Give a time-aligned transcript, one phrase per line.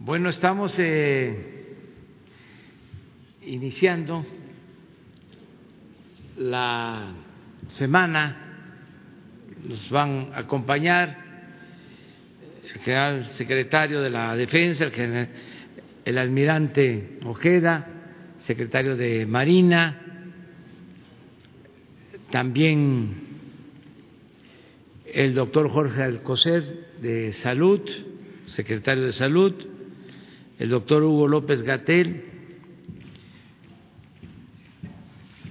[0.00, 1.74] Bueno, estamos eh,
[3.44, 4.24] iniciando
[6.36, 7.14] la
[7.66, 8.36] semana,
[9.66, 11.18] nos van a acompañar
[12.62, 15.30] el general secretario de la Defensa, el, general,
[16.04, 17.88] el almirante Ojeda,
[18.44, 20.00] secretario de Marina,
[22.30, 23.16] también
[25.12, 26.62] el doctor Jorge Alcocer
[27.02, 27.80] de Salud,
[28.46, 29.54] secretario de Salud,
[30.58, 32.24] el doctor Hugo López Gatel,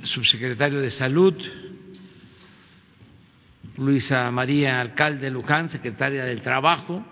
[0.03, 1.33] subsecretario de Salud,
[3.77, 7.05] Luisa María Alcalde Luján, secretaria del Trabajo,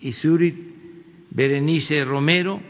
[0.00, 0.56] y Surit
[1.30, 2.60] Berenice Romero,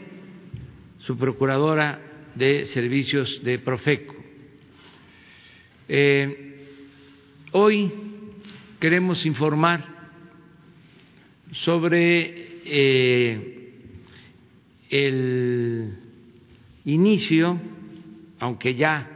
[0.99, 1.99] su procuradora
[2.35, 4.15] de servicios de Profeco.
[5.87, 6.67] Eh,
[7.53, 7.91] hoy
[8.79, 9.83] queremos informar
[11.53, 13.73] sobre eh,
[14.89, 15.97] el
[16.85, 17.59] inicio,
[18.39, 19.09] aunque ya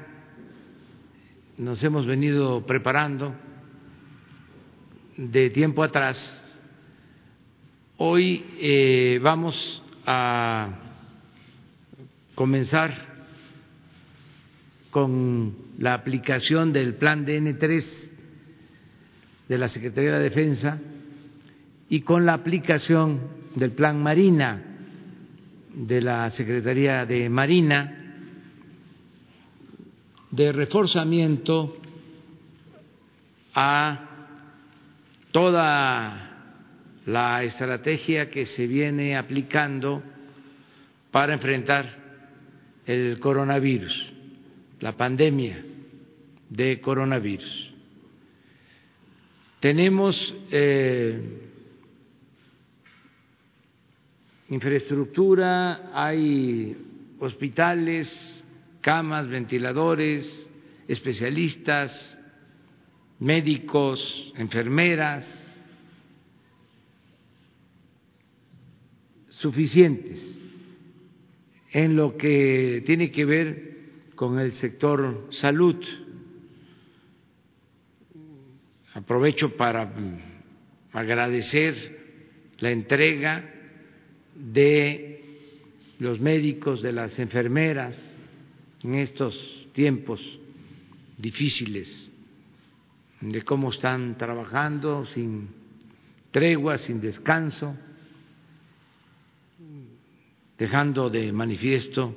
[1.58, 3.36] nos hemos venido preparando
[5.18, 6.46] de tiempo atrás,
[7.98, 10.70] hoy eh, vamos a
[12.36, 13.12] comenzar
[14.90, 18.10] con la aplicación del plan DN3
[19.48, 20.80] de la Secretaría de Defensa
[21.90, 24.62] y con la aplicación del plan Marina
[25.74, 27.98] de la Secretaría de Marina
[30.30, 31.78] de reforzamiento
[33.54, 34.08] a
[35.32, 36.32] toda
[37.06, 40.04] la estrategia que se viene aplicando
[41.10, 41.86] para enfrentar
[42.86, 44.14] el coronavirus,
[44.80, 45.64] la pandemia
[46.50, 47.72] de coronavirus.
[49.60, 51.51] Tenemos eh,
[54.52, 56.76] infraestructura, hay
[57.20, 58.44] hospitales,
[58.82, 60.50] camas, ventiladores,
[60.90, 62.20] especialistas,
[63.18, 65.26] médicos, enfermeras,
[69.28, 70.38] suficientes
[71.72, 73.80] en lo que tiene que ver
[74.16, 75.78] con el sector salud.
[78.94, 79.94] Aprovecho para
[80.92, 83.51] agradecer la entrega
[84.36, 85.24] de
[86.00, 87.98] los médicos, de las enfermeras
[88.84, 90.22] en estos tiempos
[91.18, 92.12] difíciles,
[93.20, 95.50] de cómo están trabajando sin
[96.32, 97.76] tregua, sin descanso,
[100.58, 102.16] dejando de manifiesto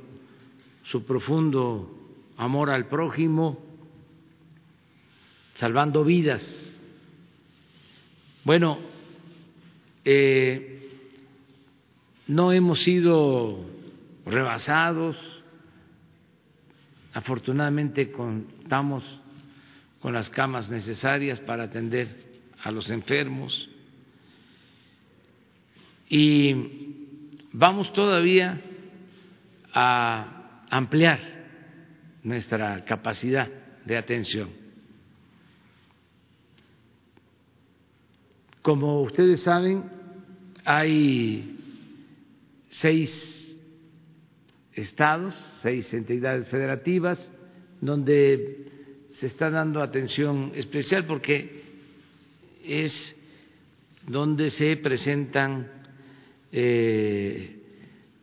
[0.84, 1.90] su profundo
[2.36, 3.58] amor al prójimo,
[5.54, 6.42] salvando vidas.
[8.44, 8.78] Bueno,
[10.04, 10.73] eh,
[12.26, 13.64] no hemos sido
[14.24, 15.16] rebasados,
[17.12, 19.04] afortunadamente contamos
[20.00, 23.68] con las camas necesarias para atender a los enfermos
[26.08, 26.54] y
[27.52, 28.60] vamos todavía
[29.72, 31.20] a ampliar
[32.22, 33.48] nuestra capacidad
[33.84, 34.48] de atención.
[38.62, 39.84] Como ustedes saben,
[40.64, 41.53] hay
[42.74, 43.10] seis
[44.72, 47.30] estados, seis entidades federativas,
[47.80, 51.62] donde se está dando atención especial porque
[52.64, 53.14] es
[54.06, 55.70] donde se presentan
[56.50, 57.60] eh,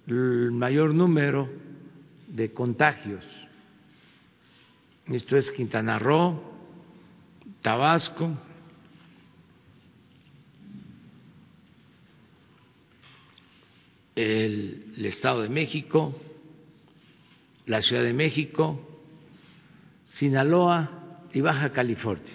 [0.07, 1.49] el mayor número
[2.27, 3.25] de contagios.
[5.07, 6.41] Esto es Quintana Roo,
[7.61, 8.37] Tabasco,
[14.21, 16.15] el, Estado de México,
[17.65, 18.79] la Ciudad de México,
[20.13, 22.33] Sinaloa y Baja California.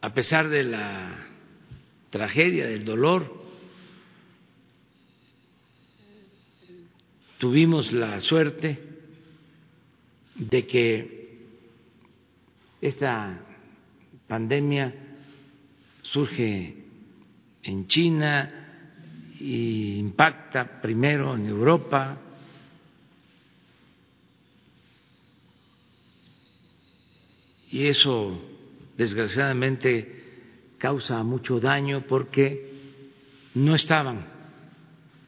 [0.00, 1.26] A pesar de la
[2.10, 3.42] tragedia, del dolor,
[7.38, 8.80] tuvimos la suerte
[10.34, 11.22] de que
[12.80, 13.40] esta
[14.26, 15.11] pandemia
[16.02, 16.74] surge
[17.62, 18.50] en China
[19.40, 22.18] e impacta primero en Europa,
[27.70, 28.40] y eso
[28.96, 32.70] desgraciadamente causa mucho daño porque
[33.54, 34.26] no estaban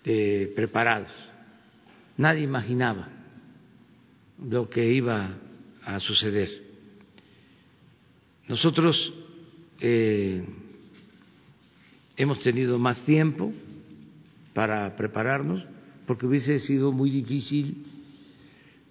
[0.05, 1.11] eh, preparados,
[2.17, 3.09] nadie imaginaba
[4.38, 5.38] lo que iba
[5.85, 6.50] a suceder.
[8.47, 9.12] Nosotros
[9.81, 10.44] eh,
[12.16, 13.52] hemos tenido más tiempo
[14.52, 15.66] para prepararnos,
[16.06, 17.84] porque hubiese sido muy difícil,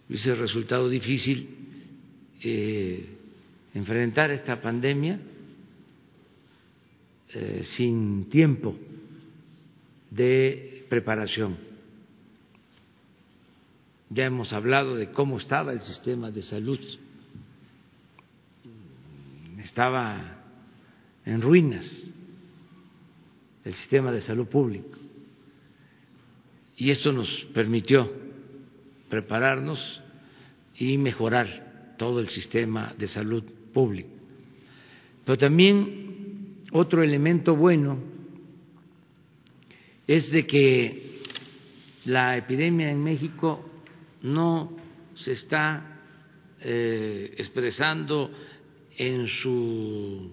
[0.10, 1.50] hubiese resultado difícil
[2.44, 3.08] eh,
[3.74, 5.20] enfrentar esta pandemia
[7.34, 8.76] eh, sin tiempo
[10.12, 11.58] de preparación.
[14.10, 16.80] Ya hemos hablado de cómo estaba el sistema de salud.
[19.58, 20.44] Estaba
[21.26, 22.13] en ruinas
[23.66, 24.98] el sistema de salud público.
[26.76, 28.12] Y esto nos permitió
[29.10, 30.02] prepararnos
[30.76, 33.44] y mejorar todo el sistema de salud
[33.74, 34.10] público.
[35.24, 38.00] Pero también otro elemento bueno
[40.08, 41.22] es de que
[42.06, 43.64] la epidemia en México
[44.24, 44.76] no
[45.16, 46.02] se está
[46.60, 48.32] eh, expresando
[48.98, 50.32] en su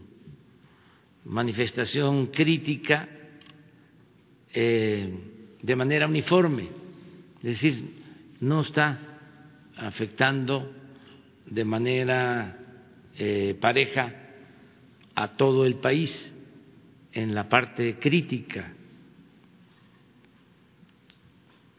[1.25, 3.09] manifestación crítica
[4.53, 5.13] eh,
[5.63, 6.69] de manera uniforme,
[7.39, 7.85] es decir,
[8.41, 8.99] no está
[9.77, 10.73] afectando
[11.47, 12.59] de manera
[13.17, 14.15] eh, pareja
[15.15, 16.35] a todo el país
[17.13, 18.73] en la parte crítica.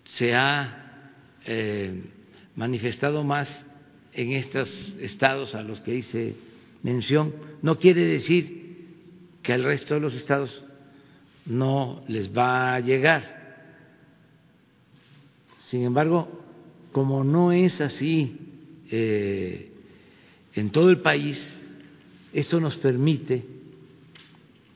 [0.04, 1.12] Se ha
[1.46, 2.04] eh,
[2.56, 3.50] manifestado más
[4.14, 6.36] en estos estados a los que hice
[6.84, 8.62] mención, no quiere decir
[9.42, 10.64] que al resto de los estados
[11.46, 13.42] no les va a llegar.
[15.58, 16.28] Sin embargo,
[16.92, 18.38] como no es así
[18.90, 19.72] eh,
[20.54, 21.58] en todo el país,
[22.34, 23.46] esto nos permite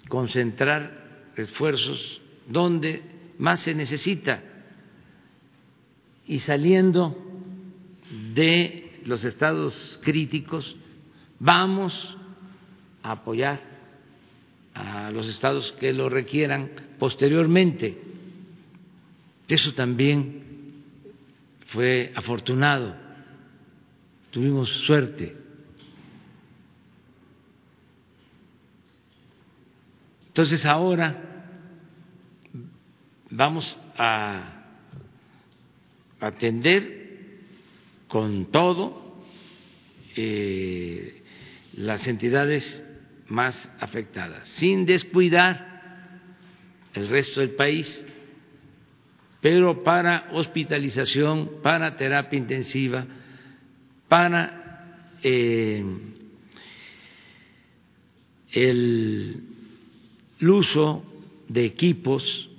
[0.07, 3.01] concentrar esfuerzos donde
[3.37, 4.41] más se necesita
[6.25, 7.15] y saliendo
[8.33, 10.75] de los estados críticos,
[11.39, 12.17] vamos
[13.03, 13.74] a apoyar
[14.75, 16.69] a los estados que lo requieran
[16.99, 17.97] posteriormente.
[19.47, 20.83] Eso también
[21.67, 22.95] fue afortunado,
[24.31, 25.35] tuvimos suerte.
[30.27, 31.21] Entonces ahora
[33.29, 34.65] vamos a
[36.19, 37.39] atender
[38.09, 39.23] con todo
[40.17, 41.23] eh,
[41.73, 42.83] las entidades
[43.27, 45.75] más afectadas, sin descuidar
[46.93, 48.05] el resto del país,
[49.41, 53.05] pero para hospitalización, para terapia intensiva,
[54.07, 55.83] para eh,
[58.51, 59.43] el
[60.41, 61.03] uso
[61.47, 62.49] de equipos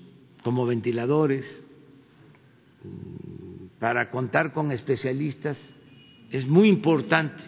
[0.42, 1.62] como ventiladores,
[3.78, 5.74] para contar con especialistas,
[6.30, 7.42] es muy importante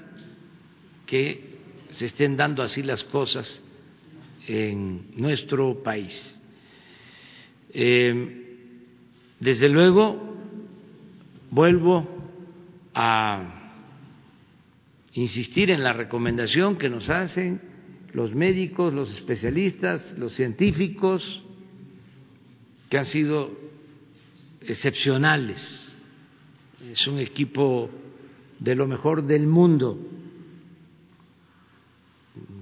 [1.06, 1.47] que
[1.98, 3.60] se estén dando así las cosas
[4.46, 6.14] en nuestro país.
[7.74, 8.54] Eh,
[9.40, 10.36] desde luego,
[11.50, 12.06] vuelvo
[12.94, 13.72] a
[15.14, 17.60] insistir en la recomendación que nos hacen
[18.12, 21.42] los médicos, los especialistas, los científicos,
[22.88, 23.50] que han sido
[24.60, 25.88] excepcionales
[26.92, 27.90] es un equipo
[28.60, 29.98] de lo mejor del mundo,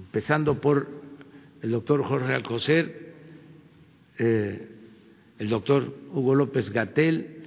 [0.07, 0.87] empezando por
[1.61, 3.13] el doctor Jorge Alcocer,
[4.17, 4.69] eh,
[5.37, 7.43] el doctor Hugo López Gatel,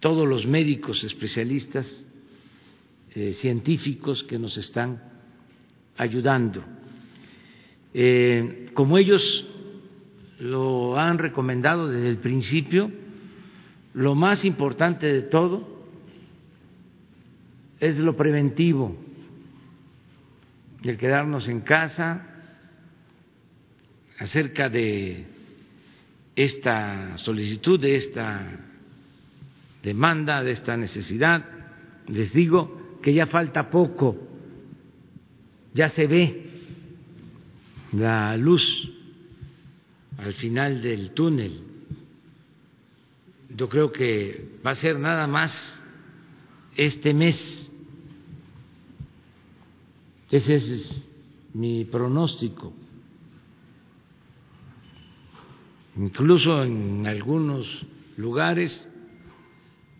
[0.00, 2.06] todos los médicos especialistas,
[3.14, 5.02] eh, científicos que nos están
[5.98, 6.64] ayudando.
[7.92, 9.46] Eh, como ellos
[10.38, 12.90] lo han recomendado desde el principio,
[13.92, 15.68] lo más importante de todo
[17.80, 18.96] es lo preventivo,
[20.82, 22.26] el quedarnos en casa
[24.18, 25.26] acerca de
[26.36, 28.58] esta solicitud, de esta
[29.82, 31.44] demanda, de esta necesidad.
[32.06, 34.16] Les digo que ya falta poco,
[35.74, 36.50] ya se ve
[37.92, 38.92] la luz
[40.18, 41.70] al final del túnel
[43.56, 45.82] yo creo que va a ser nada más
[46.76, 47.69] este mes.
[50.30, 51.08] Ese es
[51.54, 52.72] mi pronóstico.
[55.96, 57.84] Incluso en algunos
[58.16, 58.88] lugares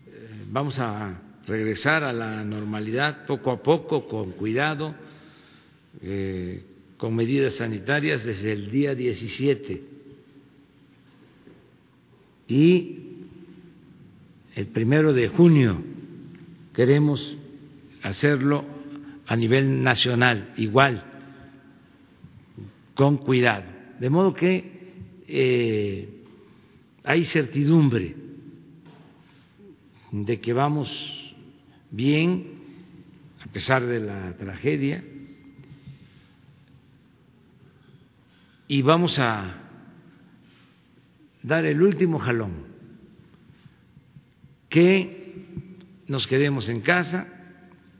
[0.07, 4.95] eh, vamos a regresar a la normalidad poco a poco, con cuidado,
[6.01, 6.63] eh,
[6.97, 9.83] con medidas sanitarias desde el día 17.
[12.47, 12.99] Y
[14.55, 15.83] el primero de junio
[16.73, 17.37] queremos
[18.01, 18.70] hacerlo
[19.31, 21.05] a nivel nacional, igual,
[22.95, 23.71] con cuidado.
[23.97, 24.91] De modo que
[25.25, 26.25] eh,
[27.05, 28.13] hay certidumbre
[30.11, 30.89] de que vamos
[31.91, 32.45] bien
[33.39, 35.01] a pesar de la tragedia
[38.67, 39.61] y vamos a
[41.41, 42.65] dar el último jalón,
[44.67, 47.40] que nos quedemos en casa,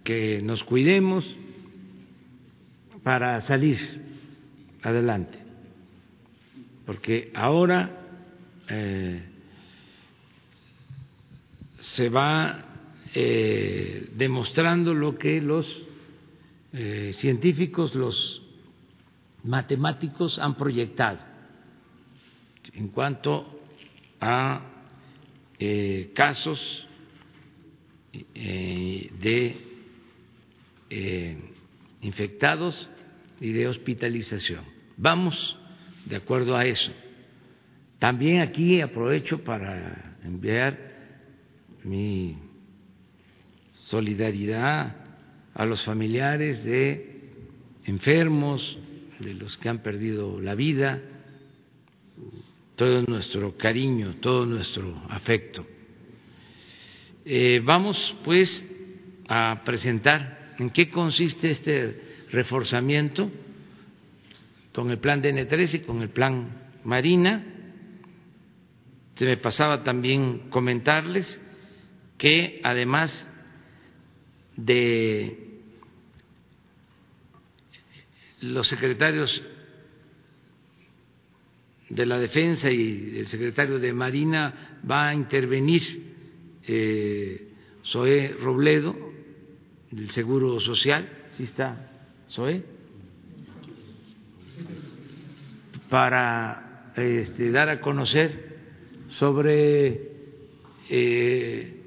[0.04, 1.26] que nos cuidemos
[3.04, 3.78] para salir
[4.82, 5.38] adelante,
[6.86, 8.02] porque ahora
[8.70, 9.24] eh,
[11.80, 12.66] se va
[13.14, 15.86] eh, demostrando lo que los
[16.74, 18.44] eh, científicos, los
[19.44, 21.26] matemáticos han proyectado
[22.74, 23.60] en cuanto
[24.22, 24.68] a
[26.14, 26.88] casos
[28.14, 29.71] de
[32.02, 32.90] infectados
[33.40, 34.64] y de hospitalización.
[34.98, 35.58] Vamos
[36.06, 36.92] de acuerdo a eso.
[38.00, 40.92] También aquí aprovecho para enviar
[41.84, 42.38] mi
[43.86, 44.96] solidaridad
[45.54, 47.22] a los familiares de
[47.86, 48.80] enfermos,
[49.20, 51.02] de los que han perdido la vida,
[52.76, 55.66] todo nuestro cariño, todo nuestro afecto.
[57.26, 58.66] Eh, vamos pues
[59.28, 63.32] a presentar en qué consiste este reforzamiento
[64.72, 66.50] con el plan DN3 y con el plan
[66.84, 67.44] Marina.
[69.16, 71.42] Se me pasaba también comentarles
[72.20, 73.12] que además
[74.56, 75.50] de
[78.42, 79.44] los secretarios
[81.90, 85.82] de la Defensa y el secretario de Marina va a intervenir
[86.68, 87.48] eh,
[87.84, 89.11] Zoé Robledo
[89.92, 91.08] del Seguro Social,
[91.38, 91.92] ¿sí está
[92.30, 92.64] Zoé?
[95.90, 98.58] Para este, dar a conocer
[99.10, 100.10] sobre
[100.90, 101.82] eh,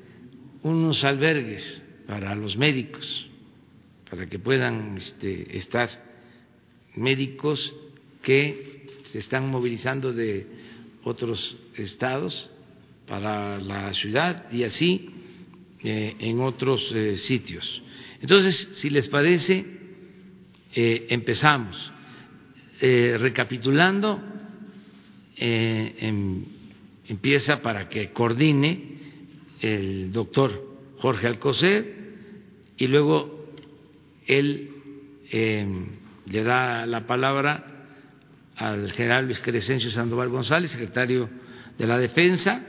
[0.63, 3.31] unos albergues para los médicos,
[4.11, 5.89] para que puedan este, estar
[6.95, 7.75] médicos
[8.23, 10.47] que se están movilizando de
[11.05, 12.51] otros estados
[13.07, 15.11] para la ciudad y así
[15.83, 17.84] eh, en otros eh, sitios.
[18.25, 19.67] Entonces, si les parece,
[20.75, 21.93] eh, empezamos.
[22.81, 24.21] recapitulando,
[25.37, 26.45] em,
[27.07, 28.83] empieza para que coordine
[29.61, 30.51] el doctor
[30.99, 31.95] Jorge Alcocer,
[32.77, 33.47] y luego
[34.27, 34.71] él
[35.31, 35.87] em,
[36.27, 37.87] le da la palabra
[38.57, 41.29] al general Luis Crescencio Sandoval González, secretario
[41.79, 42.63] de la Defensa,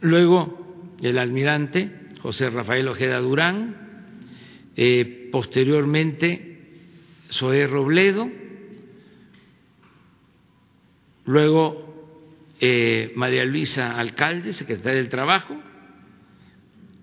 [0.00, 3.83] luego el almirante José Rafael Ojeda Durán,
[4.76, 6.58] eh, posteriormente
[7.30, 8.30] Zoé Robledo,
[11.24, 11.84] luego
[12.60, 15.56] eh, María Luisa Alcalde, secretaria del Trabajo,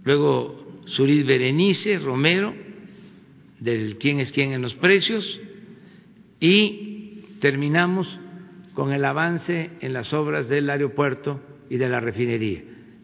[0.03, 2.53] luego Surid Berenice Romero,
[3.59, 5.39] del quién es quién en los precios,
[6.39, 8.19] y terminamos
[8.73, 12.63] con el avance en las obras del aeropuerto y de la refinería.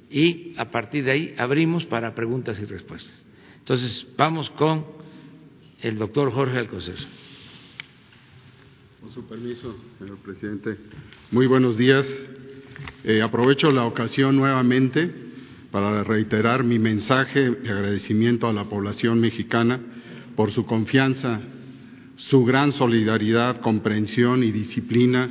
[0.10, 3.27] Y a partir de ahí abrimos para preguntas y respuestas.
[3.68, 4.86] Entonces, vamos con
[5.82, 6.96] el doctor Jorge Alcocer.
[9.02, 10.78] Con su permiso, señor presidente.
[11.32, 12.08] Muy buenos días.
[13.04, 15.14] Eh, aprovecho la ocasión nuevamente
[15.70, 19.82] para reiterar mi mensaje de agradecimiento a la población mexicana
[20.38, 21.42] por su confianza,
[22.16, 25.30] su gran solidaridad, comprensión y disciplina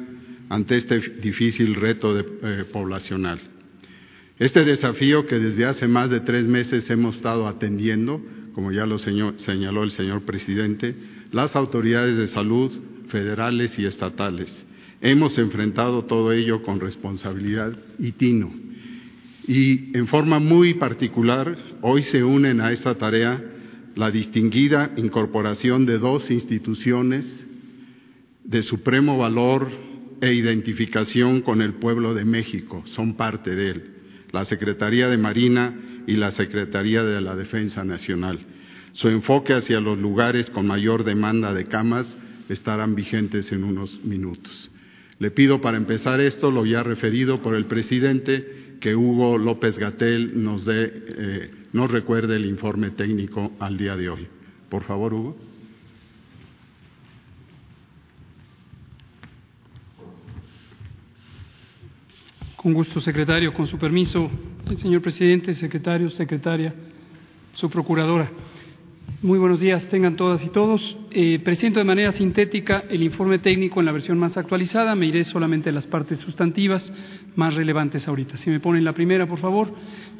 [0.51, 3.56] ante este difícil reto eh, poblacional.
[4.39, 8.21] Este desafío que desde hace más de tres meses hemos estado atendiendo,
[8.55, 10.95] como ya lo señaló el señor presidente,
[11.33, 12.71] las autoridades de salud
[13.09, 14.67] federales y estatales.
[15.01, 18.53] Hemos enfrentado todo ello con responsabilidad y tino.
[19.47, 23.43] Y en forma muy particular, hoy se unen a esta tarea
[23.95, 27.47] la distinguida incorporación de dos instituciones
[28.45, 29.71] de supremo valor
[30.21, 33.96] e identificación con el pueblo de México, son parte de él,
[34.33, 35.75] la Secretaría de Marina
[36.07, 38.41] y la Secretaría de la Defensa Nacional.
[38.93, 42.07] Su enfoque hacia los lugares con mayor demanda de camas
[42.49, 44.71] estarán vigentes en unos minutos.
[45.19, 50.43] Le pido para empezar esto, lo ya referido por el presidente, que Hugo López Gatel
[50.43, 54.27] nos, dé, eh, nos recuerde el informe técnico al día de hoy.
[54.69, 55.37] Por favor, Hugo.
[62.67, 63.55] Con gusto, secretario.
[63.55, 64.29] Con su permiso,
[64.79, 66.75] señor presidente, secretario, secretaria,
[67.53, 68.29] su procuradora.
[69.23, 70.99] Muy buenos días, tengan todas y todos.
[71.13, 74.97] Eh, presento de manera sintética el informe técnico en la versión más actualizada.
[74.97, 76.93] Me iré solamente a las partes sustantivas
[77.37, 78.37] más relevantes ahorita.
[78.37, 79.73] Si me ponen la primera, por favor.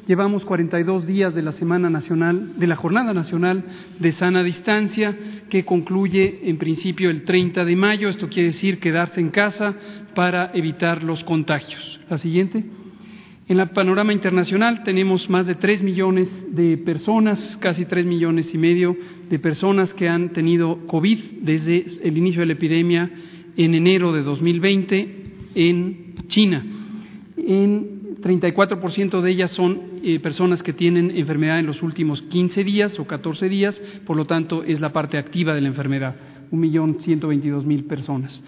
[0.07, 3.65] Llevamos 42 días de la Semana Nacional, de la Jornada Nacional
[3.99, 5.13] de Sana Distancia,
[5.49, 8.07] que concluye en principio el 30 de mayo.
[8.07, 9.75] Esto quiere decir quedarse en casa
[10.17, 11.99] para evitar los contagios.
[12.09, 12.63] La siguiente.
[13.47, 18.57] En el panorama internacional tenemos más de tres millones de personas, casi tres millones y
[18.57, 18.97] medio
[19.29, 23.11] de personas que han tenido COVID desde el inicio de la epidemia
[23.57, 25.15] en enero de 2020
[25.53, 26.65] en China.
[27.37, 32.97] En 34% de ellas son eh, personas que tienen enfermedad en los últimos 15 días
[32.97, 36.15] o 14 días, por lo tanto es la parte activa de la enfermedad,
[36.49, 38.43] un millón ciento veintidós mil personas.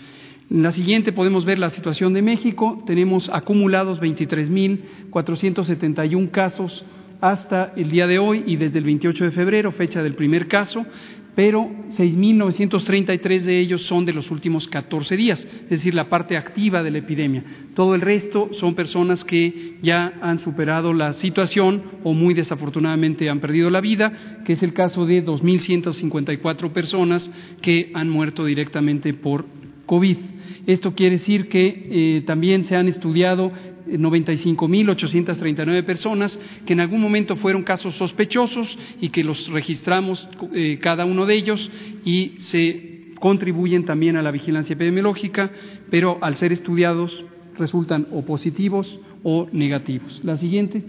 [0.51, 2.81] En la siguiente podemos ver la situación de México.
[2.87, 6.83] Tenemos acumulados 23.471 casos
[7.21, 10.87] hasta el día de hoy y desde el 28 de febrero, fecha del primer caso,
[11.35, 16.81] pero 6.933 de ellos son de los últimos 14 días, es decir, la parte activa
[16.81, 17.43] de la epidemia.
[17.75, 23.39] Todo el resto son personas que ya han superado la situación o muy desafortunadamente han
[23.39, 29.45] perdido la vida, que es el caso de 2.154 personas que han muerto directamente por
[29.85, 30.38] COVID.
[30.69, 33.51] Esto quiere decir que eh, también se han estudiado
[33.87, 41.05] 95.839 personas que en algún momento fueron casos sospechosos y que los registramos eh, cada
[41.05, 41.71] uno de ellos
[42.05, 45.49] y se contribuyen también a la vigilancia epidemiológica,
[45.89, 47.25] pero al ser estudiados
[47.57, 50.21] resultan o positivos o negativos.
[50.23, 50.83] La siguiente.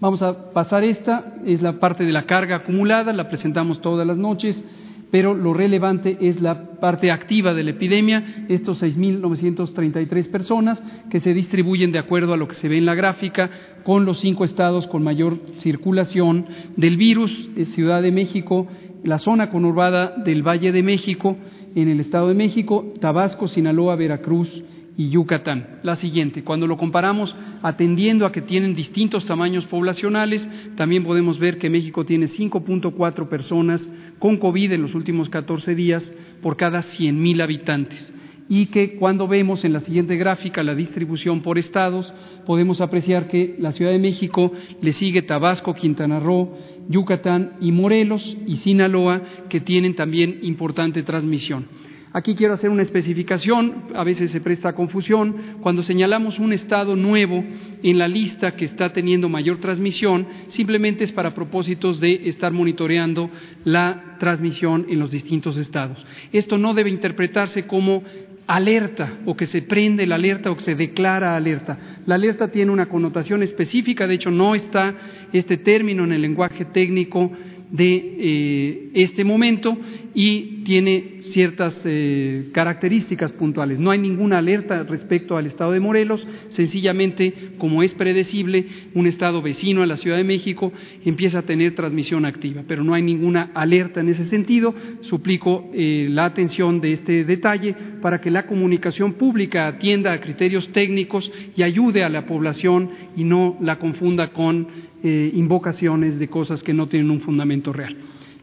[0.00, 4.16] Vamos a pasar esta, es la parte de la carga acumulada, la presentamos todas las
[4.16, 4.64] noches
[5.12, 11.34] pero lo relevante es la parte activa de la epidemia, estos 6.933 personas que se
[11.34, 13.50] distribuyen de acuerdo a lo que se ve en la gráfica
[13.84, 18.66] con los cinco estados con mayor circulación del virus, Ciudad de México,
[19.04, 21.36] la zona conurbada del Valle de México,
[21.74, 24.62] en el Estado de México, Tabasco, Sinaloa, Veracruz
[24.96, 25.80] y Yucatán.
[25.82, 31.58] La siguiente, cuando lo comparamos atendiendo a que tienen distintos tamaños poblacionales, también podemos ver
[31.58, 33.90] que México tiene 5.4 personas
[34.22, 38.14] con COVID en los últimos 14 días por cada 100.000 habitantes.
[38.48, 42.14] Y que cuando vemos en la siguiente gráfica la distribución por estados,
[42.46, 46.56] podemos apreciar que la Ciudad de México le sigue Tabasco, Quintana Roo,
[46.88, 51.66] Yucatán y Morelos y Sinaloa, que tienen también importante transmisión.
[52.14, 57.42] Aquí quiero hacer una especificación, a veces se presta confusión, cuando señalamos un estado nuevo
[57.82, 63.30] en la lista que está teniendo mayor transmisión, simplemente es para propósitos de estar monitoreando
[63.64, 66.04] la transmisión en los distintos estados.
[66.32, 68.02] Esto no debe interpretarse como
[68.46, 71.78] alerta o que se prende la alerta o que se declara alerta.
[72.04, 74.94] La alerta tiene una connotación específica, de hecho no está
[75.32, 77.32] este término en el lenguaje técnico
[77.70, 79.78] de eh, este momento
[80.14, 83.78] y tiene ciertas eh, características puntuales.
[83.78, 89.42] No hay ninguna alerta respecto al Estado de Morelos, sencillamente, como es predecible, un Estado
[89.42, 90.72] vecino a la Ciudad de México
[91.04, 94.74] empieza a tener transmisión activa, pero no hay ninguna alerta en ese sentido.
[95.00, 100.68] Suplico eh, la atención de este detalle para que la comunicación pública atienda a criterios
[100.72, 104.68] técnicos y ayude a la población y no la confunda con
[105.02, 107.96] eh, invocaciones de cosas que no tienen un fundamento real.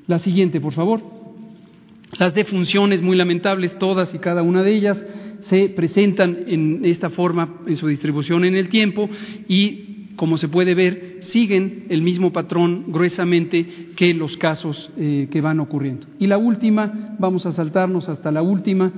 [0.07, 1.18] La siguiente, por favor.
[2.17, 5.05] Las defunciones, muy lamentables, todas y cada una de ellas,
[5.41, 9.09] se presentan en esta forma en su distribución en el tiempo
[9.47, 15.41] y, como se puede ver, siguen el mismo patrón gruesamente que los casos eh, que
[15.41, 16.07] van ocurriendo.
[16.19, 18.91] Y la última, vamos a saltarnos hasta la última,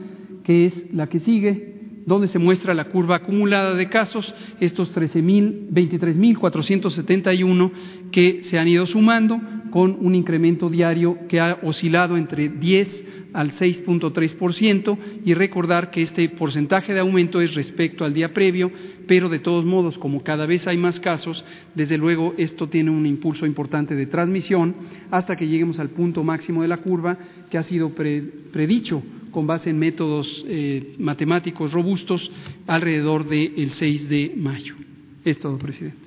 [0.44, 1.72] que es la que sigue,
[2.06, 7.72] donde se muestra la curva acumulada de casos, estos 23.471
[8.12, 9.40] que se han ido sumando
[9.72, 16.28] con un incremento diario que ha oscilado entre 10 al 6.3% y recordar que este
[16.30, 18.72] porcentaje de aumento es respecto al día previo,
[19.08, 23.06] pero de todos modos, como cada vez hay más casos, desde luego esto tiene un
[23.06, 24.76] impulso importante de transmisión
[25.10, 27.18] hasta que lleguemos al punto máximo de la curva
[27.50, 32.30] que ha sido predicho con base en métodos eh, matemáticos robustos
[32.68, 34.76] alrededor del 6 de mayo.
[35.24, 36.01] Es todo, presidente.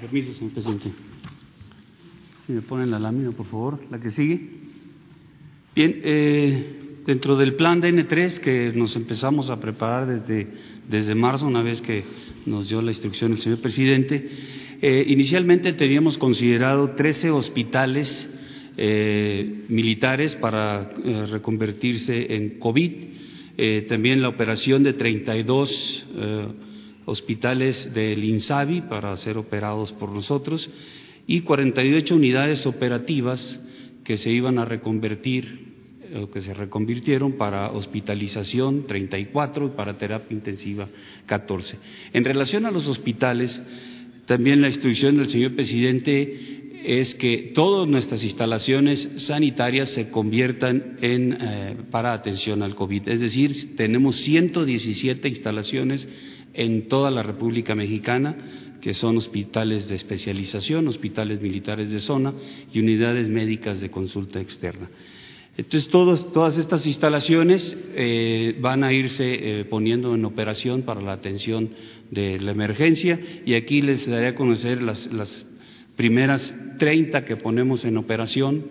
[0.00, 0.92] Permiso, señor presidente.
[2.46, 4.40] Si me ponen la lámina, por favor, la que sigue.
[5.74, 10.48] Bien, eh, dentro del plan DN3 que nos empezamos a preparar desde,
[10.86, 12.04] desde marzo, una vez que
[12.44, 14.28] nos dio la instrucción el señor presidente,
[14.82, 18.28] eh, inicialmente teníamos considerado 13 hospitales
[18.76, 20.90] eh, militares para
[21.30, 22.92] reconvertirse en COVID,
[23.88, 26.65] también la operación de 32 hospitales
[27.94, 30.68] del INSABI para ser operados por nosotros
[31.26, 33.58] y 48 unidades operativas
[34.04, 35.66] que se iban a reconvertir
[36.02, 40.88] eh, o que se reconvirtieron para hospitalización 34 y para terapia intensiva
[41.26, 41.78] 14.
[42.12, 43.60] En relación a los hospitales,
[44.26, 51.36] también la instrucción del señor presidente es que todas nuestras instalaciones sanitarias se conviertan en
[51.40, 53.08] eh, para atención al COVID.
[53.08, 56.08] Es decir, tenemos 117 instalaciones
[56.56, 58.36] en toda la República Mexicana
[58.80, 62.32] que son hospitales de especialización, hospitales militares de zona
[62.72, 64.88] y unidades médicas de consulta externa.
[65.56, 69.24] Entonces, todas estas instalaciones eh, van a irse
[69.60, 71.70] eh, poniendo en operación para la atención
[72.10, 75.46] de la emergencia y aquí les daré a conocer las,
[75.96, 78.66] primeras 30 que ponemos en operación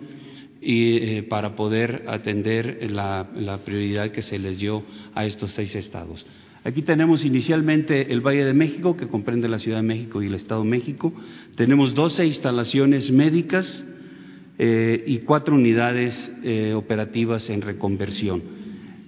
[0.62, 5.74] y, eh, para poder atender la, la prioridad que se les dio a estos seis
[5.74, 6.24] estados.
[6.66, 10.34] Aquí tenemos inicialmente el Valle de México, que comprende la Ciudad de México y el
[10.34, 11.12] Estado de México.
[11.54, 13.86] Tenemos 12 instalaciones médicas
[14.58, 18.42] eh, y cuatro unidades eh, operativas en reconversión.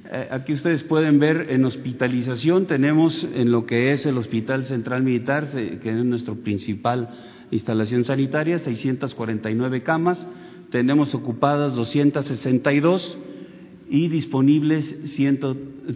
[0.08, 5.02] Eh, aquí ustedes pueden ver en hospitalización, tenemos en lo que es el Hospital Central
[5.02, 7.08] Militar, que es nuestra principal
[7.50, 10.24] instalación sanitaria, 649 camas,
[10.70, 13.18] tenemos ocupadas 262
[13.90, 14.94] y disponibles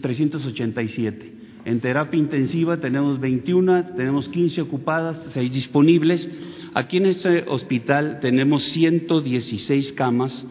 [0.00, 1.31] 387.
[1.64, 6.28] En terapia intensiva tenemos 21, tenemos 15 ocupadas, 6 disponibles.
[6.74, 10.46] Aquí en este hospital tenemos 116 camas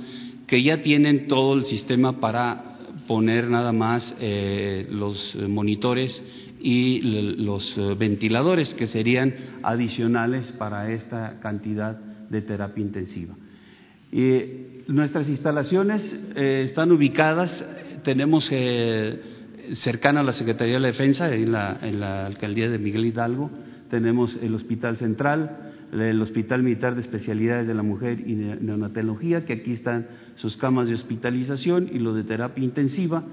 [0.47, 6.23] que ya tienen todo el sistema para poner nada más eh, los monitores
[6.61, 11.95] y los eh, ventiladores que serían adicionales para esta cantidad
[12.29, 13.35] de terapia intensiva.
[14.87, 16.03] Nuestras instalaciones
[16.35, 17.51] eh, están ubicadas,
[18.03, 18.49] tenemos
[19.73, 23.49] cercana a la Secretaría de la Defensa, en la, alcaldía de Miguel Hidalgo,
[23.89, 29.53] tenemos el Hospital Central, el Hospital Militar de Especialidades de la Mujer y Neonatología, que
[29.53, 33.23] aquí están sus camas de hospitalización y lo de terapia intensiva.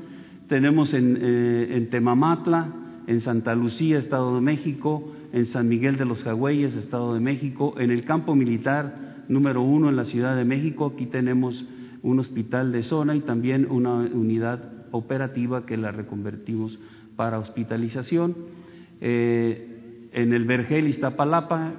[0.48, 2.72] Tenemos en, eh, Temamatla,
[3.06, 7.74] en Santa Lucía, Estado de México, en San Miguel de los Jagüeyes, Estado de México,
[7.78, 11.64] en el campo militar número uno en la Ciudad de México, aquí tenemos
[12.02, 16.78] un hospital de zona y también una unidad operativa que la reconvertimos
[17.16, 18.36] para hospitalización.
[19.00, 21.72] Eh, en el Vergel Iztapalapa,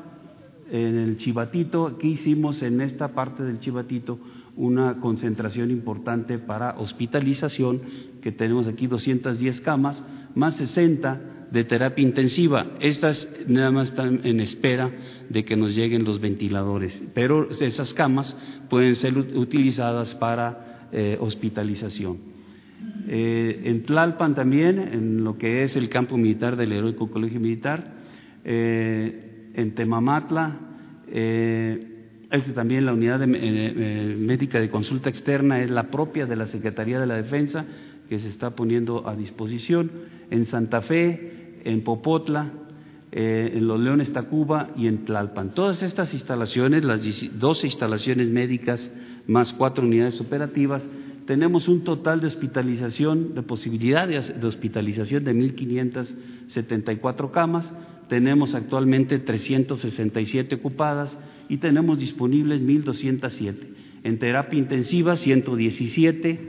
[0.71, 4.19] en el Chivatito, aquí hicimos en esta parte del Chivatito
[4.55, 7.81] una concentración importante para hospitalización,
[8.21, 10.03] que tenemos aquí 210 camas,
[10.35, 12.65] más 60 de terapia intensiva.
[12.79, 14.91] Estas nada más están en espera
[15.29, 18.37] de que nos lleguen los ventiladores, pero esas camas
[18.69, 22.38] pueden ser utilizadas para eh, hospitalización.
[23.07, 27.83] Eh, en Tlalpan también, en lo que es el campo militar del Heroico Colegio Militar,
[28.45, 30.59] eh, en Temamatla,
[31.07, 31.85] eh,
[32.29, 37.07] este también la unidad médica de consulta externa es la propia de la Secretaría de
[37.07, 37.65] la Defensa
[38.07, 39.89] que se está poniendo a disposición,
[40.29, 42.51] en Santa Fe, en Popotla,
[43.11, 45.55] en Los Leones Tacuba y en Tlalpan.
[45.55, 47.01] Todas estas instalaciones, las
[47.39, 48.91] 12 instalaciones médicas
[49.25, 50.83] más cuatro unidades operativas,
[51.29, 57.71] tenemos un total de hospitalización, de posibilidades de hospitalización de 1.574 camas,
[58.07, 63.55] tenemos actualmente 367 ocupadas y tenemos disponibles 1.207.
[64.03, 66.39] En terapia intensiva, 117 eh,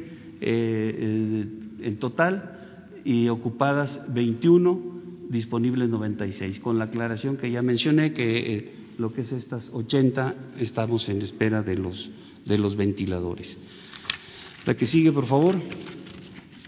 [0.40, 1.46] eh,
[1.82, 8.70] en total y ocupadas 21, disponibles 96, con la aclaración que ya mencioné que eh,
[8.96, 12.10] lo que es estas 80 estamos en espera de los,
[12.46, 13.58] de los ventiladores.
[14.66, 15.56] La que sigue, por favor.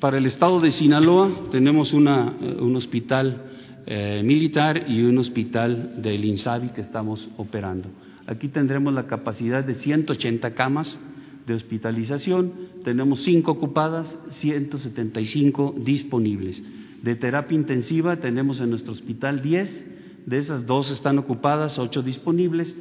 [0.00, 3.42] Para el estado de Sinaloa tenemos eh, un hospital
[3.86, 7.90] eh, militar y un hospital del INSABI que estamos operando.
[8.26, 10.98] Aquí tendremos la capacidad de 180 camas
[11.46, 12.52] de hospitalización,
[12.82, 16.62] tenemos 5 ocupadas, 175 disponibles.
[17.02, 19.86] De terapia intensiva tenemos en nuestro hospital 10,
[20.26, 22.74] de esas dos están ocupadas, 8 disponibles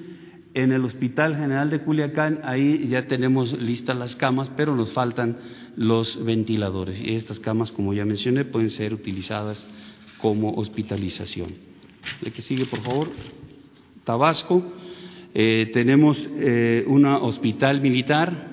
[0.53, 5.37] en el Hospital General de Culiacán, ahí ya tenemos listas las camas, pero nos faltan
[5.77, 6.99] los ventiladores.
[6.99, 9.65] Y estas camas, como ya mencioné, pueden ser utilizadas
[10.17, 11.53] como hospitalización.
[12.21, 13.09] La que sigue, por favor.
[14.03, 14.63] Tabasco.
[15.33, 18.49] Eh, tenemos eh, un hospital militar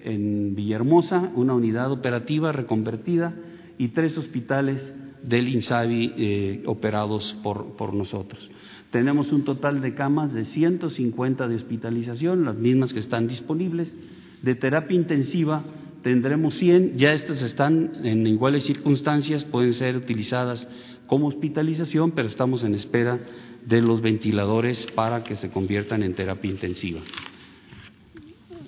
[0.00, 3.34] en Villahermosa, una unidad operativa reconvertida
[3.78, 8.50] y tres hospitales del INSABI eh, operados por nosotros.
[8.96, 13.92] Tenemos un total de camas de 150 de hospitalización, las mismas que están disponibles.
[14.40, 15.62] De terapia intensiva
[16.00, 20.66] tendremos 100, ya estas están en iguales circunstancias, pueden ser utilizadas
[21.06, 23.20] como hospitalización, pero estamos en espera
[23.66, 27.00] de los ventiladores para que se conviertan en terapia intensiva.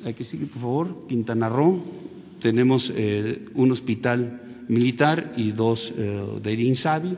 [0.04, 1.82] Aquí sigue, por favor, Quintana Roo,
[2.38, 7.16] tenemos eh, un hospital militar y dos eh, de INSABI.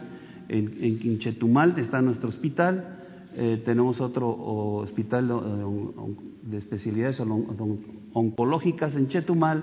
[0.48, 2.98] En, en Quinchetumal está nuestro hospital.
[3.36, 5.28] Eh, tenemos otro hospital
[6.42, 7.20] de especialidades
[8.12, 9.62] oncológicas en Chetumal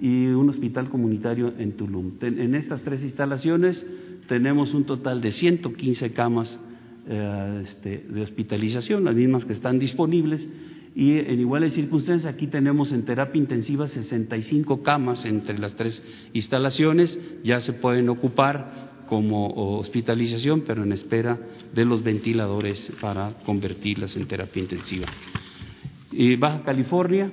[0.00, 2.12] y un hospital comunitario en Tulum.
[2.20, 3.84] en estas tres instalaciones
[4.28, 6.60] tenemos un total de 115 camas
[7.06, 10.46] este, de hospitalización, las mismas que están disponibles
[10.96, 16.02] y en iguales circunstancias aquí tenemos en terapia intensiva 65 camas entre las tres
[16.32, 21.38] instalaciones, ya se pueden ocupar como hospitalización, pero en espera
[21.74, 25.06] de los ventiladores para convertirlas en terapia intensiva.
[26.38, 27.30] Baja California,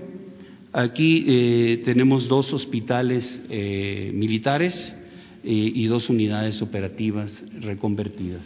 [0.73, 4.95] aquí eh, tenemos dos hospitales eh, militares
[5.43, 8.41] eh, y dos unidades operativas reconvertidas.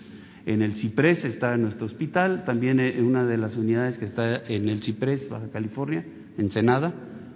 [0.46, 4.82] En el Ciprés está nuestro hospital, también una de las unidades que está en el
[4.82, 6.06] Ciprés, Baja California,
[6.38, 6.94] en Senada,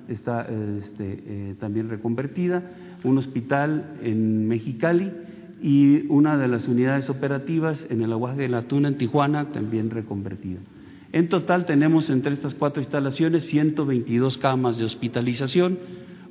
[0.08, 0.48] está
[0.80, 2.72] este, también reconvertida,
[3.04, 5.12] un hospital en Mexicali
[5.62, 9.90] y una de las unidades operativas en el aguaje de la Tuna, en Tijuana, también
[9.90, 10.60] reconvertida.
[11.14, 15.78] En total tenemos entre estas cuatro instalaciones 122 camas de hospitalización,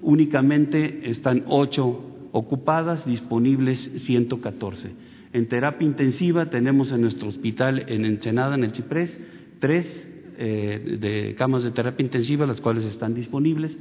[0.02, 4.90] únicamente están ocho ocupadas, disponibles 114.
[5.32, 9.16] En terapia intensiva tenemos en nuestro hospital en Ensenada, en el Ciprés,
[9.60, 9.86] tres
[10.38, 13.76] eh, de camas de terapia intensiva, las cuales están disponibles.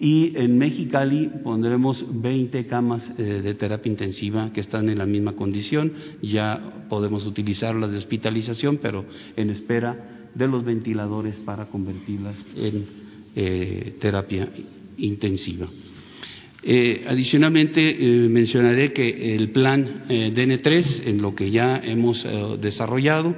[0.00, 5.32] Y en Mexicali pondremos 20 camas eh, de terapia intensiva que están en la misma
[5.32, 5.92] condición.
[6.22, 9.04] Ya podemos utilizarlas de hospitalización, pero
[9.36, 12.86] en espera de los ventiladores para convertirlas en
[13.34, 14.48] eh, terapia
[14.96, 15.68] intensiva.
[16.62, 17.94] Eh, adicionalmente,
[18.28, 22.26] mencionaré que el plan eh, DN3, en lo que ya hemos
[22.60, 23.36] desarrollado,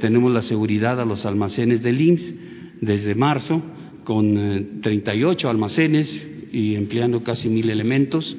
[0.00, 2.34] tenemos la seguridad a los almacenes del IMSS
[2.80, 3.62] desde marzo,
[4.06, 8.34] con 38 almacenes y empleando casi mil elementos.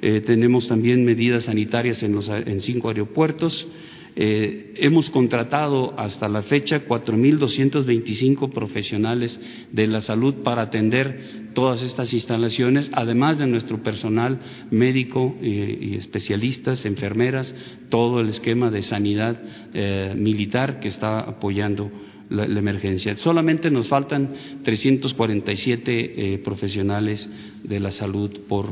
[0.00, 2.28] tenemos también medidas sanitarias en, los,
[2.60, 3.68] cinco aeropuertos
[4.16, 12.12] eh, hemos contratado hasta la fecha 4.225 profesionales de la salud para atender todas estas
[12.12, 17.54] instalaciones, además de nuestro personal médico y especialistas, enfermeras,
[17.88, 19.40] todo el esquema de sanidad
[19.74, 21.90] eh, militar que está apoyando
[22.30, 23.16] la, emergencia.
[23.16, 27.28] Solamente nos faltan 347 eh, profesionales
[27.62, 28.66] de la salud por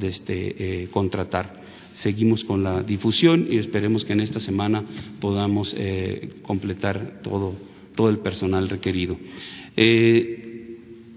[0.00, 1.62] este, contratar
[2.02, 4.84] seguimos con la difusión y esperemos que en esta semana
[5.20, 7.54] podamos eh, completar todo,
[7.94, 9.16] todo, el personal requerido.
[9.76, 10.41] Eh,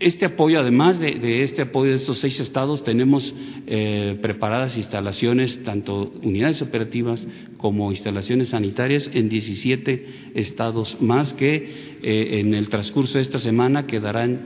[0.06, 3.34] este apoyo, además de, este apoyo de estos seis estados, tenemos
[3.66, 7.26] eh, preparadas instalaciones, tanto unidades operativas
[7.58, 14.42] como instalaciones sanitarias en 17 estados más que en el transcurso de esta semana quedarán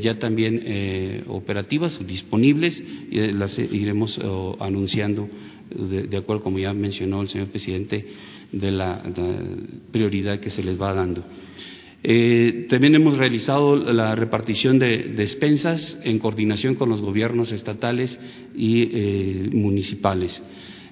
[0.00, 4.18] ya también operativas, disponibles, y las iremos
[4.58, 5.28] anunciando
[5.70, 8.06] de, acuerdo, como ya mencionó el señor presidente,
[8.52, 9.02] de la,
[9.90, 11.24] prioridad que se les va dando.
[12.08, 18.16] Eh, también hemos realizado la repartición de despensas en coordinación con los gobiernos estatales
[18.54, 20.40] y eh, municipales.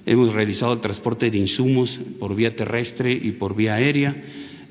[0.05, 4.13] Hemos realizado el transporte de insumos por vía terrestre y por vía aérea.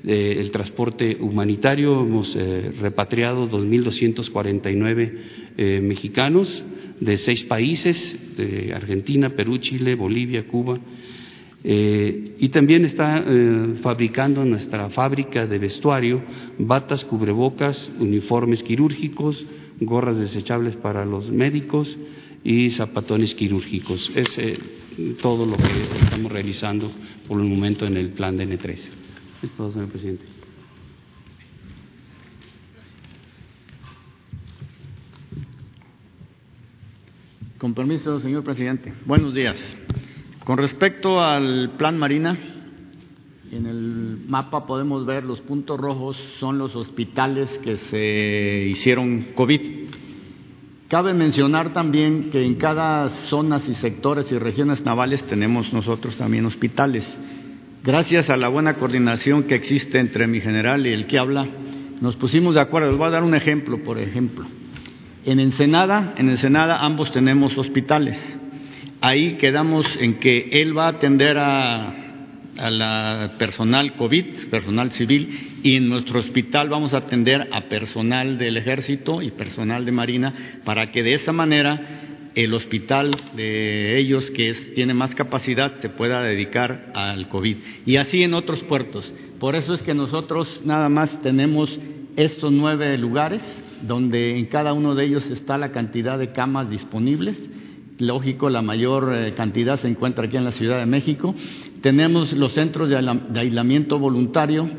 [0.05, 6.63] Eh, el transporte humanitario hemos repatriado 2.249 mexicanos
[6.99, 8.19] de seis países,
[8.71, 10.77] Argentina, Perú, Chile, Bolivia, Cuba.
[11.67, 16.21] Eh, y también está eh, fabricando nuestra fábrica de vestuario
[16.59, 19.43] batas, cubrebocas, uniformes quirúrgicos,
[19.79, 21.97] gorras desechables para los médicos
[22.43, 24.11] y zapatones quirúrgicos.
[24.13, 24.59] Es eh,
[25.23, 26.91] todo lo que estamos realizando
[27.27, 28.77] por el momento en el plan de N3.
[29.41, 30.25] Es todo, señor presidente.
[37.57, 38.93] Con permiso, señor presidente.
[39.07, 39.57] Buenos días.
[40.45, 42.37] Con respecto al plan Marina,
[43.51, 49.61] en el mapa podemos ver los puntos rojos son los hospitales que se hicieron COVID.
[50.87, 56.45] Cabe mencionar también que en cada zonas y sectores y regiones navales tenemos nosotros también
[56.45, 57.11] hospitales.
[57.83, 61.47] Gracias a la buena coordinación que existe entre mi general y el que habla,
[62.01, 62.89] nos pusimos de acuerdo.
[62.89, 64.45] Les voy a dar un ejemplo, por ejemplo.
[65.25, 68.21] En Ensenada, en Ensenada ambos tenemos hospitales.
[69.07, 71.93] Ahí quedamos en que él va a atender a,
[72.57, 78.57] la personal COVID, personal civil, y en nuestro hospital vamos a atender a personal del
[78.57, 80.33] ejército y personal de marina
[80.65, 86.23] para que de esa manera el hospital de ellos, que tiene más capacidad, se pueda
[86.23, 87.57] dedicar al COVID.
[87.85, 89.13] Y así en otros puertos.
[89.39, 91.79] Por eso es que nosotros nada más tenemos
[92.15, 93.43] estos nueve lugares,
[93.83, 97.39] donde en cada uno de ellos está la cantidad de camas disponibles.
[97.97, 101.33] Lógico, la mayor eh, cantidad se encuentra aquí en la Ciudad de México.
[101.81, 104.69] Tenemos los centros de aislamiento voluntario,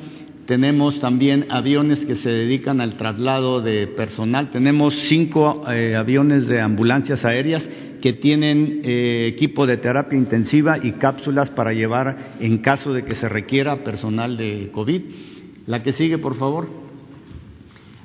[0.46, 4.50] tenemos también aviones que se dedican al traslado de personal.
[4.50, 7.66] Tenemos cinco eh, aviones de ambulancias aéreas
[8.02, 13.14] que tienen eh, equipo de terapia intensiva y cápsulas para llevar en caso de que
[13.14, 15.02] se requiera personal de COVID.
[15.66, 16.68] La que sigue, por favor.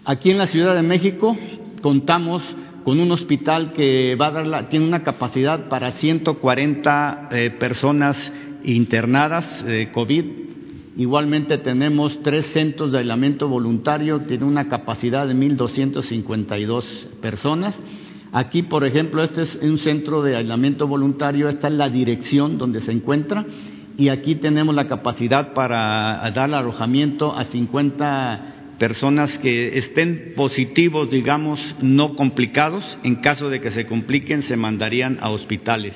[0.05, 1.37] Aquí en la Ciudad de México
[1.81, 2.41] contamos
[2.83, 8.17] con un hospital que va a dar la, tiene una capacidad para 140 eh, personas
[8.63, 10.51] internadas de COVID
[10.97, 16.83] Igualmente tenemos tres centros de aislamiento voluntario, tiene una capacidad de 1.252
[17.21, 17.75] personas.
[18.33, 22.81] Aquí, por ejemplo, este es un centro de aislamiento voluntario, esta es la dirección donde
[22.81, 23.45] se encuentra
[23.97, 28.50] y aquí tenemos la capacidad para dar alojamiento a 50
[28.81, 32.83] personas que estén positivos, digamos, no complicados.
[33.03, 35.93] En caso de que se compliquen, se mandarían a hospitales.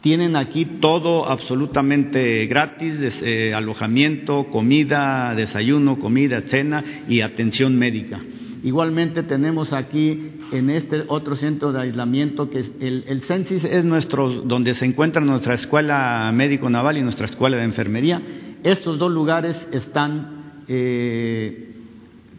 [0.00, 8.18] Tienen aquí todo absolutamente gratis, eh, alojamiento, comida, desayuno, comida, cena y atención médica.
[8.64, 13.84] Igualmente tenemos aquí en este otro centro de aislamiento que es el, el CENSIS es
[13.84, 18.20] nuestro donde se encuentra nuestra escuela médico naval y nuestra escuela de enfermería.
[18.64, 21.70] Estos dos lugares están eh,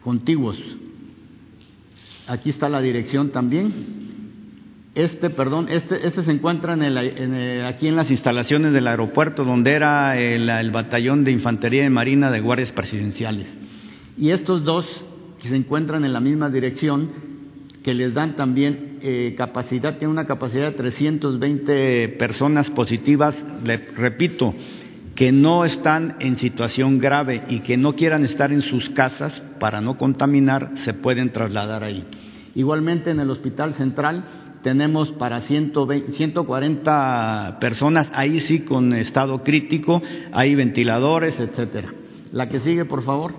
[0.04, 0.58] contiguos.
[2.26, 4.02] Aquí está la dirección también
[4.94, 10.18] este, perdón, este, este se encuentra en aquí en las instalaciones del aeropuerto, donde era
[10.18, 13.46] el, batallón de infantería de marina de guardias presidenciales.
[14.18, 14.86] Y estos dos
[15.40, 17.08] que se encuentran en la misma dirección,
[17.82, 23.34] que les dan también eh, capacidad, tienen una capacidad de 320 personas positivas,
[23.64, 24.54] le, repito,
[25.14, 29.80] que no están en situación grave y que no quieran estar en sus casas para
[29.80, 32.04] no contaminar, se pueden trasladar ahí.
[32.54, 34.24] Igualmente en el Hospital Central
[34.62, 40.00] tenemos para 120, 140 personas, ahí sí con estado crítico,
[40.32, 41.92] hay ventiladores, etcétera.
[42.32, 43.34] La que sigue, por favor.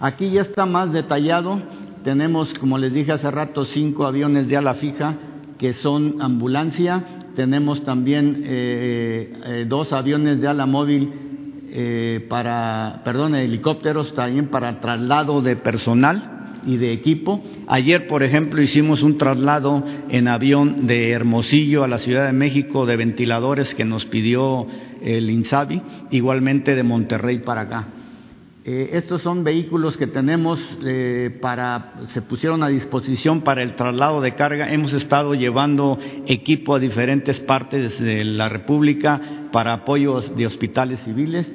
[0.00, 1.60] Aquí ya está más detallado.
[2.04, 5.16] Tenemos, como les dije hace rato, cinco aviones de ala fija
[5.58, 7.04] que son ambulancia.
[7.38, 11.08] Tenemos también eh, eh, dos aviones de ala móvil
[11.70, 17.40] eh, para, perdón, helicópteros también para traslado de personal y de equipo.
[17.68, 22.86] Ayer, por ejemplo, hicimos un traslado en avión de Hermosillo a la Ciudad de México
[22.86, 24.66] de ventiladores que nos pidió
[25.00, 27.86] el INSABI, igualmente de Monterrey para acá.
[28.70, 34.20] Eh, estos son vehículos que tenemos eh, para, se pusieron a disposición para el traslado
[34.20, 34.70] de carga.
[34.70, 41.46] Hemos estado llevando equipo a diferentes partes de la República para apoyos de hospitales civiles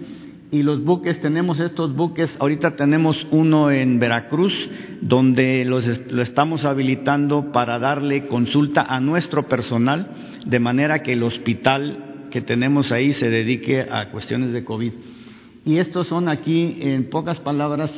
[0.50, 4.54] y los buques, tenemos estos buques, ahorita tenemos uno en Veracruz,
[5.02, 10.10] donde lo estamos habilitando para darle consulta a nuestro personal,
[10.48, 14.94] de manera que el hospital que tenemos ahí se dedique a cuestiones de COVID.
[15.66, 17.90] Y estos son aquí, en pocas palabras,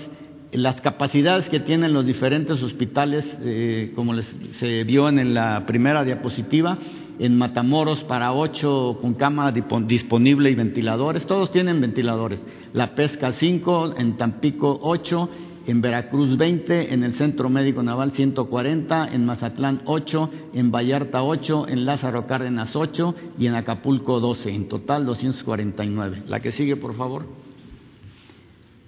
[0.51, 4.25] las capacidades que tienen los diferentes hospitales, eh, como les,
[4.59, 6.77] se vio en la primera diapositiva,
[7.17, 12.39] en Matamoros para ocho con cama disponible y ventiladores, todos tienen ventiladores.
[12.73, 15.29] La Pesca cinco, en Tampico ocho,
[15.65, 21.23] en Veracruz veinte, en el Centro Médico Naval ciento cuarenta, en Mazatlán ocho, en Vallarta
[21.23, 26.21] ocho, en Lázaro Cárdenas ocho y en Acapulco doce, en total doscientos cuarenta y nueve.
[26.27, 27.25] La que sigue, por favor.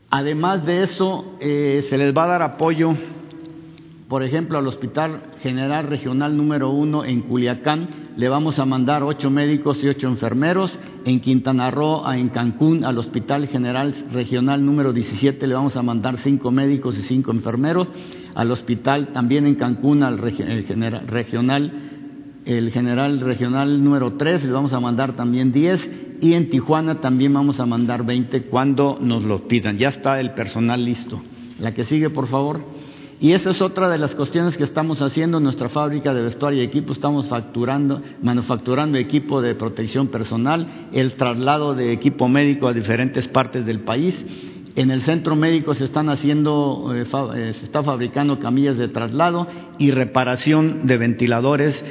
[0.09, 2.95] Además de eso, eh, se les va a dar apoyo
[4.07, 9.29] por ejemplo, al Hospital General Regional número uno en Culiacán le vamos a mandar ocho
[9.29, 10.71] médicos y ocho enfermeros.
[11.03, 16.19] En Quintana Roo, en Cancún, al Hospital General Regional número 17 le vamos a mandar
[16.19, 17.89] cinco médicos y cinco enfermeros.
[18.33, 21.71] Al hospital también en Cancún, al general, regional,
[22.45, 25.81] el General Regional número 3 le vamos a mandar también diez.
[26.21, 29.77] Y en Tijuana también vamos a mandar veinte cuando nos lo pidan.
[29.77, 31.21] Ya está el personal listo.
[31.59, 32.61] La que sigue, por favor.
[33.19, 36.61] Y esa es otra de las cuestiones que estamos haciendo en nuestra fábrica de vestuario
[36.61, 36.93] y equipo.
[36.93, 43.65] Estamos facturando, manufacturando equipo de protección personal, el traslado de equipo médico a diferentes partes
[43.65, 44.13] del país.
[44.75, 49.47] En el centro médico se están haciendo, eh, eh, se está fabricando camillas de traslado
[49.79, 51.83] y reparación de ventiladores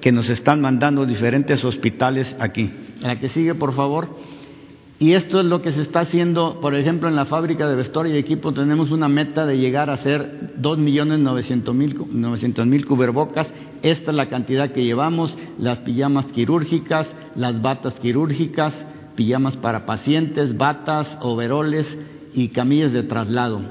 [0.00, 2.70] que nos están mandando diferentes hospitales aquí.
[3.00, 4.08] La que sigue, por favor.
[5.00, 8.16] Y esto es lo que se está haciendo, por ejemplo, en la fábrica de vestuario
[8.16, 13.46] y equipo tenemos una meta de llegar a hacer 2.900.000 mil cubrebocas.
[13.82, 18.74] Esta es la cantidad que llevamos, las pijamas quirúrgicas, las batas quirúrgicas,
[19.14, 21.86] pijamas para pacientes, batas, overoles
[22.34, 23.62] y camillas de traslado.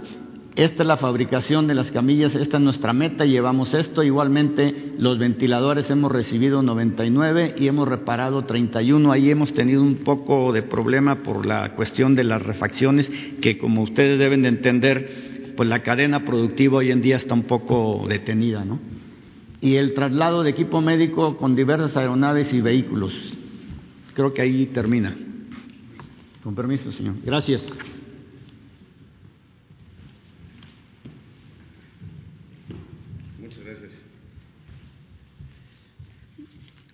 [0.58, 4.02] Esta es la fabricación de las camillas, esta es nuestra meta, llevamos esto.
[4.02, 9.12] Igualmente, los ventiladores hemos recibido 99 y hemos reparado 31.
[9.12, 13.08] Ahí hemos tenido un poco de problema por la cuestión de las refacciones,
[13.40, 17.44] que como ustedes deben de entender, pues la cadena productiva hoy en día está un
[17.44, 18.80] poco detenida, ¿no?
[19.62, 23.14] Y el traslado de equipo médico con diversas aeronaves y vehículos.
[24.16, 25.16] Creo que ahí termina.
[26.42, 27.14] Con permiso, señor.
[27.24, 27.64] Gracias.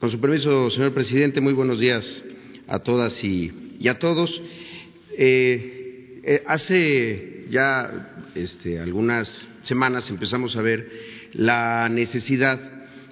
[0.03, 2.21] Con su permiso, señor presidente, muy buenos días
[2.67, 3.53] a todas y,
[3.87, 4.41] a todos.
[5.17, 10.89] Eh, eh, hace ya este, algunas semanas empezamos a ver
[11.31, 12.59] la necesidad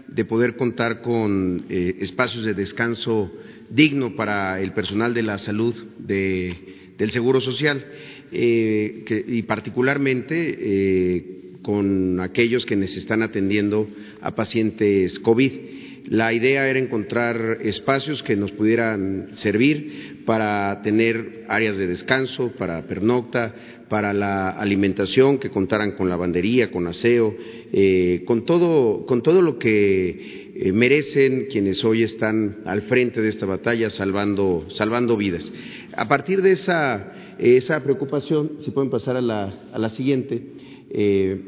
[0.09, 3.31] de poder contar con eh, espacios de descanso
[3.69, 7.85] digno para el personal de la salud del Seguro Social
[8.33, 13.87] y particularmente con aquellos que nos están atendiendo
[14.19, 15.51] a pacientes COVID.
[16.09, 22.87] La idea era encontrar espacios que nos pudieran servir para tener áreas de descanso, para
[22.87, 23.53] pernocta,
[23.87, 27.35] para la alimentación, que contaran con lavandería, con aseo,
[27.71, 33.29] eh, con, todo, con todo lo que eh, merecen quienes hoy están al frente de
[33.29, 35.51] esta batalla salvando, salvando vidas.
[35.93, 40.41] A partir de esa, esa preocupación, si pueden pasar a la, a la siguiente,
[40.89, 41.41] eh,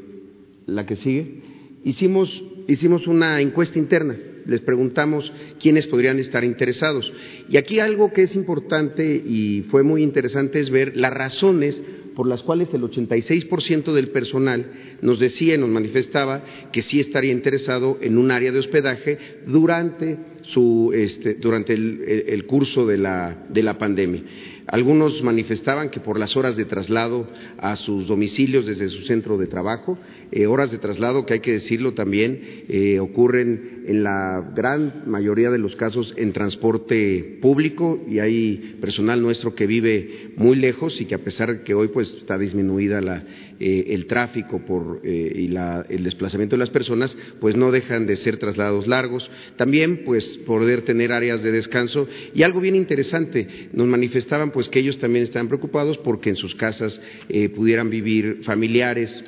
[0.67, 1.41] la que sigue,
[1.83, 4.15] hicimos, hicimos una encuesta interna
[4.45, 7.11] les preguntamos quiénes podrían estar interesados.
[7.49, 11.81] Y aquí algo que es importante y fue muy interesante es ver las razones
[12.15, 17.31] por las cuales el 86% del personal nos decía y nos manifestaba que sí estaría
[17.31, 19.17] interesado en un área de hospedaje
[19.47, 24.21] durante, su, este, durante el, curso de la, de la pandemia.
[24.67, 29.47] Algunos manifestaban que por las horas de traslado a sus domicilios desde su centro de
[29.47, 29.97] trabajo,
[30.31, 35.51] eh, horas de traslado que hay que decirlo también eh, ocurren en la gran mayoría
[35.51, 41.05] de los casos en transporte público y hay personal nuestro que vive muy lejos y
[41.05, 43.23] que a pesar de que hoy pues está disminuida la,
[43.59, 48.15] eh, el tráfico por, y la, el desplazamiento de las personas, pues no dejan de
[48.15, 49.29] ser traslados largos.
[49.57, 54.79] También pues poder tener áreas de descanso y algo bien interesante, nos manifestaban pues que
[54.79, 59.23] ellos también estaban preocupados porque en sus casas eh, pudieran vivir familiares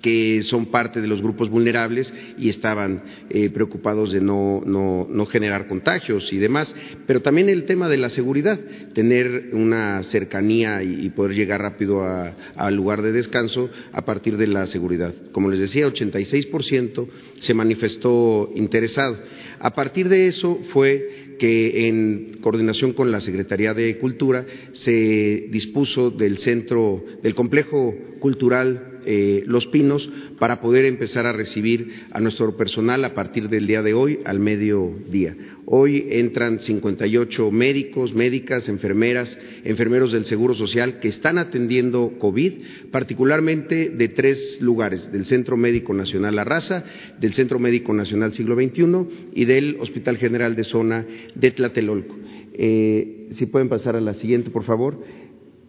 [0.00, 5.68] que son parte de los grupos vulnerables y estaban eh, preocupados de no, no, generar
[5.68, 6.74] contagios y demás,
[7.06, 8.58] pero también el tema de la seguridad,
[8.94, 14.66] tener una cercanía y, poder llegar rápido al lugar de descanso a partir de la
[14.66, 15.14] seguridad.
[15.32, 17.06] Como les decía, 86%
[17.38, 19.18] se manifestó interesado.
[19.60, 26.10] A partir de eso fue que en coordinación con la Secretaría de Cultura se dispuso
[26.10, 32.56] del centro, del complejo cultural eh, Los Pinos para poder empezar a recibir a nuestro
[32.56, 35.36] personal a partir del día de hoy al mediodía.
[35.66, 42.52] Hoy entran 58 médicos, médicas, enfermeras, enfermeros del Seguro Social que están atendiendo COVID,
[42.90, 46.84] particularmente de tres lugares, del Centro Médico Nacional La Raza,
[47.18, 52.14] del Centro Médico Nacional Siglo XXI y del Hospital General de Zona de Tlatelolco.
[52.56, 55.02] Eh, si pueden pasar a la siguiente, por favor.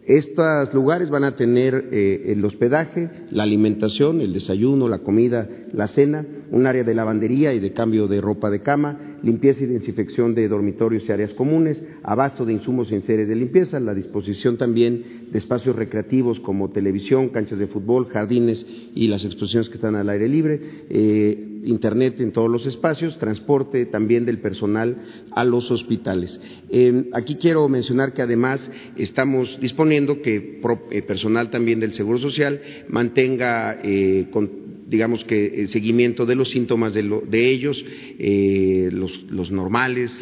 [0.06, 5.88] Estos lugares van a tener eh, el hospedaje, la alimentación, el desayuno, la comida, la
[5.88, 10.34] cena, un área de lavandería y de cambio de ropa de cama, limpieza y desinfección
[10.34, 15.28] de dormitorios y áreas comunes, abasto de insumos en series de limpieza, la disposición también
[15.30, 20.08] de espacios recreativos como televisión, canchas de fútbol, jardines y las exposiciones que están al
[20.08, 20.60] aire libre.
[20.88, 24.96] Eh, Internet en todos los espacios, transporte también del personal
[25.32, 26.40] a los hospitales.
[26.70, 28.60] Eh, aquí quiero mencionar que además
[28.96, 30.60] estamos disponiendo que
[30.90, 34.28] eh, personal también del Seguro Social mantenga eh,
[34.86, 37.84] digamos que el seguimiento de los síntomas de, ellos,
[38.92, 40.18] los, normales,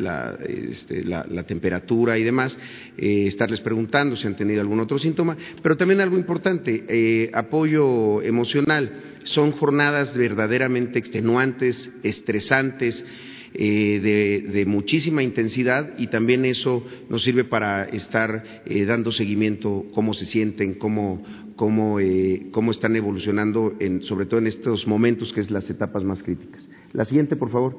[0.47, 2.59] este, la, la, temperatura y demás,
[2.97, 8.91] estarles preguntando si han tenido algún otro síntoma, pero también algo importante, apoyo emocional.
[9.25, 13.05] Son jornadas verdaderamente extenuantes, estresantes,
[13.57, 20.13] eh, de, muchísima intensidad y también eso nos sirve para estar eh, dando seguimiento, cómo
[20.13, 21.23] se sienten, cómo,
[21.57, 26.05] cómo, eh, cómo están evolucionando, en, sobre todo en estos momentos que es las etapas
[26.05, 26.69] más críticas.
[26.93, 27.79] La siguiente, por favor.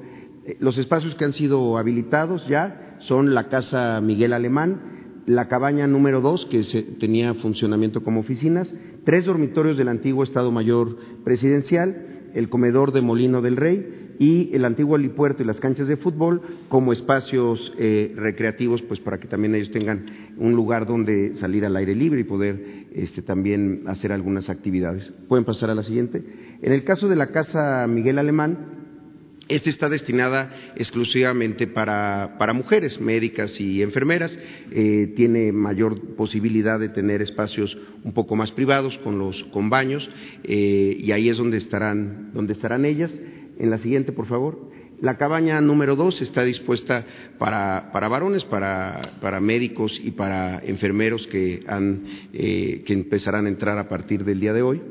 [0.59, 4.79] Los espacios que han sido habilitados ya son la Casa Miguel Alemán,
[5.25, 6.61] la cabaña número dos, que
[6.99, 8.73] tenía funcionamiento como oficinas,
[9.03, 14.65] tres dormitorios del antiguo Estado Mayor Presidencial, el comedor de Molino del Rey y el
[14.65, 19.55] antiguo helipuerto y las canchas de fútbol como espacios eh, recreativos, pues para que también
[19.55, 20.05] ellos tengan
[20.37, 25.13] un lugar donde salir al aire libre y poder este, también hacer algunas actividades.
[25.27, 26.23] Pueden pasar a la siguiente.
[26.61, 28.85] En el caso de la Casa Miguel Alemán,
[29.47, 34.39] esta está destinada exclusivamente para, mujeres, médicas y enfermeras.
[34.71, 40.09] Eh, tiene mayor posibilidad de tener espacios un poco más privados con los con baños
[40.43, 43.21] eh, y ahí es donde estarán, donde estarán ellas.
[43.59, 44.71] En la siguiente, por favor.
[45.01, 47.05] La cabaña número dos está dispuesta
[47.37, 53.49] para, para varones, para, para, médicos y para enfermeros que, han, eh, que empezarán a
[53.49, 54.81] entrar a partir del día de hoy.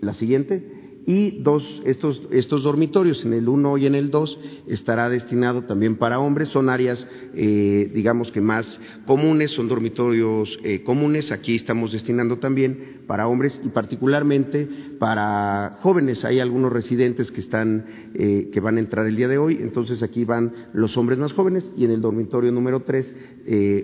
[0.00, 5.08] la siguiente y dos, estos, estos dormitorios, en el 1 y en el 2, estará
[5.08, 11.32] destinado también para hombres, son áreas, eh, digamos que más comunes, son dormitorios eh, comunes,
[11.32, 14.68] aquí estamos destinando también para hombres y particularmente
[14.98, 16.24] para jóvenes.
[16.24, 20.02] Hay algunos residentes que están, eh, que van a entrar el día de hoy, entonces
[20.02, 23.14] aquí van los hombres más jóvenes y en el dormitorio número 3,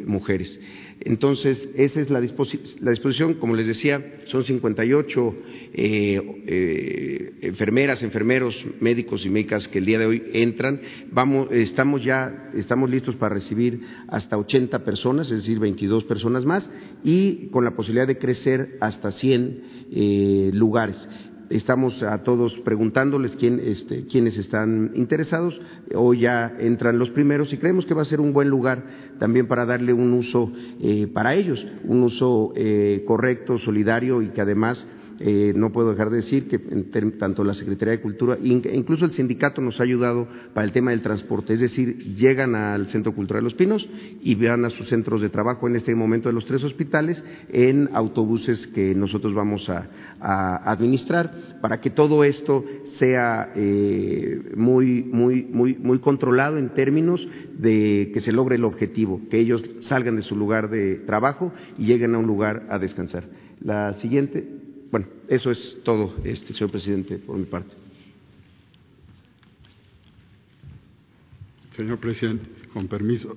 [0.07, 0.61] mujeres.
[1.01, 5.35] Entonces, esa es la, disposición, como les decía, son 58
[5.75, 10.81] eh, eh, enfermeras, enfermeros, médicos y médicas que el día de hoy entran.
[11.11, 16.71] Vamos, estamos ya, estamos listos para recibir hasta 80 personas, es decir, 22 personas más,
[17.03, 21.09] y con la posibilidad de crecer hasta 100 eh, lugares.
[21.51, 25.61] Estamos a todos preguntándoles quién, este, quiénes están interesados.
[25.95, 28.85] Hoy ya entran los primeros y creemos que va a ser un buen lugar
[29.19, 34.41] también para darle un uso eh, para ellos, un uso eh, correcto, solidario y que
[34.41, 34.89] además
[35.27, 39.63] eh, no puedo dejar de decir que tanto la Secretaría de Cultura incluso el sindicato
[39.63, 43.45] nos ha ayudado para el tema del transporte, es decir, llegan al Centro Cultural de
[43.45, 43.89] Los Pinos
[44.21, 47.89] y van a sus centros de trabajo en este momento de los tres hospitales en
[47.95, 49.89] autobuses que nosotros vamos a,
[50.21, 52.63] administrar para que todo esto
[52.99, 59.23] sea eh, muy, muy, muy, muy controlado en términos de que se logre el objetivo,
[59.31, 63.25] que ellos salgan de su lugar de trabajo y lleguen a un lugar a descansar.
[63.61, 64.64] La siguiente.
[64.95, 67.75] Bueno, eso es todo, este, señor presidente, por mi parte.
[71.77, 73.37] Señor presidente, con permiso.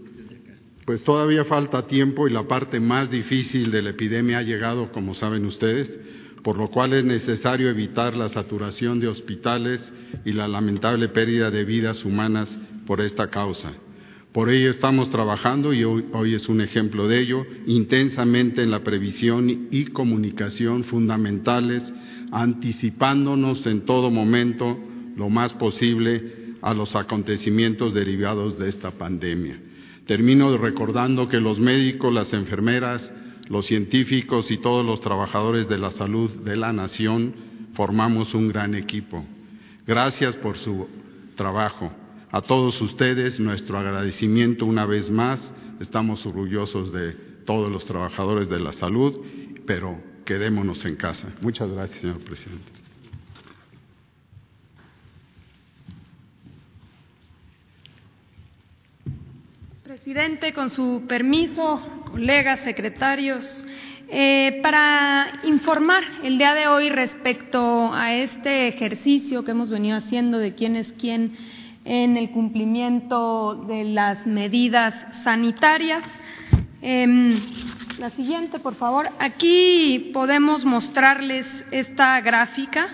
[0.85, 5.15] Pues todavía falta tiempo y la parte más difícil de la epidemia ha llegado, como
[5.15, 5.99] saben ustedes,
[6.43, 9.91] por lo cual es necesario evitar la saturación de hospitales
[10.25, 12.55] y la lamentable pérdida de vidas humanas
[12.85, 13.73] por esta causa.
[14.37, 19.69] Por ello estamos trabajando, y hoy, es un ejemplo de ello, intensamente en la previsión
[19.71, 21.91] y comunicación fundamentales,
[22.31, 24.77] anticipándonos en todo momento
[25.15, 29.59] lo más posible a los acontecimientos derivados de esta pandemia.
[30.05, 33.11] Termino recordando que los médicos, las enfermeras,
[33.49, 37.33] los científicos y todos los trabajadores de la salud de la nación
[37.73, 39.25] formamos un gran equipo.
[39.87, 40.87] Gracias por su
[41.35, 41.91] trabajo.
[42.29, 45.39] A todos ustedes nuestro agradecimiento una vez más.
[45.79, 47.13] Estamos orgullosos de
[47.45, 49.25] todos los trabajadores de la salud,
[49.65, 51.29] pero quedémonos en casa.
[51.41, 52.71] Muchas gracias, señor presidente.
[59.83, 63.65] Presidente, con su permiso, colegas, secretarios,
[64.09, 70.39] eh, para informar el día de hoy respecto a este ejercicio que hemos venido haciendo
[70.39, 71.33] de quién es quién
[71.87, 76.03] en el cumplimiento de las medidas sanitarias.
[76.81, 77.39] Em,
[77.97, 79.09] la siguiente, por favor.
[79.19, 82.89] Aquí podemos mostrarles esta gráfica.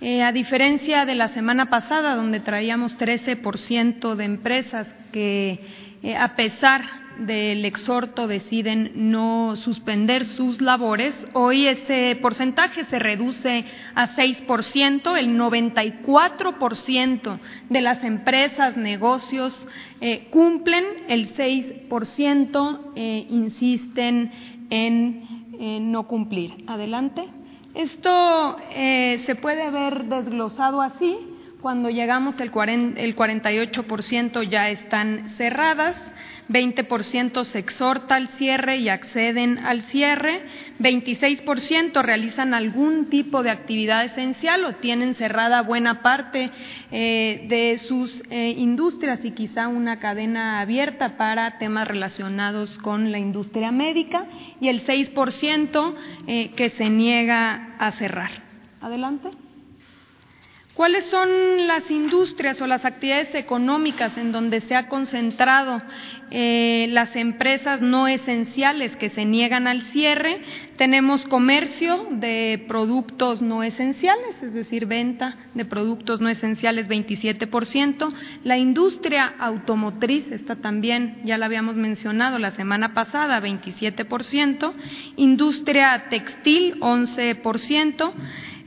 [0.00, 5.60] Eh, a diferencia de la semana pasada, donde traíamos 13% de empresas que,
[6.02, 11.14] eh, a pesar del exhorto deciden no suspender sus labores.
[11.32, 13.64] Hoy ese porcentaje se reduce
[13.94, 19.66] a 6%, el 94% de las empresas, negocios
[20.00, 24.32] eh, cumplen, el 6% eh, insisten
[24.70, 25.28] en
[25.92, 26.64] no cumplir.
[26.66, 27.28] Adelante.
[27.74, 31.16] Esto eh, se puede ver desglosado así.
[31.60, 32.50] Cuando llegamos el,
[32.96, 35.96] el 48% ya están cerradas,
[36.50, 40.42] 20% se exhorta al cierre y acceden al cierre,
[40.80, 46.50] 26% realizan algún tipo de actividad esencial o tienen cerrada buena parte
[46.90, 53.18] eh, de sus eh, industrias y quizá una cadena abierta para temas relacionados con la
[53.18, 54.26] industria médica
[54.60, 55.94] y el 6%
[56.26, 58.30] eh, que se niega a cerrar.
[58.80, 59.30] Adelante.
[60.74, 61.28] ¿Cuáles son
[61.66, 65.82] las industrias o las actividades económicas en donde se ha concentrado
[66.30, 70.40] eh, las empresas no esenciales que se niegan al cierre?
[70.76, 78.14] Tenemos comercio de productos no esenciales, es decir, venta de productos no esenciales 27%.
[78.44, 84.72] La industria automotriz, esta también ya la habíamos mencionado la semana pasada, 27%.
[85.16, 88.12] Industria textil, 11%.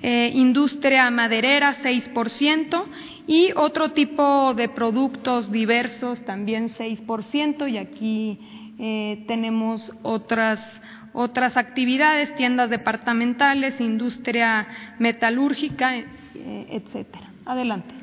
[0.06, 2.84] Eh, industria maderera 6%
[3.26, 8.38] y otro tipo de productos diversos también 6% y aquí
[8.80, 10.60] eh, tenemos otras
[11.14, 14.68] otras actividades, tiendas departamentales, industria
[15.00, 16.06] metalúrgica, eh,
[16.70, 17.32] etcétera.
[17.46, 18.03] Adelante.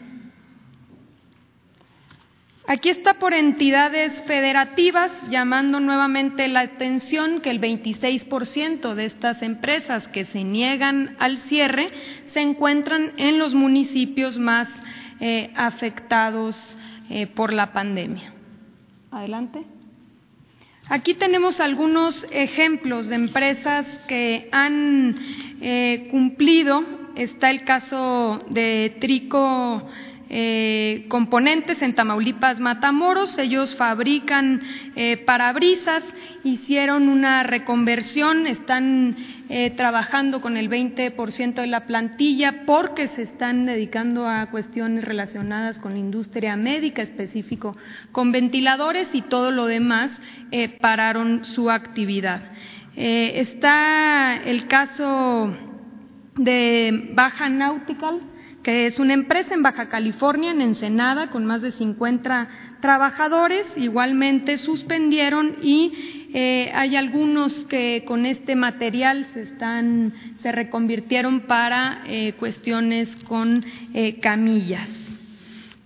[2.72, 10.06] Aquí está por entidades federativas llamando nuevamente la atención que el 26% de estas empresas
[10.06, 11.90] que se niegan al cierre
[12.32, 14.68] se encuentran en los municipios más
[15.18, 16.56] eh, afectados
[17.08, 18.34] eh, por la pandemia.
[19.10, 19.62] Adelante.
[20.88, 25.16] Aquí tenemos algunos ejemplos de empresas que han
[25.60, 26.84] eh, cumplido.
[27.16, 29.90] Está el caso de Trico
[30.33, 33.37] eh, componentes en Tamaulipas Matamoros.
[33.37, 34.62] Ellos fabrican
[34.95, 36.05] eh, parabrisas,
[36.45, 39.16] hicieron una reconversión, están
[39.49, 45.81] eh, trabajando con el 20% de la plantilla porque se están dedicando a cuestiones relacionadas
[45.81, 47.76] con la industria médica, específico
[48.12, 50.12] con ventiladores y todo lo demás
[50.81, 52.53] pararon su actividad.
[52.95, 55.53] está el caso
[56.37, 58.20] de Baja Nautical,
[58.62, 62.48] que es una empresa en Baja California, en Ensenada, con más de 50
[62.80, 63.66] trabajadores.
[63.76, 72.02] Igualmente suspendieron y eh, hay algunos que con este material se están, se reconvirtieron para
[72.06, 74.88] eh, cuestiones con eh, camillas.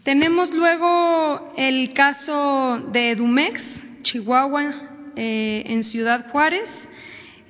[0.02, 3.62] Tenemos luego el caso de Dumex,
[4.02, 6.68] Chihuahua, en Ciudad Juárez.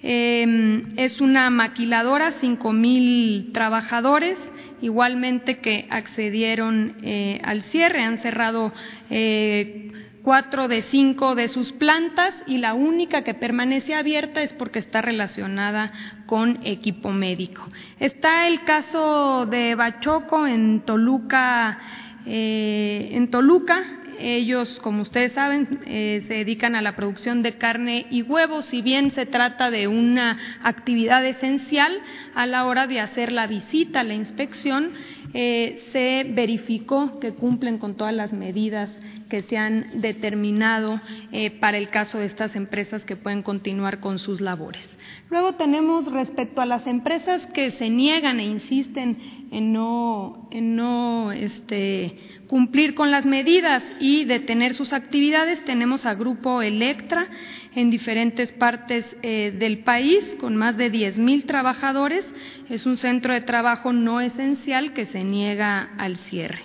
[0.03, 4.39] es una maquiladora, cinco mil trabajadores
[4.85, 8.03] igualmente que accedieron eh, al cierre.
[8.03, 8.71] Han cerrado
[9.09, 9.91] eh,
[10.23, 15.01] cuatro de cinco de sus plantas y la única que permanece abierta es porque está
[15.01, 15.91] relacionada
[16.27, 17.67] con equipo médico.
[17.99, 21.79] Está el caso de Bachoco en Toluca,
[22.27, 23.83] eh, en Toluca,
[24.19, 28.83] ellos, como ustedes saben, eh, se dedican a la producción de carne y huevos, si
[28.83, 32.01] bien se trata de una actividad esencial
[32.35, 34.93] a la hora de hacer la visita, la inspección,
[35.35, 38.89] eh, se verificó que cumplen con todas las medidas
[39.29, 41.01] que se han determinado
[41.33, 44.89] eh, para el caso de estas empresas que pueden continuar con sus labores.
[45.31, 49.19] Luego tenemos respecto a las empresas que se niegan e insisten
[49.51, 52.17] en no, en no este,
[52.47, 57.29] cumplir con las medidas y detener sus actividades, tenemos a Grupo Electra
[57.75, 62.25] en diferentes partes eh, del país con más de 10 mil trabajadores.
[62.69, 66.61] Es un centro de trabajo no esencial que se niega al cierre.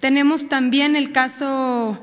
[0.00, 1.98] Tenemos también el caso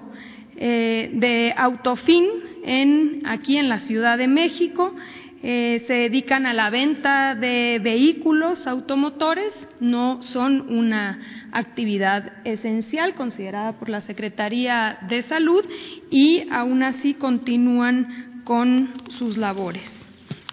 [0.55, 2.27] eh, de Autofin
[2.63, 4.93] en, aquí en la Ciudad de México.
[5.41, 11.19] Eh, se dedican a la venta de vehículos automotores, no son una
[11.53, 15.63] actividad esencial considerada por la Secretaría de Salud
[16.11, 19.98] y aún así continúan con sus labores.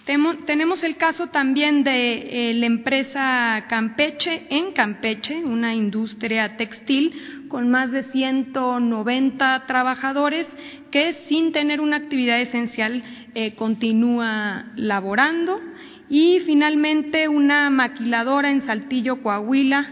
[0.06, 7.68] Tenemos el caso también de eh, la empresa Campeche, en Campeche, una industria textil con
[7.72, 10.46] más de 190 trabajadores
[10.92, 13.02] que sin tener una actividad esencial
[13.34, 15.60] eh, continúa laborando.
[16.08, 19.90] Y finalmente una maquiladora en Saltillo, Coahuila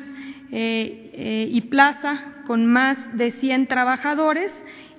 [0.53, 4.53] eh, y Plaza con más de 100 trabajadores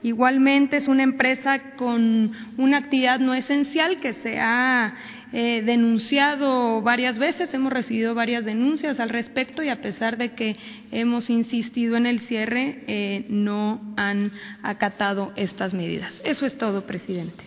[0.04, 4.96] Igualmente es una empresa con una actividad no esencial que se ha
[5.34, 10.56] eh, denunciado varias veces, hemos recibido varias denuncias al respecto y a pesar de que
[10.91, 14.32] hemos insistido en el cierre, eh, no han
[14.64, 16.22] acatado estas medidas.
[16.24, 17.43] Eso es todo, presidente.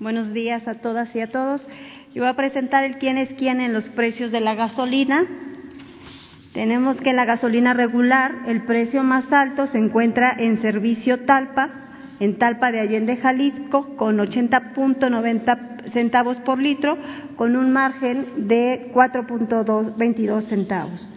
[0.00, 1.68] Buenos días a todas y a todos.
[2.14, 5.24] Yo voy a presentar el quién es quién en los precios de la gasolina.
[6.54, 11.70] Tenemos que la gasolina regular, el precio más alto se encuentra en servicio Talpa,
[12.18, 16.96] en Talpa de Allende, Jalisco, con 80.90 centavos por litro,
[17.36, 21.12] con un margen de 4.22 centavos.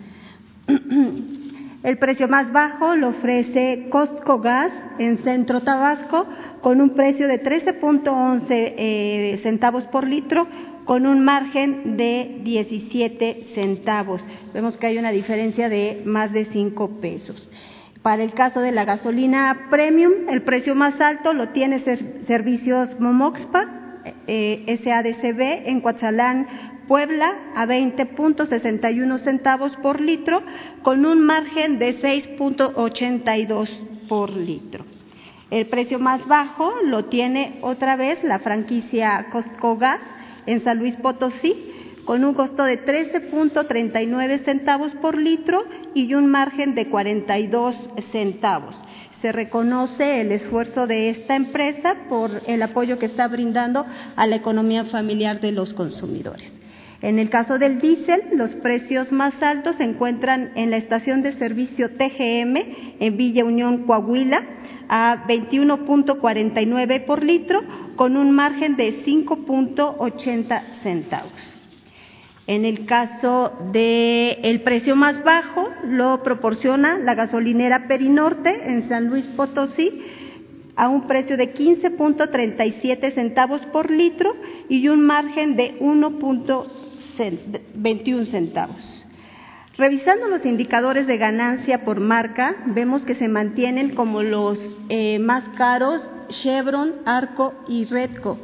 [1.83, 6.27] El precio más bajo lo ofrece Costco Gas en Centro Tabasco
[6.61, 10.47] con un precio de 13.11 eh, centavos por litro
[10.85, 14.23] con un margen de 17 centavos.
[14.53, 17.51] Vemos que hay una diferencia de más de 5 pesos.
[18.01, 21.79] Para el caso de la gasolina premium, el precio más alto lo tiene
[22.25, 23.81] Servicios Momoxpa,
[24.25, 26.47] eh, SADCB, en Coatzalán,
[26.87, 30.41] Puebla, a 20.61 centavos por litro,
[30.81, 33.69] con un margen de 6.82
[34.09, 34.83] por litro.
[35.51, 39.99] El precio más bajo lo tiene otra vez la franquicia Costco Gas
[40.45, 41.71] en San Luis Potosí,
[42.05, 45.63] con un costo de 13.39 centavos por litro
[45.93, 47.75] y un margen de 42
[48.11, 48.75] centavos.
[49.21, 53.85] Se reconoce el esfuerzo de esta empresa por el apoyo que está brindando
[54.15, 56.51] a la economía familiar de los consumidores.
[57.01, 61.33] En el caso del diésel, los precios más altos se encuentran en la estación de
[61.33, 62.57] servicio TGM
[62.99, 64.43] en Villa Unión, Coahuila,
[64.87, 67.61] a 21.49 por litro,
[68.01, 71.57] con un margen de 5.80 centavos.
[72.47, 79.05] En el caso del el precio más bajo, lo proporciona la gasolinera Perinorte en San
[79.05, 80.01] Luis Potosí
[80.75, 84.35] a un precio de 15.37 centavos por litro
[84.67, 89.00] y un margen de 1.21 centavos.
[89.77, 94.59] Revisando los indicadores de ganancia por marca, vemos que se mantienen como los
[94.89, 98.37] eh, más caros Chevron, Arco y Redco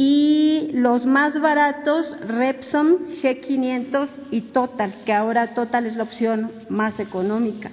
[0.00, 7.00] y los más baratos Repsol, G500 y Total, que ahora Total es la opción más
[7.00, 7.72] económica.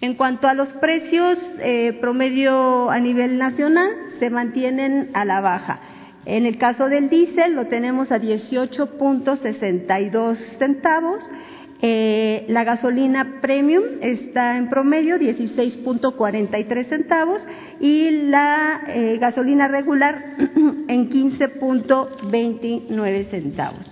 [0.00, 5.78] En cuanto a los precios eh, promedio a nivel nacional, se mantienen a la baja.
[6.24, 11.24] En el caso del diésel lo tenemos a 18.62 centavos
[11.82, 17.40] eh, la gasolina premium está en promedio 16.43 centavos
[17.80, 20.36] y la eh, gasolina regular
[20.88, 23.86] en 15.29 centavos.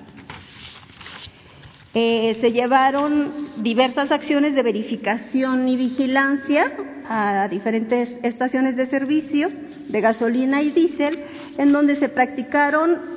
[1.94, 6.70] Eh, se llevaron diversas acciones de verificación y vigilancia
[7.08, 9.50] a diferentes estaciones de servicio
[9.88, 11.20] de gasolina y diésel,
[11.56, 13.16] en donde se practicaron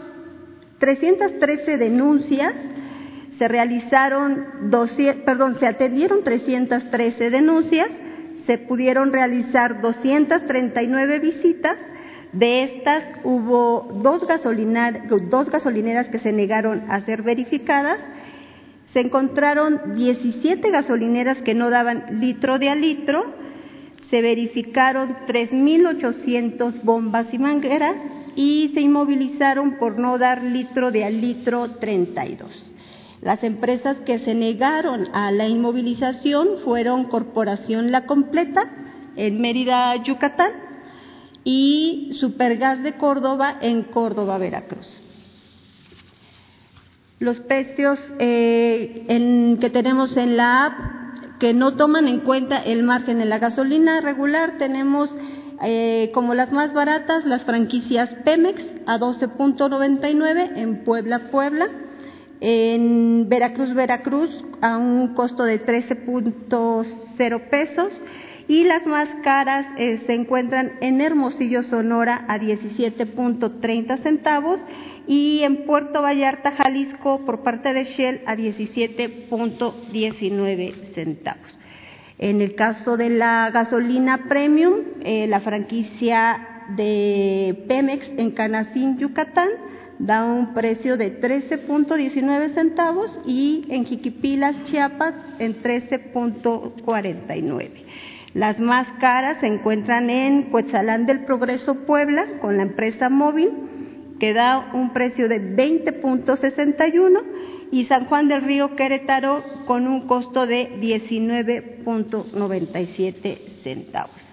[0.79, 2.53] 313 denuncias
[3.37, 7.89] se realizaron, 200, perdón, se atendieron 313 denuncias,
[8.45, 11.77] se pudieron realizar 239 visitas,
[12.33, 14.21] de estas hubo dos,
[15.29, 17.99] dos gasolineras que se negaron a ser verificadas,
[18.93, 23.33] se encontraron 17 gasolineras que no daban litro de a litro,
[24.09, 27.95] se verificaron 3.800 bombas y mangueras
[28.35, 32.73] y se inmovilizaron por no dar litro de a litro 32.
[33.21, 38.63] Las empresas que se negaron a la inmovilización fueron Corporación La Completa
[39.15, 40.51] en Mérida, Yucatán
[41.43, 45.01] y Supergas de Córdoba en Córdoba, Veracruz.
[47.19, 49.05] Los precios eh,
[49.59, 50.73] que tenemos en la app
[51.39, 55.15] que no toman en cuenta el margen en la gasolina regular tenemos
[55.63, 61.67] eh, como las más baratas las franquicias Pemex a 12.99 en Puebla, Puebla
[62.41, 67.93] en Veracruz, Veracruz, a un costo de 13.0 pesos.
[68.47, 74.59] Y las más caras eh, se encuentran en Hermosillo, Sonora, a 17.30 centavos.
[75.07, 81.47] Y en Puerto Vallarta, Jalisco, por parte de Shell, a 17.19 centavos.
[82.17, 89.49] En el caso de la gasolina premium, eh, la franquicia de Pemex en Canacín, Yucatán,
[90.05, 97.69] da un precio de 13.19 centavos y en Jiquipilas, Chiapas, en 13.49.
[98.33, 103.51] Las más caras se encuentran en Cuetzalán del Progreso, Puebla, con la empresa móvil,
[104.19, 107.21] que da un precio de 20.61
[107.71, 114.30] y San Juan del Río Querétaro con un costo de 19.97 centavos.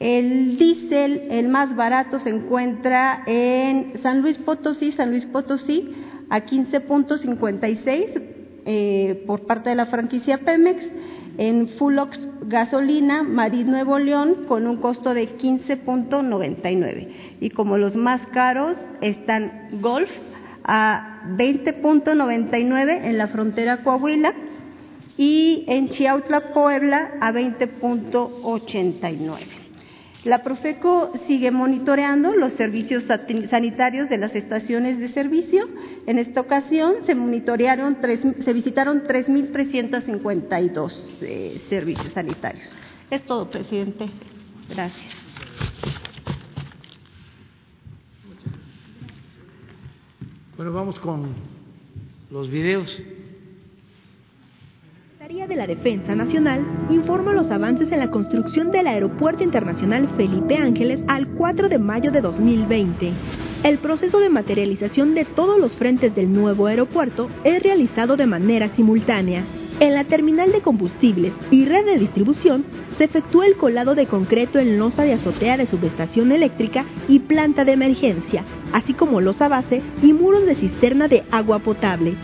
[0.00, 5.92] El diésel, el más barato, se encuentra en San Luis Potosí, San Luis Potosí,
[6.30, 8.22] a 15.56
[8.64, 10.86] eh, por parte de la franquicia Pemex,
[11.36, 17.08] en Fulox Gasolina, Marín Nuevo León, con un costo de 15.99.
[17.40, 20.10] Y como los más caros están Golf
[20.64, 24.32] a 20.99 en la frontera Coahuila
[25.16, 29.67] y en Chiautla, Puebla, a 20.89.
[30.28, 33.04] La Profeco sigue monitoreando los servicios
[33.48, 35.66] sanitarios de las estaciones de servicio.
[36.06, 37.96] En esta ocasión se monitorearon,
[38.44, 42.76] se visitaron 3.352 eh, servicios sanitarios.
[43.10, 44.04] Es todo, presidente.
[44.68, 45.14] Gracias.
[50.58, 51.32] Bueno, vamos con
[52.30, 53.00] los videos.
[55.28, 60.56] Secretaría de la Defensa Nacional informa los avances en la construcción del Aeropuerto Internacional Felipe
[60.56, 63.12] Ángeles al 4 de mayo de 2020.
[63.62, 68.74] El proceso de materialización de todos los frentes del nuevo aeropuerto es realizado de manera
[68.74, 69.44] simultánea.
[69.80, 72.64] En la terminal de combustibles y red de distribución
[72.96, 77.66] se efectúa el colado de concreto en losa de azotea de subestación eléctrica y planta
[77.66, 82.14] de emergencia, así como losa base y muros de cisterna de agua potable.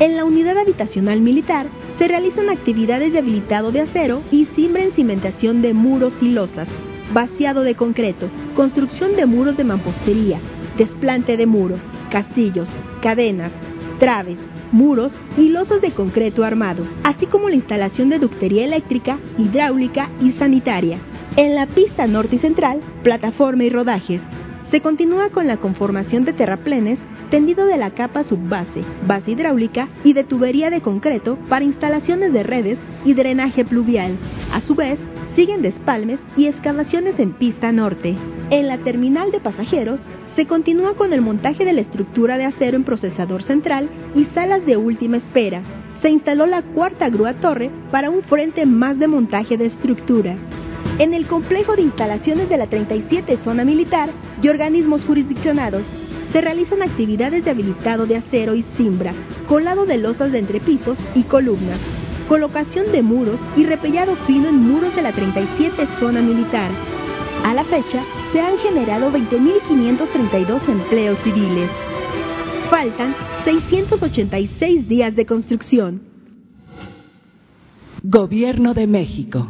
[0.00, 1.66] En la unidad habitacional militar
[1.98, 6.68] se realizan actividades de habilitado de acero y siembra en cimentación de muros y losas,
[7.12, 10.40] vaciado de concreto, construcción de muros de mampostería,
[10.78, 11.76] desplante de muro,
[12.10, 12.70] castillos,
[13.02, 13.52] cadenas,
[13.98, 14.38] traves,
[14.72, 20.32] muros y losas de concreto armado, así como la instalación de ductería eléctrica, hidráulica y
[20.32, 20.98] sanitaria.
[21.36, 24.22] En la pista norte y central, plataforma y rodajes.
[24.70, 26.98] Se continúa con la conformación de terraplenes,
[27.30, 32.42] tendido de la capa subbase, base hidráulica y de tubería de concreto para instalaciones de
[32.42, 34.16] redes y drenaje pluvial.
[34.52, 34.98] A su vez,
[35.36, 38.16] siguen despalmes y excavaciones en pista norte.
[38.50, 40.00] En la terminal de pasajeros,
[40.36, 44.64] se continúa con el montaje de la estructura de acero en procesador central y salas
[44.66, 45.62] de última espera.
[46.02, 50.36] Se instaló la cuarta grúa torre para un frente más de montaje de estructura.
[50.98, 54.10] En el complejo de instalaciones de la 37 Zona Militar
[54.42, 55.82] y organismos jurisdiccionados,
[56.32, 59.12] se realizan actividades de habilitado de acero y cimbra,
[59.48, 61.80] colado de losas de entrepisos y columnas,
[62.28, 66.70] colocación de muros y repellado fino en muros de la 37 Zona Militar.
[67.44, 71.70] A la fecha, se han generado 20.532 empleos civiles.
[72.70, 76.02] Faltan 686 días de construcción.
[78.02, 79.48] Gobierno de México.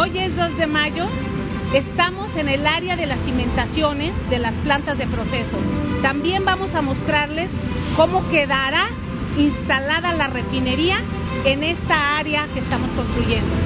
[0.00, 1.08] Hoy es 2 de mayo.
[1.74, 5.56] Estamos en el área de las cimentaciones de las plantas de proceso.
[6.02, 7.50] También vamos a mostrarles
[7.96, 8.90] cómo quedará
[9.36, 11.02] instalada la refinería
[11.44, 13.56] en esta área que estamos construyendo.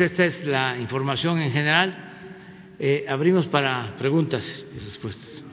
[0.00, 1.94] Esta es la información en general.
[2.78, 5.44] Eh, abrimos para preguntas y respuestas.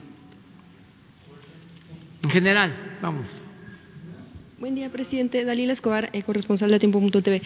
[2.22, 3.43] En general, vamos.
[4.60, 5.44] Buen día, presidente.
[5.44, 7.42] Dalila Escobar, eh, corresponsal de Tiempo.tv.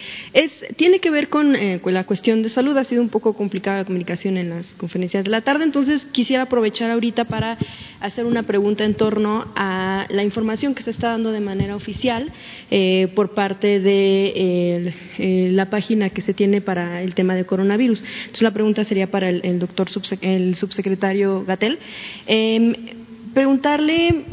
[0.75, 2.77] Tiene que ver con, eh, con, la cuestión de salud.
[2.77, 6.43] Ha sido un poco complicada la comunicación en las conferencias de la tarde, entonces quisiera
[6.43, 7.57] aprovechar ahorita para
[7.99, 12.31] hacer una pregunta en torno a la información que se está dando de manera oficial
[12.69, 14.93] eh, por parte de
[15.51, 18.03] la página que se tiene para el tema de coronavirus.
[18.03, 19.87] Entonces, la pregunta sería para el, doctor
[20.21, 21.79] el subsecretario Gatel.
[22.27, 22.75] Em,
[23.33, 24.25] preguntarle,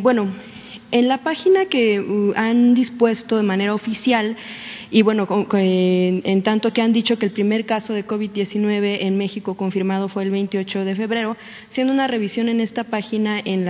[0.00, 0.47] bueno,
[0.90, 4.36] En la página que uh, han dispuesto de manera oficial,
[4.90, 9.54] y bueno, en, tanto que han dicho que el primer caso de COVID-19 en México
[9.54, 11.36] confirmado fue el 28 de febrero,
[11.70, 13.64] siendo una revisión en esta página en,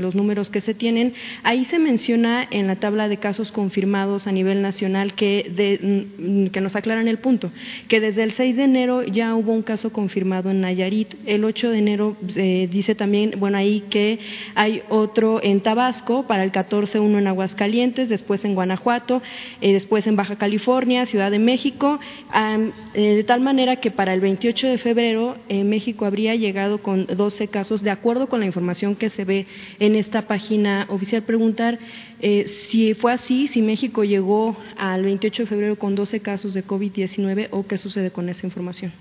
[0.00, 4.32] los números que se tienen, ahí se menciona en la tabla de casos confirmados a
[4.32, 7.50] nivel nacional que, mm, que nos aclaran el punto,
[7.88, 11.70] que desde el 6 de enero ya hubo un caso confirmado en Nayarit, el 8
[11.70, 14.20] de enero eh, dice también, bueno, ahí que
[14.54, 19.22] hay otro en Tabasco, para el 14 uno en Aguascalientes, después en Guanajuato,
[19.60, 21.98] eh, después en Baja California, Ciudad de México,
[22.34, 27.06] eh, de tal manera que para el 28 de febrero eh, México habría llegado con
[27.06, 29.46] 12 casos, de acuerdo con la información que se ve
[29.78, 31.22] en esta página oficial.
[31.22, 31.78] Preguntar
[32.20, 36.66] eh, si fue así, si México llegó al 28 de febrero con 12 casos de
[36.66, 38.92] COVID-19 o qué sucede con esa información,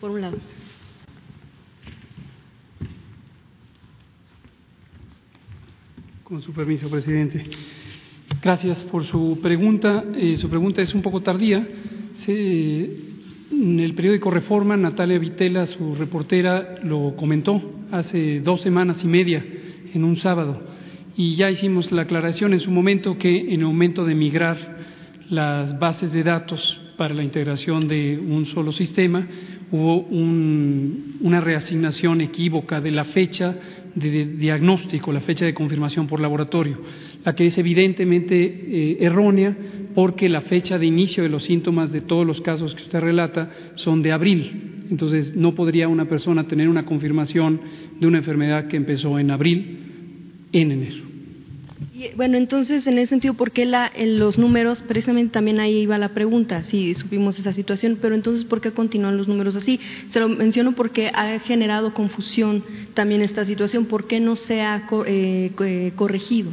[0.00, 0.38] por un lado.
[6.24, 7.44] Con su permiso, presidente.
[8.42, 10.04] Gracias por su pregunta.
[10.14, 11.66] Eh, su pregunta es un poco tardía.
[12.26, 19.44] en el periódico Reforma, Natalia Vitela, su reportera, lo comentó hace dos semanas y media,
[19.94, 20.60] en un sábado.
[21.16, 24.56] Y ya hicimos la aclaración en su momento que en el momento de migrar
[25.30, 29.26] las bases de datos para la integración de un solo sistema,
[29.70, 33.54] hubo una reasignación equívoca de la fecha
[33.94, 36.78] de diagnóstico, la fecha de confirmación por laboratorio
[37.26, 39.56] la que es evidentemente eh, errónea
[39.96, 43.50] porque la fecha de inicio de los síntomas de todos los casos que usted relata
[43.74, 44.84] son de abril.
[44.90, 47.60] Entonces, no podría una persona tener una confirmación
[47.98, 49.78] de una enfermedad que empezó en abril
[50.52, 51.02] en enero.
[52.14, 55.98] bueno, entonces, en ese sentido, ¿por qué la, en los números, precisamente también ahí iba
[55.98, 59.80] la pregunta, si supimos esa situación, pero entonces, ¿por qué continúan los números así?
[60.10, 62.62] Se lo menciono porque ha generado confusión
[62.94, 66.52] también esta situación, ¿por qué no se ha eh, eh, corregido?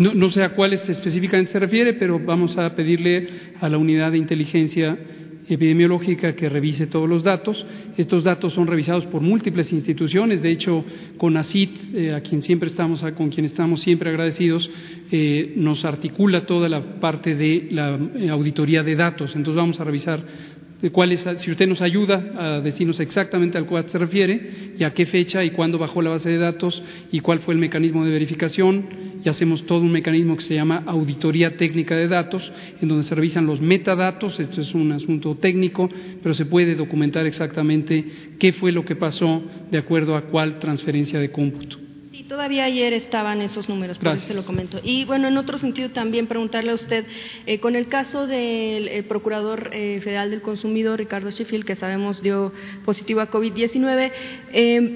[0.00, 3.28] No, sé a cuáles específicamente se refiere, pero vamos a pedirle
[3.60, 4.98] a la unidad de inteligencia
[5.46, 7.66] epidemiológica que revise todos los datos.
[7.98, 10.40] Estos datos son revisados por múltiples instituciones.
[10.40, 10.86] De hecho,
[11.18, 14.70] con ACIT, eh, a quien siempre estamos, con quien estamos siempre agradecidos,
[15.12, 19.36] eh, nos articula toda la parte de la eh, auditoría de datos.
[19.36, 20.24] Entonces vamos a revisar
[21.36, 25.44] si usted nos ayuda a decirnos exactamente al cual se refiere y a qué fecha
[25.44, 29.28] y cuándo bajó la base de datos y cuál fue el mecanismo de verificación, y
[29.28, 32.50] hacemos todo un mecanismo que se llama auditoría técnica de datos,
[32.80, 35.90] en donde se revisan los metadatos, esto es un asunto técnico,
[36.22, 38.02] pero se puede documentar exactamente
[38.38, 41.89] qué fue lo que pasó de acuerdo a cuál transferencia de cómputo.
[42.30, 44.78] Todavía ayer estaban esos números, por eso se lo comento.
[44.84, 47.04] Y bueno, en otro sentido también preguntarle a usted,
[47.44, 52.22] eh, con el caso del eh, Procurador eh, Federal del Consumidor, Ricardo Sheffield, que sabemos
[52.22, 52.52] dio
[52.84, 54.12] positivo a COVID-19,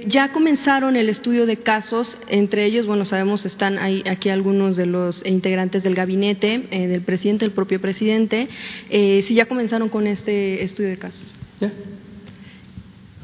[0.07, 4.87] ya comenzaron el estudio de casos, entre ellos, bueno, sabemos están ahí, aquí algunos de
[4.87, 8.49] los integrantes del gabinete, del presidente, el propio presidente,
[8.89, 11.23] si ya comenzaron con este estudio de casos.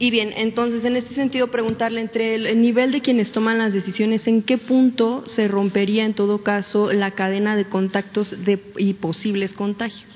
[0.01, 4.26] Y bien, entonces en este sentido preguntarle entre el, nivel de quienes toman las decisiones,
[4.26, 9.53] ¿en qué punto se rompería en todo caso la cadena de contactos de, y posibles
[9.53, 10.09] contagios?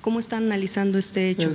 [0.00, 1.50] ¿Cómo están analizando este hecho?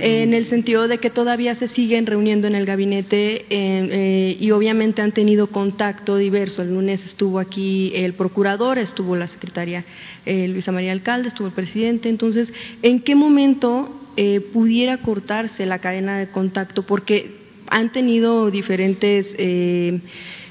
[0.00, 5.00] en el sentido de que todavía se siguen reuniendo en el gabinete eh, y obviamente
[5.00, 6.62] han tenido contacto diverso.
[6.62, 9.84] El lunes estuvo aquí el procurador, estuvo la secretaria
[10.26, 12.08] eh, Luisa María Alcalde, estuvo el presidente.
[12.08, 12.52] Entonces,
[12.82, 20.00] ¿en qué momento eh, pudiera cortarse la cadena de contacto porque han tenido diferentes eh,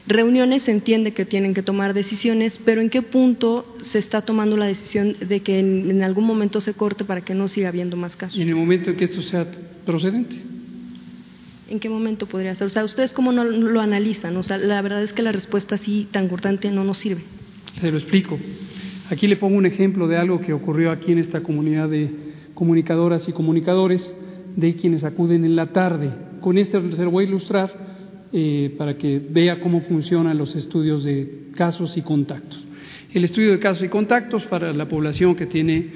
[0.08, 4.58] reuniones, se entiende que tienen que tomar decisiones, pero ¿en qué punto se está tomando
[4.58, 8.16] la decisión de que en, algún momento se corte para que no siga habiendo más
[8.16, 8.38] casos?
[8.38, 9.48] ¿Y en el momento en que esto sea
[9.86, 10.36] procedente?
[11.70, 12.68] ¿En qué momento podría ser?
[12.68, 14.36] O sea, ¿ustedes cómo no lo analizan?
[14.38, 17.22] O sea, la verdad es que la respuesta así tan cortante no nos sirve.
[17.80, 18.38] Se lo explico.
[19.10, 23.28] Aquí le pongo un ejemplo de algo que ocurrió aquí en esta comunidad de comunicadoras
[23.28, 24.16] y comunicadores
[24.56, 26.12] de quienes acuden en la tarde.
[26.42, 27.72] Con esto se lo voy a ilustrar
[28.32, 32.66] eh, para que vea cómo funcionan los estudios de casos y contactos.
[33.14, 35.88] El estudio de casos y contactos para la población que tiene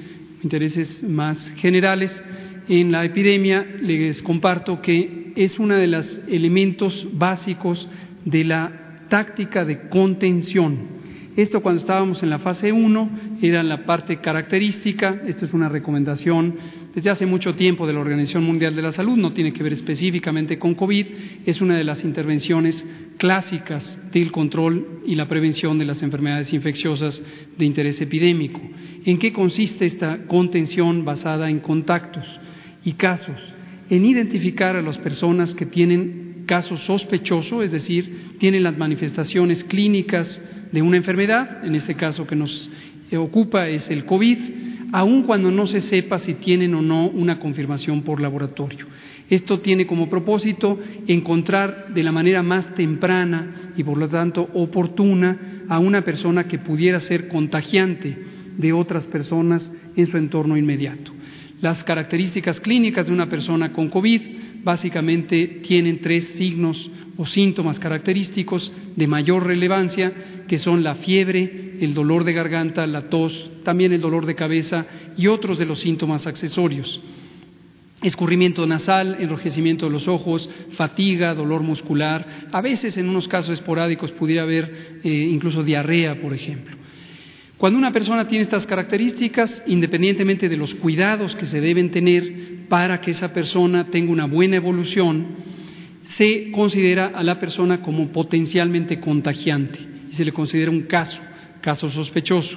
[0.42, 2.22] intereses más generales
[2.68, 7.88] en la epidemia, les comparto que es uno de los elementos básicos
[8.24, 10.97] de la táctica de contención
[11.42, 13.10] esto cuando estábamos en la fase 1
[13.40, 16.56] era la parte característica, esto es una recomendación
[16.92, 19.72] desde hace mucho tiempo de la Organización Mundial de la Salud, no tiene que ver
[19.72, 21.06] específicamente con COVID,
[21.46, 22.84] es una de las intervenciones
[23.18, 27.22] clásicas del control y la prevención de las enfermedades infecciosas
[27.56, 28.60] de interés epidémico.
[29.04, 32.26] ¿En qué consiste esta contención basada en contactos
[32.84, 33.54] y casos?
[33.90, 40.42] En identificar a las personas que tienen caso sospechoso, es decir, tiene las manifestaciones clínicas
[40.72, 42.70] de una enfermedad, en este caso que nos
[43.16, 44.38] ocupa es el COVID,
[44.92, 48.86] aun cuando no se sepa si tienen o no una confirmación por laboratorio.
[49.28, 55.64] Esto tiene como propósito encontrar de la manera más temprana y por lo tanto oportuna
[55.68, 58.16] a una persona que pudiera ser contagiante
[58.56, 61.12] de otras personas en su entorno inmediato.
[61.60, 64.37] Las características clínicas de una persona con COVID
[64.68, 70.12] básicamente tienen tres signos o síntomas característicos de mayor relevancia,
[70.46, 74.84] que son la fiebre, el dolor de garganta, la tos, también el dolor de cabeza
[75.16, 77.00] y otros de los síntomas accesorios.
[78.02, 82.48] Escurrimiento nasal, enrojecimiento de los ojos, fatiga, dolor muscular.
[82.52, 86.76] A veces, en unos casos esporádicos, pudiera haber eh, incluso diarrea, por ejemplo.
[87.58, 93.00] Cuando una persona tiene estas características, independientemente de los cuidados que se deben tener para
[93.00, 95.26] que esa persona tenga una buena evolución,
[96.04, 101.20] se considera a la persona como potencialmente contagiante y se le considera un caso,
[101.60, 102.56] caso sospechoso.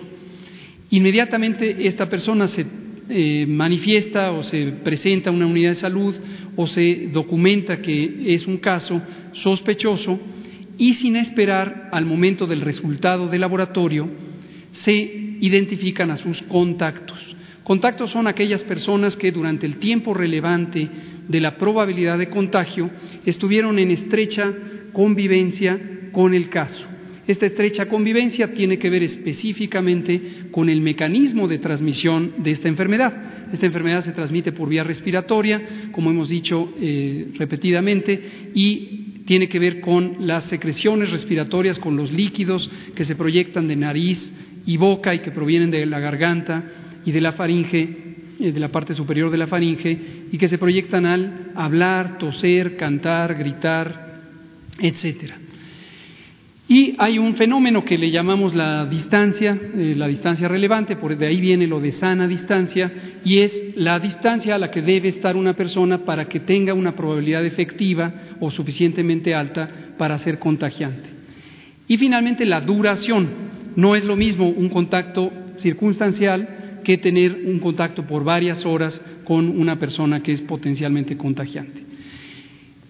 [0.92, 2.64] Inmediatamente esta persona se
[3.10, 6.16] eh, manifiesta o se presenta a una unidad de salud
[6.56, 10.20] o se documenta que es un caso sospechoso
[10.78, 14.21] y sin esperar al momento del resultado del laboratorio
[14.72, 14.94] se
[15.40, 17.36] identifican a sus contactos.
[17.64, 20.90] Contactos son aquellas personas que durante el tiempo relevante
[21.28, 22.90] de la probabilidad de contagio
[23.26, 24.52] estuvieron en estrecha
[24.92, 25.80] convivencia
[26.12, 26.86] con el caso.
[27.28, 33.48] Esta estrecha convivencia tiene que ver específicamente con el mecanismo de transmisión de esta enfermedad.
[33.54, 39.60] Esta enfermedad se transmite por vía respiratoria, como hemos dicho eh, repetidamente, y tiene que
[39.60, 44.34] ver con las secreciones respiratorias, con los líquidos que se proyectan de nariz
[44.66, 46.64] y boca y que provienen de la garganta
[47.06, 49.98] y de la faringe, eh, de la parte superior de la faringe,
[50.32, 54.22] y que se proyectan al hablar, toser, cantar, gritar,
[54.80, 55.38] etcétera.
[56.72, 61.28] Y hay un fenómeno que le llamamos la distancia, eh, la distancia relevante, por de
[61.28, 62.90] ahí viene lo de sana distancia,
[63.26, 66.96] y es la distancia a la que debe estar una persona para que tenga una
[66.96, 71.10] probabilidad efectiva o suficientemente alta para ser contagiante.
[71.90, 73.51] Y finalmente la duración.
[73.76, 79.48] No es lo mismo un contacto circunstancial que tener un contacto por varias horas con
[79.48, 81.92] una persona que es potencialmente contagiante.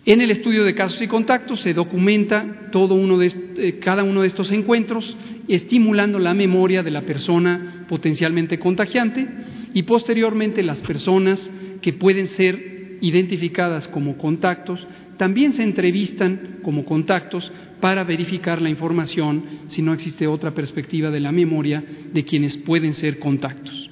[0.04, 4.22] En el estudio de casos y contactos se documenta todo uno de, eh, cada uno
[4.22, 5.16] de estos encuentros,
[5.48, 9.28] estimulando la memoria de la persona potencialmente contagiante
[9.76, 11.52] y posteriormente las personas
[11.82, 17.52] que pueden ser identificadas como contactos también se entrevistan como contactos
[17.82, 22.94] para verificar la información si no existe otra perspectiva de la memoria de quienes pueden
[22.94, 23.90] ser contactos.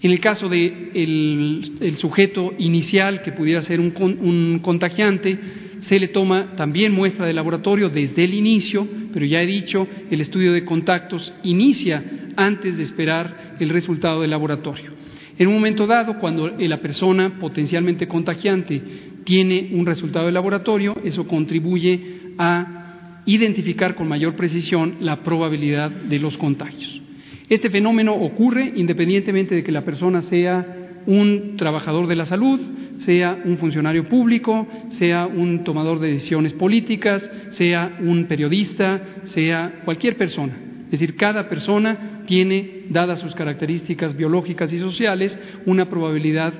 [0.00, 5.38] En el caso del de sujeto inicial, que pudiera ser un, un, contagiante,
[5.78, 10.20] se le toma también muestra de laboratorio desde el inicio, pero ya he dicho, el
[10.20, 12.02] estudio de contactos inicia
[12.36, 14.90] antes de esperar el resultado del laboratorio.
[15.38, 18.82] En un momento dado, cuando la persona potencialmente contagiante
[19.24, 22.81] tiene un resultado de laboratorio, eso contribuye a
[23.26, 27.00] identificar con mayor precisión la probabilidad de los contagios.
[27.48, 32.60] Este fenómeno ocurre independientemente de que la persona sea un trabajador de la salud,
[32.98, 40.16] sea un funcionario público, sea un tomador de decisiones políticas, sea un periodista, sea cualquier
[40.16, 40.54] persona.
[40.86, 46.52] Es decir, cada persona tiene, dadas sus características biológicas y sociales, una probabilidad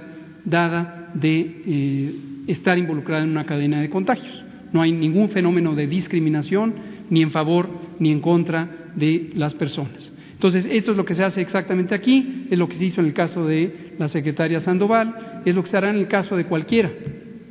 [0.45, 2.15] dada de eh,
[2.47, 4.52] estar involucrada en una cadena de contagios.
[4.73, 6.75] No hay ningún fenómeno de discriminación
[7.11, 7.69] ni en favor
[7.99, 10.13] ni en contra de las personas.
[10.33, 13.07] Entonces, esto es lo que se hace exactamente aquí, es lo que se hizo en
[13.07, 16.47] el caso de la secretaria Sandoval, es lo que se hará en el caso de
[16.47, 16.91] cualquiera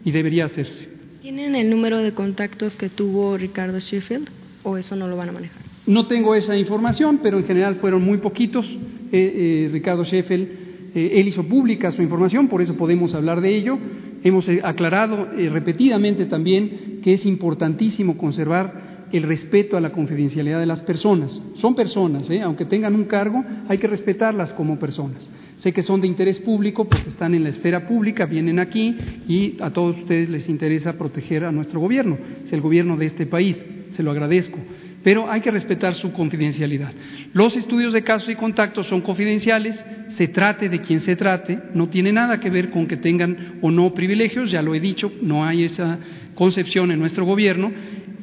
[0.03, 0.89] y debería hacerse.
[1.21, 4.29] ¿Tienen el número de contactos que tuvo Ricardo Sheffield
[4.63, 5.61] o eso no lo van a manejar?
[5.85, 8.65] No tengo esa información, pero en general fueron muy poquitos.
[8.67, 8.77] Eh,
[9.11, 10.47] eh, Ricardo Sheffield,
[10.93, 13.77] eh, él hizo pública su información, por eso podemos hablar de ello.
[14.23, 20.59] Hemos eh, aclarado eh, repetidamente también que es importantísimo conservar el respeto a la confidencialidad
[20.59, 21.43] de las personas.
[21.55, 22.41] Son personas, ¿eh?
[22.41, 25.29] aunque tengan un cargo, hay que respetarlas como personas.
[25.57, 28.95] Sé que son de interés público porque están en la esfera pública, vienen aquí
[29.27, 33.25] y a todos ustedes les interesa proteger a nuestro gobierno, es el gobierno de este
[33.25, 33.57] país,
[33.89, 34.57] se lo agradezco.
[35.03, 36.93] Pero hay que respetar su confidencialidad.
[37.33, 41.89] Los estudios de casos y contactos son confidenciales, se trate de quien se trate, no
[41.89, 45.45] tiene nada que ver con que tengan o no privilegios, ya lo he dicho, no
[45.45, 45.99] hay esa
[46.35, 47.71] concepción en nuestro gobierno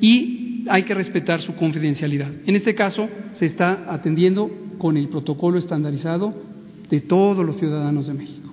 [0.00, 2.30] y hay que respetar su confidencialidad.
[2.46, 6.34] En este caso, se está atendiendo con el protocolo estandarizado
[6.88, 8.52] de todos los ciudadanos de México.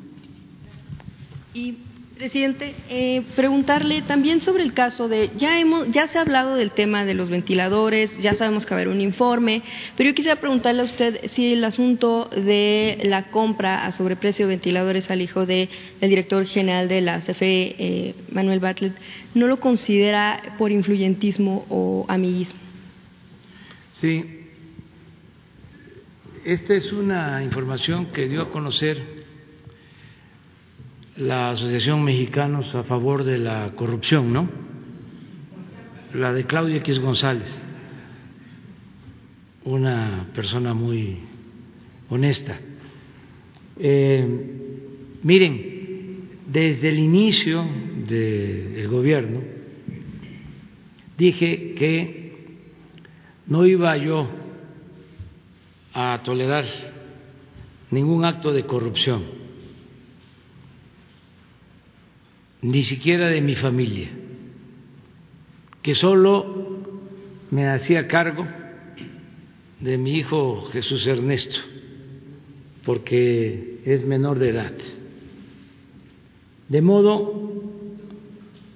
[1.54, 1.76] Y
[2.16, 6.72] Presidente, eh, preguntarle también sobre el caso de, ya, hemos, ya se ha hablado del
[6.72, 9.64] tema de los ventiladores, ya sabemos que va a haber un informe,
[9.98, 14.54] pero yo quisiera preguntarle a usted si el asunto de la compra a sobreprecio de
[14.54, 15.68] ventiladores al hijo del
[16.00, 18.94] director general de la CFE, eh, Manuel Bartlett,
[19.34, 22.60] no lo considera por influyentismo o amiguismo.
[23.92, 24.24] Sí,
[26.46, 29.15] esta es una información que dio a conocer
[31.18, 34.50] la Asociación Mexicanos a favor de la corrupción, ¿no?
[36.14, 37.48] La de Claudia X González,
[39.64, 41.20] una persona muy
[42.10, 42.58] honesta.
[43.80, 44.28] Eh,
[45.24, 47.66] miren, desde el inicio
[48.08, 49.42] del gobierno
[51.18, 52.60] dije que
[53.48, 54.28] no iba yo
[55.94, 56.66] a tolerar
[57.90, 59.35] ningún acto de corrupción
[62.66, 64.10] ni siquiera de mi familia,
[65.84, 66.82] que solo
[67.52, 68.48] me hacía cargo
[69.80, 71.60] de mi hijo Jesús Ernesto,
[72.84, 74.74] porque es menor de edad.
[76.68, 77.54] De modo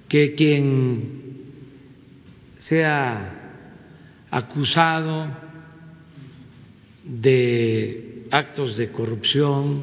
[0.08, 1.40] que quien
[2.60, 3.56] sea
[4.30, 5.30] acusado
[7.04, 9.82] de actos de corrupción,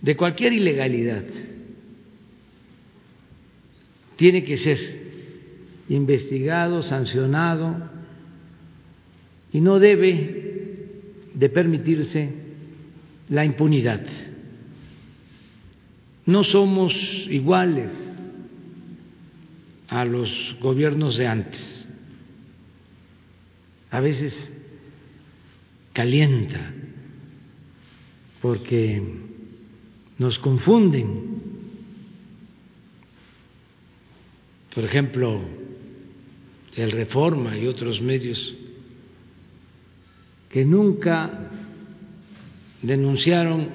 [0.00, 1.24] de cualquier ilegalidad,
[4.16, 5.06] tiene que ser
[5.88, 7.90] investigado, sancionado
[9.52, 10.90] y no debe
[11.34, 12.30] de permitirse
[13.28, 14.04] la impunidad.
[16.24, 16.94] No somos
[17.30, 18.16] iguales
[19.88, 21.88] a los gobiernos de antes.
[23.90, 24.52] A veces
[25.92, 26.72] calienta
[28.42, 29.02] porque
[30.18, 31.35] nos confunden
[34.76, 35.40] por ejemplo,
[36.74, 38.54] el Reforma y otros medios
[40.50, 41.50] que nunca
[42.82, 43.68] denunciaron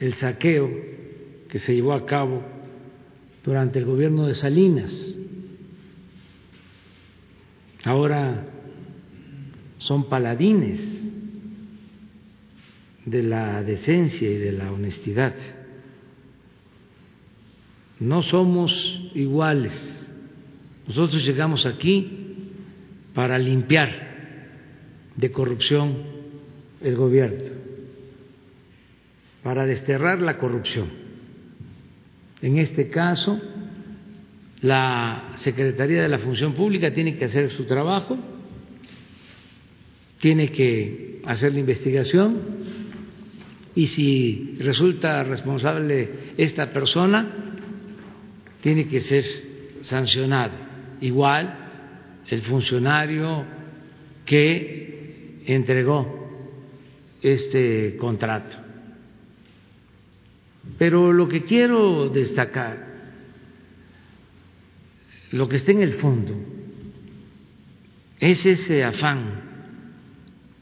[0.00, 0.68] el saqueo
[1.48, 2.42] que se llevó a cabo
[3.44, 5.14] durante el gobierno de Salinas.
[7.84, 8.48] Ahora
[9.78, 11.04] son paladines
[13.04, 15.55] de la decencia y de la honestidad.
[17.98, 19.72] No somos iguales.
[20.86, 22.26] Nosotros llegamos aquí
[23.14, 23.90] para limpiar
[25.16, 25.96] de corrupción
[26.82, 27.42] el gobierno,
[29.42, 30.88] para desterrar la corrupción.
[32.42, 33.40] En este caso,
[34.60, 38.18] la Secretaría de la Función Pública tiene que hacer su trabajo,
[40.20, 42.40] tiene que hacer la investigación
[43.74, 47.55] y si resulta responsable esta persona,
[48.66, 49.24] tiene que ser
[49.82, 50.50] sancionado.
[51.00, 51.56] Igual
[52.26, 53.44] el funcionario
[54.24, 56.50] que entregó
[57.22, 58.56] este contrato.
[60.78, 62.88] Pero lo que quiero destacar,
[65.30, 66.34] lo que está en el fondo,
[68.18, 69.42] es ese afán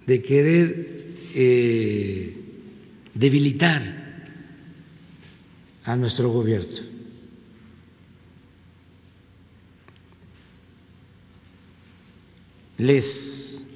[0.06, 2.36] de querer eh,
[3.14, 3.82] debilitar
[5.84, 6.93] a nuestro gobierno.
[12.78, 13.66] Les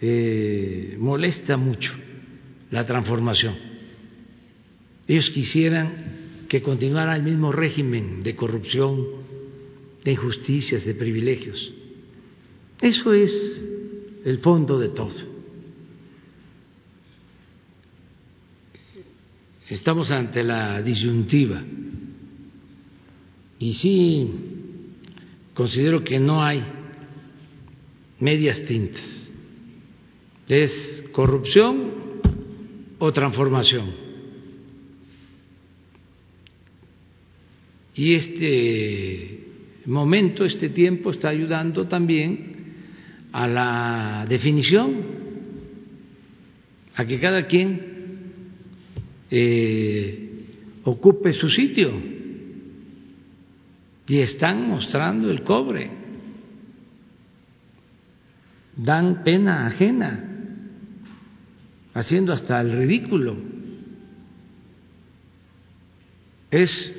[0.00, 1.92] eh, molesta mucho
[2.70, 3.54] la transformación.
[5.06, 9.06] Ellos quisieran que continuara el mismo régimen de corrupción,
[10.04, 11.72] de injusticias, de privilegios.
[12.80, 13.64] Eso es
[14.24, 15.32] el fondo de todo.
[19.68, 21.62] Estamos ante la disyuntiva
[23.58, 24.30] y sí
[25.54, 26.62] considero que no hay
[28.22, 29.02] medias tintas.
[30.48, 31.90] Es corrupción
[32.98, 33.90] o transformación.
[37.96, 39.40] Y este
[39.86, 42.76] momento, este tiempo está ayudando también
[43.32, 45.02] a la definición,
[46.94, 47.80] a que cada quien
[49.32, 50.44] eh,
[50.84, 51.90] ocupe su sitio.
[54.06, 56.01] Y están mostrando el cobre
[58.76, 60.28] dan pena ajena,
[61.94, 63.36] haciendo hasta el ridículo.
[66.50, 66.94] Es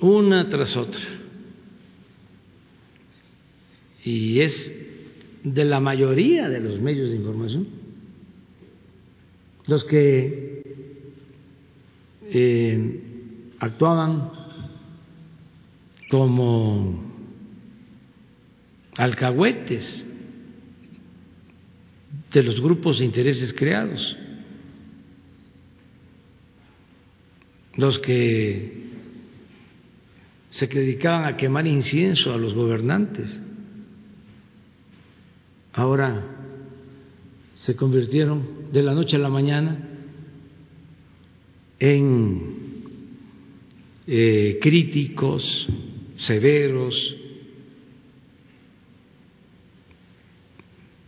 [0.00, 1.00] una tras otra.
[4.04, 4.74] Y es
[5.44, 7.82] de la mayoría de los medios de información
[9.66, 10.62] los que
[12.22, 13.00] eh,
[13.60, 14.30] actuaban
[16.10, 17.12] como
[18.96, 20.06] alcahuetes
[22.32, 24.16] de los grupos de intereses creados,
[27.76, 28.82] los que
[30.50, 33.28] se dedicaban a quemar incienso a los gobernantes,
[35.72, 36.22] ahora
[37.54, 39.88] se convirtieron de la noche a la mañana
[41.78, 42.56] en
[44.06, 45.68] eh, críticos
[46.16, 47.16] severos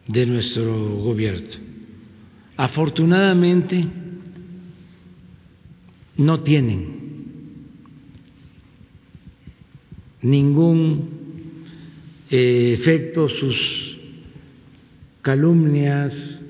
[0.07, 1.49] de nuestro gobierno.
[2.57, 3.85] Afortunadamente
[6.17, 6.95] no tienen
[10.23, 11.65] ningún
[12.31, 13.99] eh, efecto sus
[15.23, 16.41] calumnias,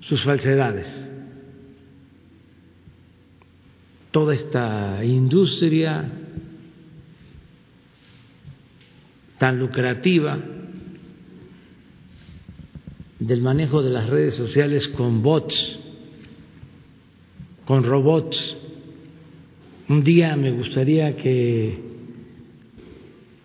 [0.00, 0.88] sus falsedades.
[4.10, 6.10] Toda esta industria
[9.38, 10.38] tan lucrativa
[13.18, 15.78] del manejo de las redes sociales con bots,
[17.64, 18.56] con robots.
[19.88, 21.78] Un día me gustaría que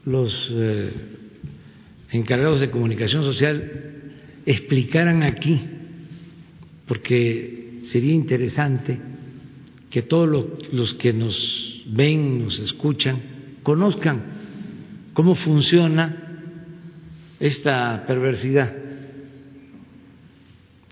[0.05, 0.91] los eh,
[2.11, 3.71] encargados de comunicación social
[4.45, 5.61] explicaran aquí,
[6.87, 8.99] porque sería interesante
[9.89, 13.19] que todos los que nos ven, nos escuchan,
[13.63, 14.23] conozcan
[15.13, 16.17] cómo funciona
[17.39, 18.80] esta perversidad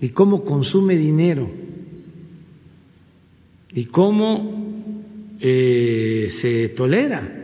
[0.00, 1.50] y cómo consume dinero
[3.72, 7.36] y cómo eh, se tolera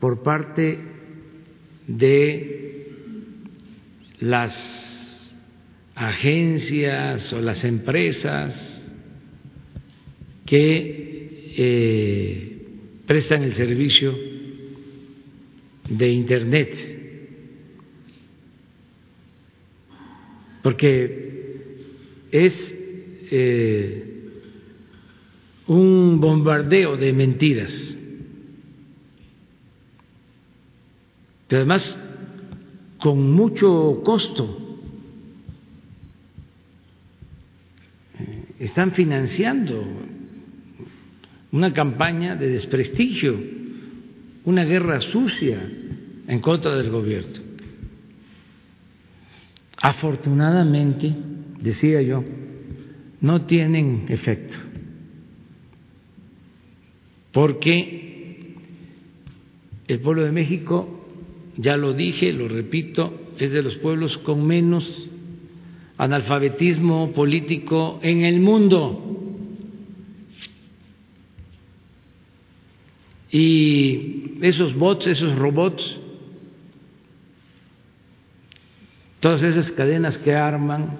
[0.00, 0.78] por parte
[1.86, 2.86] de
[4.20, 4.86] las
[5.94, 8.72] agencias o las empresas
[10.44, 12.62] que eh,
[13.06, 14.14] prestan el servicio
[15.88, 16.95] de Internet
[20.66, 22.76] porque es
[23.30, 24.32] eh,
[25.68, 27.96] un bombardeo de mentiras.
[31.48, 31.96] además,
[32.98, 34.80] con mucho costo,
[38.18, 39.86] eh, están financiando
[41.52, 43.38] una campaña de desprestigio,
[44.44, 45.60] una guerra sucia
[46.26, 47.45] en contra del gobierno.
[49.76, 51.14] Afortunadamente,
[51.60, 52.24] decía yo,
[53.20, 54.54] no tienen efecto,
[57.32, 58.54] porque
[59.86, 60.88] el pueblo de México,
[61.56, 65.08] ya lo dije, lo repito, es de los pueblos con menos
[65.98, 69.02] analfabetismo político en el mundo.
[73.30, 76.00] Y esos bots, esos robots,
[79.26, 80.98] todas esas cadenas que arman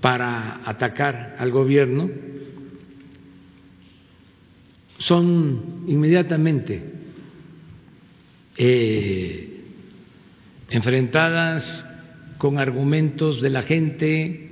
[0.00, 2.10] para atacar al gobierno
[4.98, 6.82] son inmediatamente
[8.56, 9.60] eh,
[10.68, 11.86] enfrentadas
[12.38, 14.50] con argumentos de la gente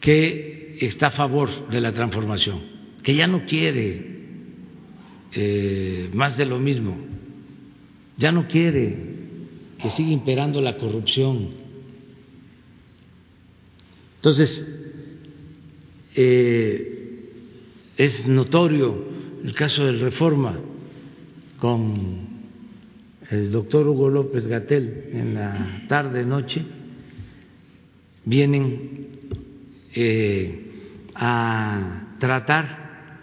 [0.00, 2.58] que está a favor de la transformación,
[3.02, 4.16] que ya no quiere
[5.32, 6.96] eh, más de lo mismo,
[8.16, 8.96] ya no quiere
[9.78, 11.65] que siga imperando la corrupción,
[14.26, 14.66] entonces,
[16.16, 17.20] eh,
[17.96, 19.04] es notorio
[19.44, 20.58] el caso del Reforma
[21.60, 22.26] con
[23.30, 26.60] el doctor Hugo López Gatel en la tarde noche
[28.24, 29.06] vienen
[29.94, 30.72] eh,
[31.14, 33.20] a tratar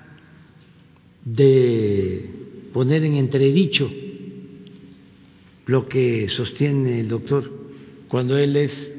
[1.26, 2.30] de
[2.72, 3.92] poner en entredicho
[5.66, 7.52] lo que sostiene el doctor
[8.08, 8.93] cuando él es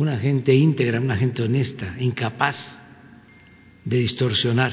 [0.00, 2.56] una gente íntegra, una gente honesta, incapaz
[3.84, 4.72] de distorsionar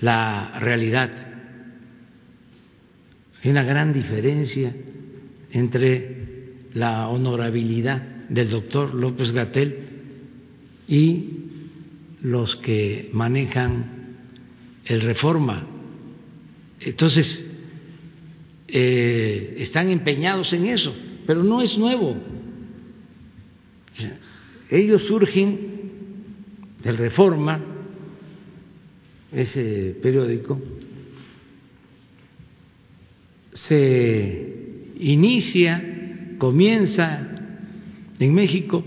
[0.00, 1.10] la realidad.
[3.42, 4.74] Hay una gran diferencia
[5.52, 9.78] entre la honorabilidad del doctor López Gatel
[10.88, 11.28] y
[12.22, 14.16] los que manejan
[14.84, 15.64] el reforma.
[16.80, 17.46] Entonces,
[18.66, 20.92] eh, están empeñados en eso,
[21.24, 22.29] pero no es nuevo.
[24.70, 25.58] Ellos surgen
[26.82, 27.60] del Reforma,
[29.32, 30.60] ese periódico,
[33.52, 37.26] se inicia, comienza
[38.18, 38.84] en México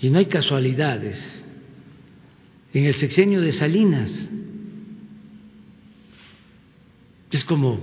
[0.00, 1.42] y no hay casualidades.
[2.72, 4.28] En el sexenio de Salinas,
[7.36, 7.78] Es como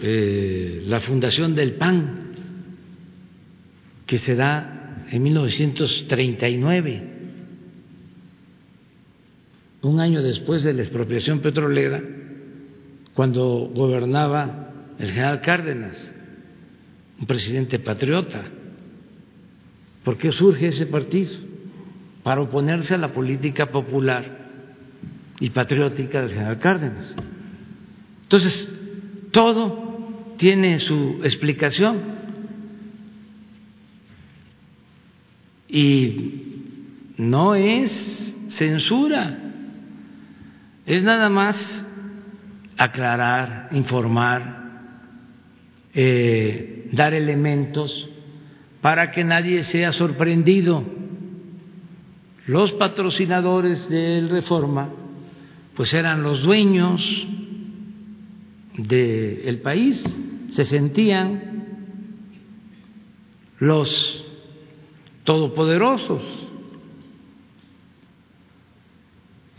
[0.00, 2.15] eh, la fundación del PAN,
[4.06, 7.02] que se da en 1939,
[9.82, 12.02] un año después de la expropiación petrolera,
[13.14, 15.96] cuando gobernaba el general Cárdenas,
[17.18, 18.42] un presidente patriota.
[20.04, 21.32] ¿Por qué surge ese partido?
[22.22, 24.46] Para oponerse a la política popular
[25.40, 27.14] y patriótica del general Cárdenas.
[28.22, 28.68] Entonces,
[29.30, 32.15] todo tiene su explicación.
[35.76, 37.92] Y no es
[38.48, 39.36] censura,
[40.86, 41.54] es nada más
[42.78, 44.70] aclarar, informar,
[45.92, 48.08] eh, dar elementos
[48.80, 50.82] para que nadie sea sorprendido.
[52.46, 54.88] Los patrocinadores del Reforma,
[55.74, 57.28] pues eran los dueños
[58.78, 60.02] del país,
[60.48, 61.66] se sentían
[63.58, 64.25] los
[65.26, 66.48] todopoderosos,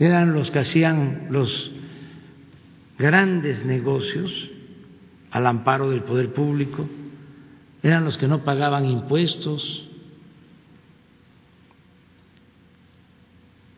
[0.00, 1.70] eran los que hacían los
[2.98, 4.50] grandes negocios
[5.30, 6.88] al amparo del poder público,
[7.82, 9.88] eran los que no pagaban impuestos.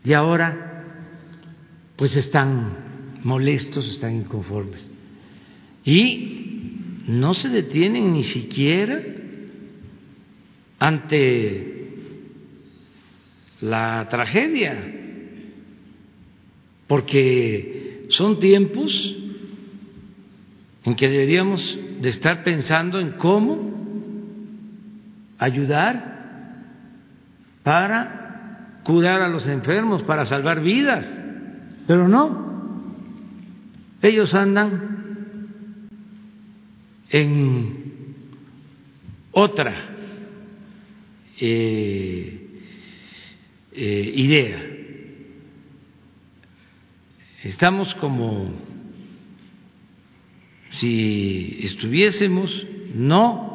[0.04, 0.84] Y ahora,
[1.96, 4.88] pues están molestos, están inconformes.
[5.84, 9.02] Y no se detienen ni siquiera
[10.78, 11.79] ante
[13.60, 14.76] la tragedia,
[16.86, 19.16] porque son tiempos
[20.84, 23.70] en que deberíamos de estar pensando en cómo
[25.38, 26.10] ayudar
[27.62, 31.06] para curar a los enfermos, para salvar vidas,
[31.86, 32.50] pero no,
[34.02, 34.90] ellos andan
[37.10, 37.80] en
[39.32, 39.74] otra
[41.40, 42.39] eh,
[43.72, 44.66] eh, idea.
[47.42, 48.52] Estamos como
[50.70, 53.50] si estuviésemos no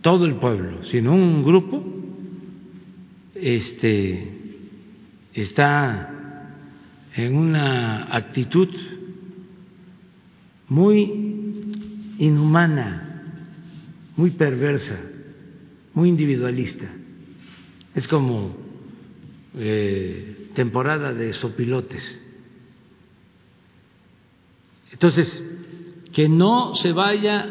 [0.00, 1.84] todo el pueblo, sino un grupo,
[3.34, 4.28] este,
[5.32, 6.48] está
[7.14, 8.68] en una actitud
[10.68, 11.02] muy
[12.18, 13.22] inhumana,
[14.16, 14.98] muy perversa,
[15.94, 16.86] muy individualista.
[17.94, 18.56] Es como
[19.58, 22.20] eh, temporada de sopilotes.
[24.92, 25.44] Entonces,
[26.12, 27.50] que no se vaya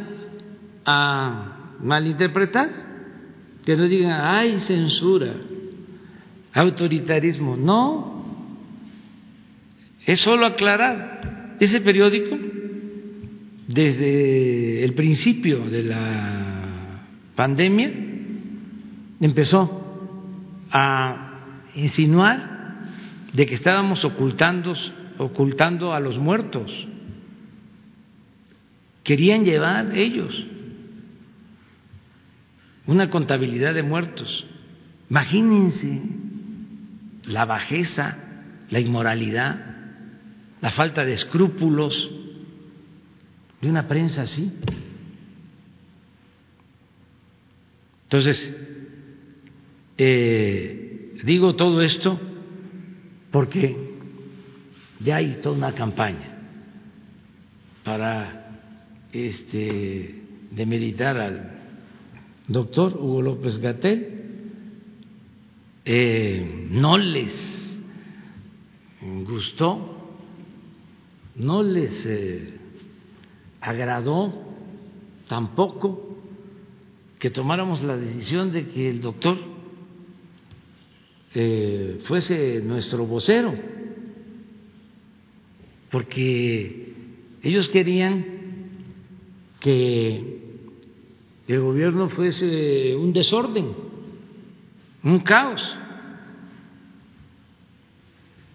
[0.86, 2.70] a malinterpretar,
[3.66, 5.34] que no digan, hay censura,
[6.54, 7.56] autoritarismo.
[7.58, 8.26] No,
[10.06, 11.58] es solo aclarar.
[11.60, 12.38] Ese periódico,
[13.68, 17.06] desde el principio de la
[17.36, 17.92] pandemia,
[19.20, 19.81] empezó
[20.72, 22.88] a insinuar
[23.34, 24.74] de que estábamos ocultando,
[25.18, 26.88] ocultando a los muertos
[29.04, 30.46] querían llevar ellos
[32.86, 34.46] una contabilidad de muertos.
[35.10, 36.02] Imagínense
[37.26, 38.18] la bajeza,
[38.70, 39.60] la inmoralidad,
[40.62, 42.10] la falta de escrúpulos
[43.62, 44.52] de una prensa así.
[48.04, 48.56] Entonces,
[49.98, 52.20] eh, digo todo esto
[53.32, 53.76] porque
[55.00, 56.38] ya hay toda una campaña
[57.84, 58.42] para
[59.12, 60.16] este,
[60.52, 61.52] de meditar al
[62.48, 64.22] doctor Hugo López Gatel,
[65.86, 67.80] eh, no les
[69.26, 69.98] gustó,
[71.36, 72.54] no les eh,
[73.62, 74.34] agradó
[75.28, 76.18] tampoco
[77.20, 79.38] que tomáramos la decisión de que el doctor
[81.34, 83.54] eh, fuese nuestro vocero,
[85.90, 86.94] porque
[87.44, 88.26] ellos querían
[89.60, 90.42] que
[91.48, 93.74] el gobierno fuese un desorden,
[95.04, 95.78] un caos,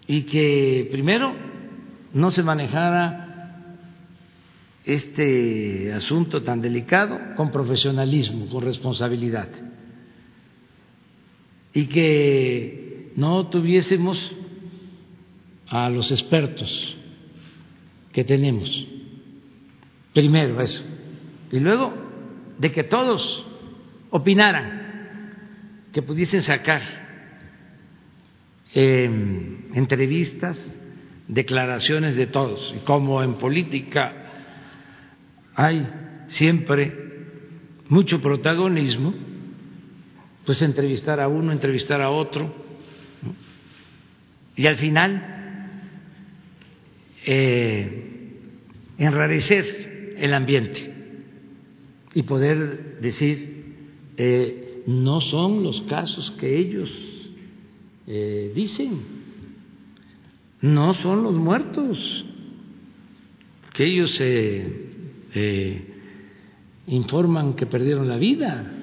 [0.06, 1.34] y que primero
[2.12, 3.26] no se manejara
[4.84, 9.48] este asunto tan delicado con profesionalismo, con responsabilidad,
[11.76, 14.34] y que no tuviésemos
[15.68, 16.96] a los expertos
[18.14, 18.88] que tenemos.
[20.14, 20.82] Primero eso
[21.52, 21.92] y luego
[22.58, 23.46] de que todos
[24.08, 25.30] opinaran,
[25.92, 26.80] que pudiesen sacar
[28.72, 30.80] em, entrevistas
[31.28, 32.74] declaraciones de todos.
[32.74, 34.14] Y como en política
[35.54, 35.86] hay
[36.28, 37.04] siempre
[37.90, 39.25] mucho protagonismo,
[40.46, 42.54] pues entrevistar a uno, entrevistar a otro,
[44.54, 45.36] y al final
[47.26, 48.30] eh,
[48.96, 50.94] enrarecer el ambiente
[52.14, 53.74] y poder decir,
[54.16, 56.90] eh, no son los casos que ellos
[58.06, 59.00] eh, dicen,
[60.62, 62.24] no son los muertos,
[63.74, 64.86] que ellos se
[66.86, 68.75] informan que perdieron la vida.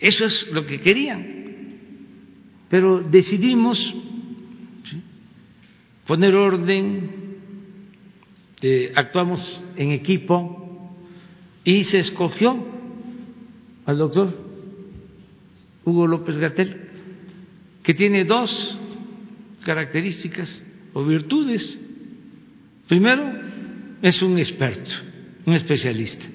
[0.00, 1.42] Eso es lo que querían.
[2.68, 3.94] Pero decidimos
[6.06, 7.10] poner orden,
[8.94, 10.96] actuamos en equipo
[11.64, 12.66] y se escogió
[13.86, 14.36] al doctor
[15.84, 16.88] Hugo López Gatel,
[17.82, 18.78] que tiene dos
[19.64, 21.80] características o virtudes.
[22.88, 23.32] Primero,
[24.02, 24.90] es un experto,
[25.46, 26.26] un especialista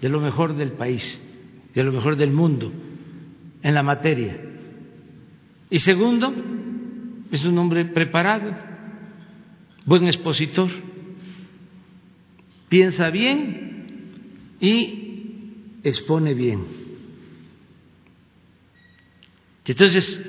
[0.00, 1.20] de lo mejor del país,
[1.74, 2.72] de lo mejor del mundo
[3.62, 4.38] en la materia.
[5.70, 6.32] Y segundo,
[7.30, 8.54] es un hombre preparado,
[9.86, 10.70] buen expositor,
[12.68, 16.64] piensa bien y expone bien.
[19.64, 20.24] Entonces,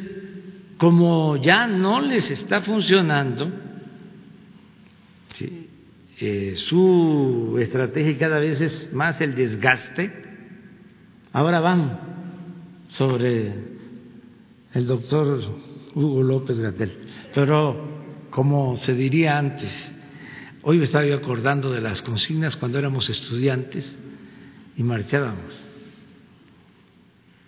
[0.78, 3.52] como ya no les está funcionando
[6.20, 10.33] eh, su estrategia cada vez es más el desgaste,
[11.34, 12.00] ahora van
[12.90, 13.54] sobre
[14.74, 15.40] el doctor
[15.96, 16.94] Hugo López Gatel.
[17.34, 19.92] Pero, como se diría antes,
[20.62, 23.98] hoy me estaba yo acordando de las consignas cuando éramos estudiantes
[24.78, 25.66] y marchábamos.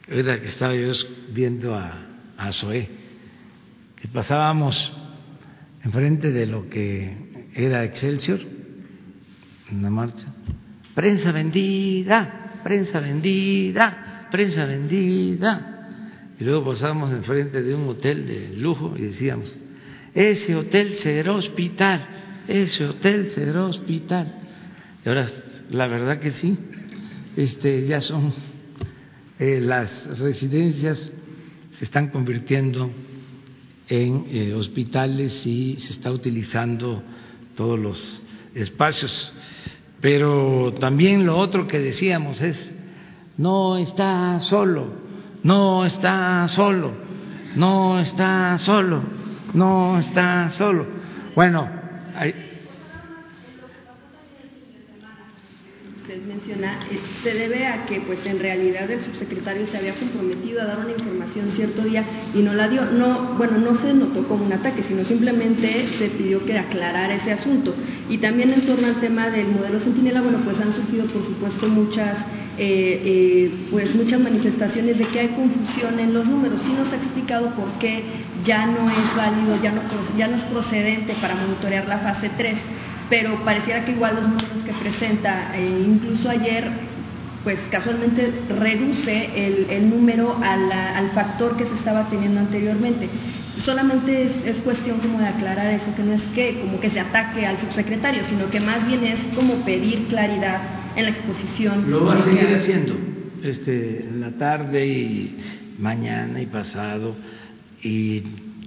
[0.08, 0.92] Era que estaba yo
[1.32, 2.06] viendo a,
[2.38, 2.90] a Zoé,
[3.96, 4.94] que pasábamos
[5.84, 8.40] enfrente de lo que era Excelsior,
[9.72, 10.28] en la marcha.
[10.94, 18.96] Prensa vendida, prensa vendida, prensa vendida y luego pasábamos enfrente de un hotel de lujo
[18.98, 19.56] y decíamos,
[20.16, 22.08] ese hotel será hospital,
[22.48, 24.34] ese hotel será hospital.
[25.06, 25.28] Y ahora,
[25.70, 26.58] la verdad que sí,
[27.38, 28.34] este, ya son
[29.38, 31.14] eh, las residencias
[31.78, 32.90] se están convirtiendo
[33.90, 37.04] en eh, hospitales y se está utilizando
[37.56, 38.24] todos los
[38.56, 39.32] espacios.
[40.06, 42.72] Pero también lo otro que decíamos es,
[43.38, 44.86] no está solo,
[45.42, 46.92] no está solo,
[47.56, 49.02] no está solo,
[49.56, 50.86] no está solo.
[51.34, 51.68] Bueno,
[52.16, 52.55] hay...
[56.16, 60.62] usted menciona eh, se debe a que pues en realidad el subsecretario se había comprometido
[60.62, 62.86] a dar una información cierto día y no la dio.
[62.86, 67.34] No bueno no se notó como un ataque sino simplemente se pidió que aclarara ese
[67.34, 67.74] asunto.
[68.10, 71.68] Y también en torno al tema del modelo Centinela bueno pues han surgido por supuesto
[71.68, 72.18] muchas
[72.58, 76.62] eh, eh, pues muchas manifestaciones de que hay confusión en los números.
[76.62, 78.04] Sí nos ha explicado por qué
[78.46, 79.82] ya no es válido, ya no,
[80.18, 82.56] ya no es procedente para monitorear la fase 3,
[83.10, 86.68] pero pareciera que igual los números que presenta, eh, incluso ayer,
[87.44, 93.10] pues casualmente reduce el, el número al factor que se estaba teniendo anteriormente
[93.58, 97.00] solamente es, es, cuestión como de aclarar eso, que no es que como que se
[97.00, 100.62] ataque al subsecretario, sino que más bien es como pedir claridad
[100.96, 101.90] en la exposición.
[101.90, 102.96] Lo va a seguir haciendo
[103.44, 105.38] este, en la tarde y
[105.80, 107.16] mañana y pasado
[107.82, 108.24] y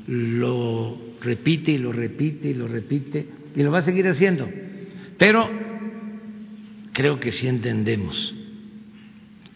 [0.07, 4.49] lo repite y lo repite y lo repite y lo va a seguir haciendo.
[5.17, 5.49] Pero
[6.93, 8.35] creo que sí entendemos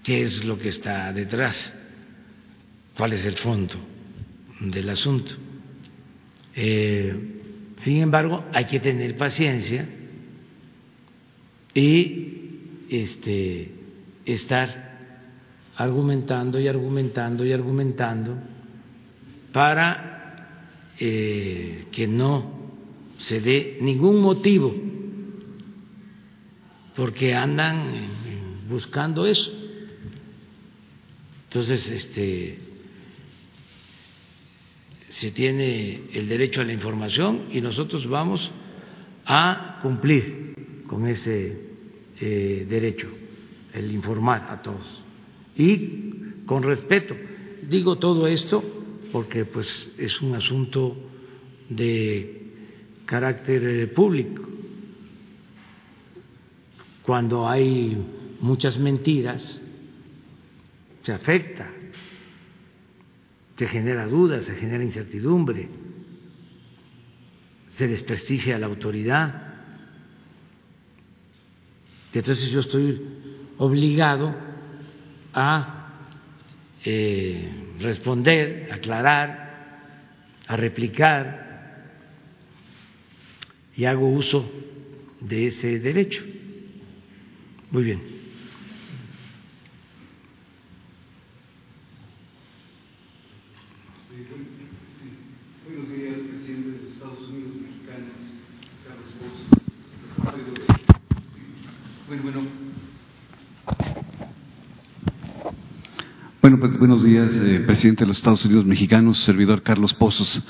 [0.02, 1.74] qué es lo que está detrás,
[2.97, 3.74] cuál es el fondo
[4.60, 5.35] del asunto.
[6.55, 7.14] Eh,
[7.78, 9.89] sin embargo, hay que tener paciencia
[11.74, 13.73] y este,
[14.24, 14.93] estar
[15.77, 18.39] argumentando y argumentando y argumentando
[19.52, 20.36] para
[20.98, 22.62] eh, que no
[23.27, 24.74] se dé ningún motivo,
[26.94, 29.51] porque andan buscando eso.
[31.44, 32.59] Entonces, este,
[35.11, 38.51] se tiene el derecho a la información y nosotros vamos
[39.27, 40.55] a cumplir
[40.86, 41.61] con ese
[42.20, 43.09] eh, derecho,
[43.74, 45.05] el informar a todos.
[45.57, 47.15] Y con respeto,
[47.69, 48.62] digo todo esto
[49.12, 50.97] porque pues es un asunto
[51.69, 52.41] de
[53.13, 54.43] carácter eh, público.
[57.03, 57.95] Cuando hay
[58.41, 59.61] muchas mentiras,
[61.03, 61.69] se afecta
[63.59, 65.69] se genera duda, se genera incertidumbre,
[67.69, 69.55] se desprestigia a la autoridad.
[72.13, 73.01] Entonces yo estoy
[73.59, 74.35] obligado
[75.33, 75.93] a
[76.85, 79.79] eh, responder, aclarar,
[80.49, 81.52] a replicar
[83.77, 84.51] y hago uso
[85.20, 86.23] de ese derecho.
[87.70, 88.01] Muy bien.
[95.65, 98.12] Buenos días, presidente de los Estados Unidos mexicanos,
[98.86, 99.12] Carlos.
[102.09, 102.62] Bueno, bueno.
[106.43, 110.43] Bueno, pues buenos días, eh, presidente de los Estados Unidos mexicanos, servidor Carlos Pozos,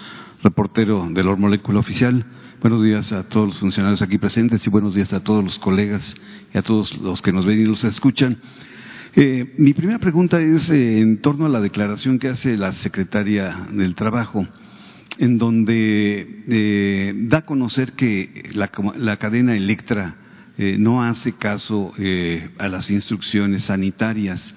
[0.43, 2.25] reportero del Or Molécula Oficial.
[2.63, 6.15] Buenos días a todos los funcionarios aquí presentes y buenos días a todos los colegas
[6.55, 8.39] y a todos los que nos ven y nos escuchan.
[9.15, 13.69] Eh, mi primera pregunta es eh, en torno a la declaración que hace la secretaria
[13.71, 14.47] del Trabajo,
[15.19, 20.17] en donde eh, da a conocer que la, la cadena Electra
[20.57, 21.93] no hace caso
[22.59, 24.55] a las instrucciones sanitarias.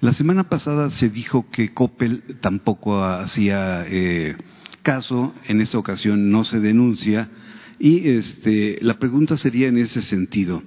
[0.00, 4.36] La semana pasada se dijo que Coppel tampoco hacía eh,
[4.82, 7.30] caso, en esta ocasión no se denuncia,
[7.78, 10.62] y este, la pregunta sería en ese sentido.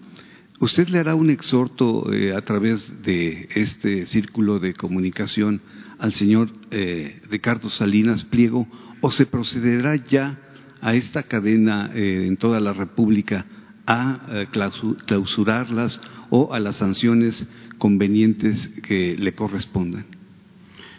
[0.60, 5.62] ¿Usted le hará un exhorto eh, a través de este círculo de comunicación
[6.00, 8.68] al señor eh, Ricardo Salinas Pliego
[9.00, 10.40] o se procederá ya
[10.82, 13.46] a esta cadena eh, en toda la República
[13.86, 17.48] a clausu- clausurarlas o a las sanciones
[17.80, 20.06] convenientes que le correspondan?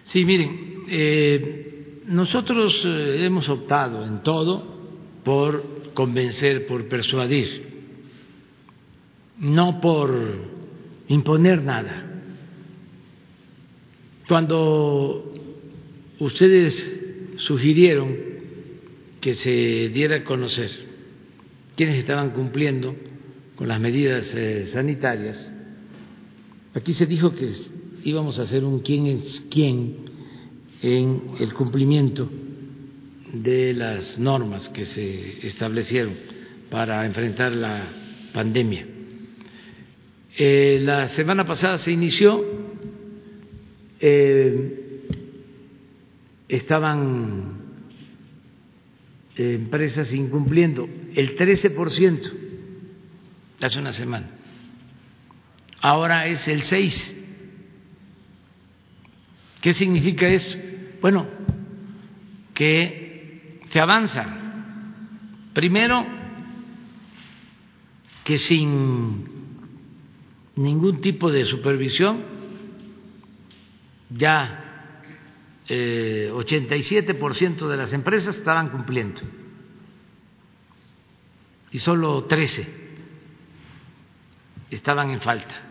[0.04, 4.80] Sí, miren, eh, nosotros eh, hemos optado en todo
[5.22, 7.68] por convencer, por persuadir,
[9.38, 10.10] no por
[11.06, 12.06] imponer nada.
[14.26, 15.32] Cuando
[16.18, 18.16] ustedes sugirieron
[19.20, 20.70] que se diera a conocer
[21.76, 22.94] quienes estaban cumpliendo
[23.56, 25.52] con las medidas eh, sanitarias,
[26.74, 27.48] aquí se dijo que
[28.04, 29.96] íbamos a hacer un quién es quién
[30.82, 32.28] en el cumplimiento
[33.32, 36.14] de las normas que se establecieron
[36.70, 37.86] para enfrentar la
[38.32, 38.86] pandemia.
[40.36, 42.44] Eh, la semana pasada se inició,
[44.00, 45.02] eh,
[46.48, 47.60] estaban
[49.36, 52.32] eh, empresas incumpliendo el 13%
[53.60, 54.30] hace una semana,
[55.80, 57.16] ahora es el 6%.
[59.60, 60.58] ¿Qué significa eso?
[61.02, 61.26] Bueno,
[62.54, 64.26] que se avanza.
[65.52, 66.06] Primero,
[68.24, 69.24] que sin
[70.56, 72.22] ningún tipo de supervisión,
[74.10, 74.92] ya
[75.68, 79.20] eh, 87% de las empresas estaban cumpliendo
[81.70, 82.66] y solo 13
[84.70, 85.69] estaban en falta.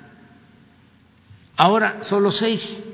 [1.59, 2.85] Ahora solo 6.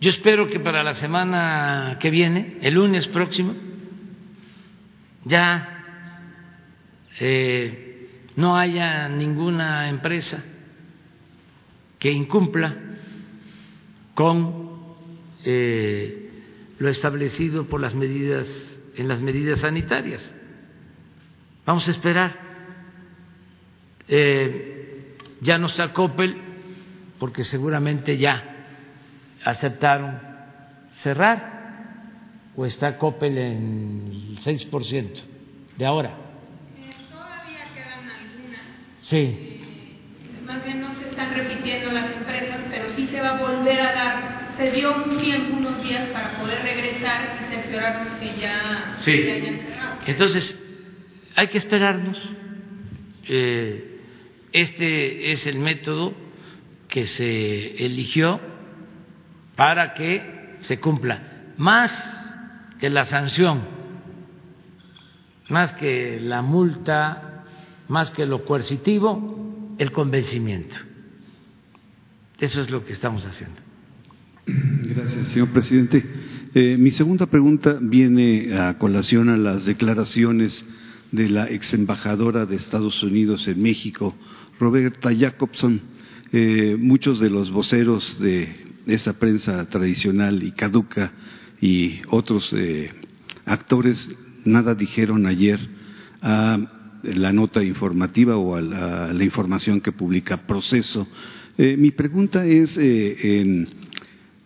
[0.00, 3.56] Yo espero que para la semana que viene, el lunes próximo,
[5.24, 5.84] ya
[7.18, 10.44] eh, no haya ninguna empresa
[11.98, 12.76] que incumpla
[14.14, 14.94] con
[15.44, 16.30] eh,
[16.78, 18.46] lo establecido por las medidas
[18.94, 20.22] en las medidas sanitarias.
[21.66, 22.38] Vamos a esperar.
[24.06, 26.51] Eh, ya no está Coppel
[27.22, 28.42] porque seguramente ya
[29.44, 30.18] aceptaron
[31.04, 31.38] cerrar
[32.56, 35.22] o está Coppel en el 6%
[35.78, 36.16] de ahora.
[37.08, 38.60] Todavía quedan algunas.
[39.02, 39.60] Sí,
[40.44, 43.92] Más bien no se están repitiendo las empresas, pero sí se va a volver a
[43.92, 44.54] dar.
[44.58, 49.12] Se dio un tiempo, unos días para poder regresar y cerciorarnos que ya Sí.
[49.12, 49.98] que hayan cerrado.
[50.08, 50.60] entonces
[51.36, 52.18] hay que esperarnos.
[53.28, 54.00] Eh,
[54.50, 56.21] este es el método
[56.92, 58.38] que se eligió
[59.56, 61.54] para que se cumpla.
[61.56, 61.90] Más
[62.78, 63.62] que la sanción,
[65.48, 67.44] más que la multa,
[67.88, 70.76] más que lo coercitivo, el convencimiento.
[72.38, 73.56] Eso es lo que estamos haciendo.
[74.44, 76.04] Gracias, señor presidente.
[76.54, 80.62] Eh, mi segunda pregunta viene a colación a las declaraciones
[81.10, 84.14] de la ex embajadora de Estados Unidos en México,
[84.58, 85.91] Roberta Jacobson.
[86.34, 88.48] Eh, muchos de los voceros de
[88.86, 91.12] esa prensa tradicional y caduca
[91.60, 92.86] y otros eh,
[93.44, 94.08] actores
[94.46, 95.60] nada dijeron ayer
[96.22, 96.58] a
[97.02, 101.06] la nota informativa o a la, información que publica Proceso.
[101.58, 103.68] Eh, mi pregunta es, en,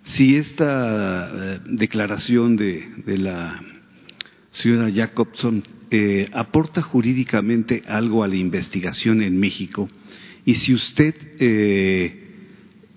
[0.02, 3.62] si esta declaración de, la
[4.50, 5.62] señora Jacobson
[6.32, 9.88] aporta jurídicamente algo a la investigación en México
[10.46, 12.22] y si usted eh,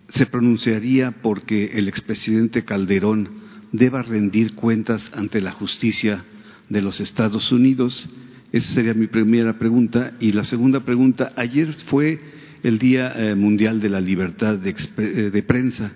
[0.07, 3.29] se pronunciaría porque el expresidente Calderón
[3.71, 6.23] deba rendir cuentas ante la justicia
[6.69, 8.07] de los Estados Unidos.
[8.51, 10.13] Esa sería mi primera pregunta.
[10.19, 12.19] Y la segunda pregunta, ayer fue
[12.63, 15.91] el Día eh, Mundial de la Libertad de, eh, Prensa.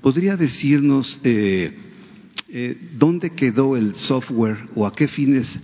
[0.00, 1.72] ¿Podría decirnos eh,
[2.48, 5.58] eh, dónde quedó el software o a qué fines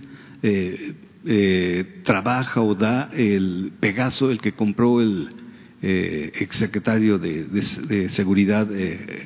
[1.25, 5.29] eh, trabaja o da el Pegaso, el que compró el
[5.79, 8.67] exsecretario de, Seguridad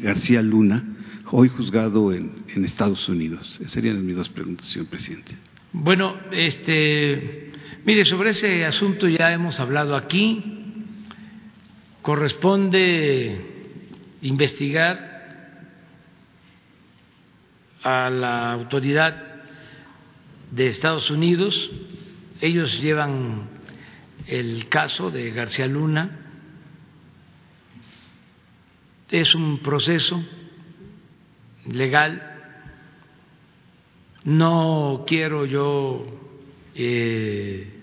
[0.01, 0.83] García Luna,
[1.31, 3.59] hoy juzgado en, Estados Unidos?
[3.65, 5.33] Serían mis dos preguntas, señor presidente.
[5.73, 7.51] Bueno, este,
[7.85, 10.43] mire, sobre ese asunto ya hemos hablado aquí.
[12.01, 13.37] Corresponde
[14.21, 15.11] investigar
[17.83, 19.30] a la autoridad
[20.51, 21.71] de Estados Unidos.
[22.39, 23.49] Ellos llevan
[24.27, 26.19] el caso de García Luna.
[29.09, 30.23] Es un proceso
[31.65, 32.27] legal.
[34.23, 36.05] No quiero yo
[36.75, 37.81] eh,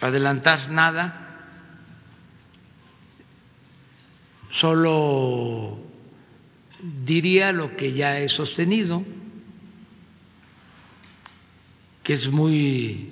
[0.00, 1.24] adelantar nada,
[4.52, 5.78] solo
[7.04, 9.04] diría lo que ya he sostenido,
[12.08, 13.06] que es muy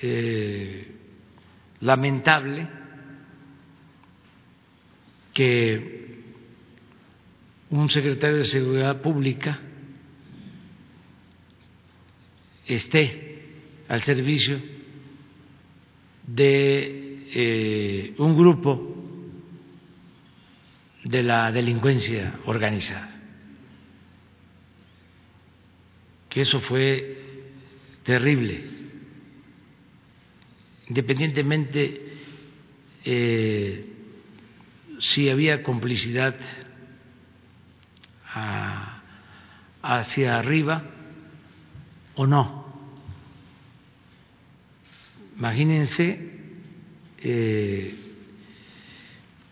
[0.00, 0.90] eh,
[1.80, 2.66] lamentable
[5.34, 6.22] que
[7.68, 9.60] un secretario de Seguridad Pública
[12.64, 13.42] esté
[13.86, 14.62] al servicio
[16.26, 18.96] de eh, un grupo
[21.04, 23.14] de la delincuencia organizada.
[26.30, 27.25] Que eso fue
[28.06, 28.64] terrible,
[30.88, 32.00] independientemente
[33.04, 33.86] eh,
[35.00, 36.36] si había complicidad
[39.82, 40.84] hacia arriba
[42.14, 42.64] o no.
[45.36, 46.30] Imagínense
[47.18, 47.94] eh,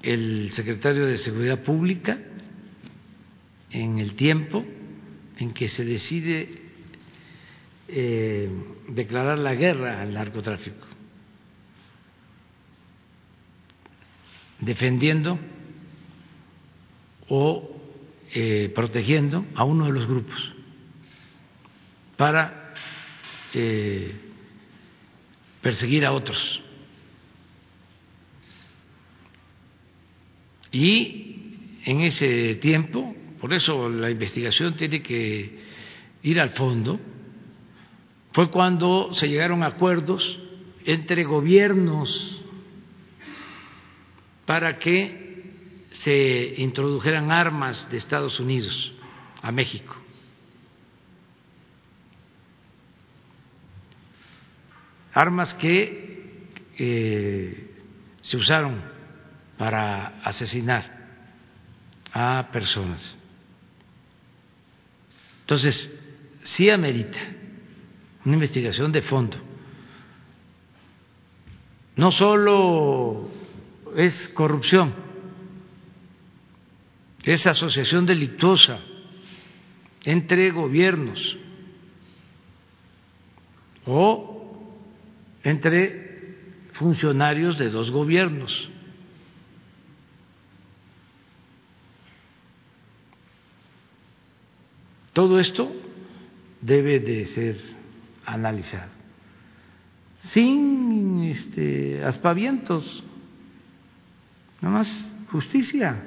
[0.03, 2.19] el secretario de Seguridad Pública
[3.71, 4.65] en el tiempo
[5.39, 6.64] en que se decide
[7.97, 8.51] eh,
[8.89, 10.85] declarar la guerra al narcotráfico,
[14.59, 15.39] defendiendo
[17.29, 17.71] o
[18.33, 20.55] eh, protegiendo a uno de los grupos
[22.17, 22.75] para
[23.53, 24.13] eh,
[25.63, 26.63] perseguir a otros.
[30.73, 35.59] Y en ese tiempo, por eso la investigación tiene que
[36.25, 36.99] ir al fondo,
[38.35, 40.41] fue cuando se llegaron a acuerdos
[40.85, 42.45] entre gobiernos
[44.45, 48.93] para que se introdujeran armas de Estados Unidos
[49.41, 49.97] a México.
[55.13, 57.71] Armas que eh,
[58.21, 58.83] se usaron
[59.57, 60.91] para asesinar
[62.13, 63.17] a personas.
[65.43, 65.89] Entonces,
[66.43, 67.44] sí amerita
[68.25, 69.37] una investigación de fondo.
[71.97, 73.29] No solo
[73.97, 74.95] es corrupción,
[77.23, 78.81] es asociación delictuosa
[80.05, 81.39] entre gobiernos
[83.87, 84.35] o
[85.43, 86.37] entre
[86.73, 88.71] funcionarios de dos gobiernos.
[95.13, 95.73] Todo esto
[96.61, 97.74] debe de ser
[98.27, 99.05] analizado
[100.25, 103.05] sin este, aspavientos,
[104.61, 106.03] nada más justicia.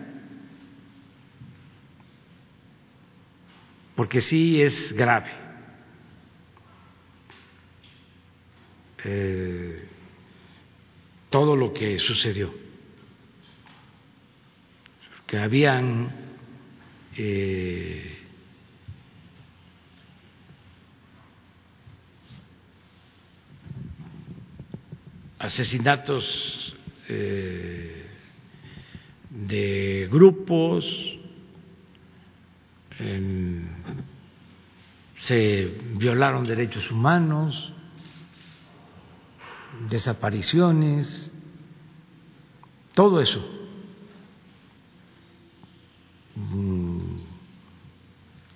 [3.95, 5.31] Porque sí es grave.
[9.03, 9.87] Eh,
[11.29, 12.53] todo lo que sucedió.
[15.25, 16.11] Que habían
[17.15, 18.16] eh,
[25.47, 26.75] asesinatos
[27.07, 28.05] eh,
[29.29, 30.85] de grupos,
[32.99, 33.69] en,
[35.21, 37.73] se violaron derechos humanos,
[39.89, 41.33] desapariciones,
[42.93, 43.53] todo eso.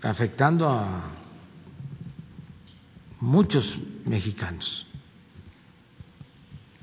[0.04, 1.12] afectando a
[3.20, 4.88] muchos mexicanos,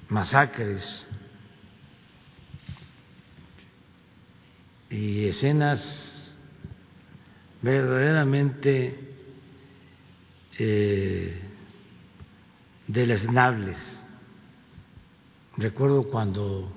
[0.08, 1.06] masacres
[4.90, 6.36] y escenas
[7.60, 9.14] verdaderamente
[10.58, 11.40] eh,
[12.86, 14.02] deleznables.
[15.56, 16.72] Recuerdo cuando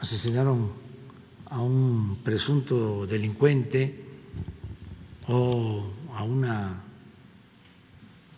[0.00, 0.72] asesinaron
[1.46, 4.04] a un presunto delincuente
[5.26, 6.82] o a una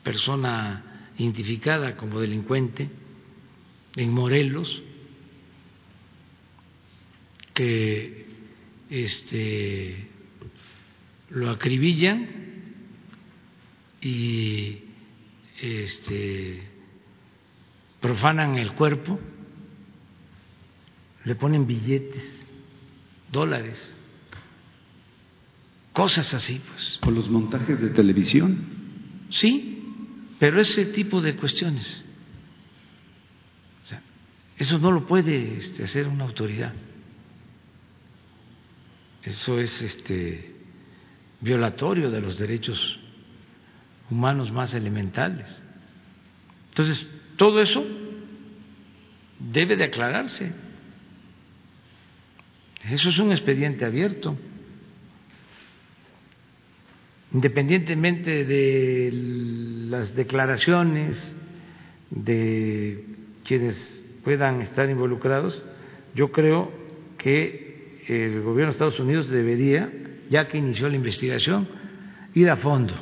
[0.03, 0.86] persona
[1.19, 2.91] identificada como delincuente
[3.97, 4.83] en Morelos
[7.55, 8.27] que
[8.91, 10.09] este
[11.31, 12.29] lo acribillan
[14.01, 14.79] y
[15.61, 16.63] este
[18.01, 19.19] profanan el cuerpo,
[21.25, 22.45] le ponen billetes,
[23.33, 23.77] dólares,
[25.93, 26.99] cosas así, pues.
[27.03, 28.59] ¿Por los montajes de televisión?
[29.31, 29.76] Sí,
[30.39, 32.05] pero ese tipo de cuestiones,
[33.85, 34.03] o sea,
[34.59, 36.75] eso no lo puede este, hacer una autoridad.
[39.23, 40.55] Eso es este,
[41.41, 43.01] violatorio de los derechos
[44.11, 45.47] humanos más elementales.
[46.69, 47.85] Entonces, todo eso
[49.39, 50.53] debe de aclararse.
[52.91, 54.39] Eso es un expediente abierto.
[57.33, 59.11] Independientemente de
[59.89, 61.35] las declaraciones
[62.11, 63.05] de
[63.45, 65.63] quienes puedan estar involucrados,
[66.15, 66.73] yo creo
[67.19, 69.91] que el gobierno de Estados Unidos debería,
[70.31, 71.69] ya que inició la investigación,
[72.35, 72.95] ir a fondo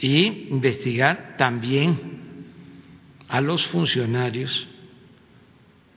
[0.00, 1.98] y investigar también
[3.28, 4.68] a los funcionarios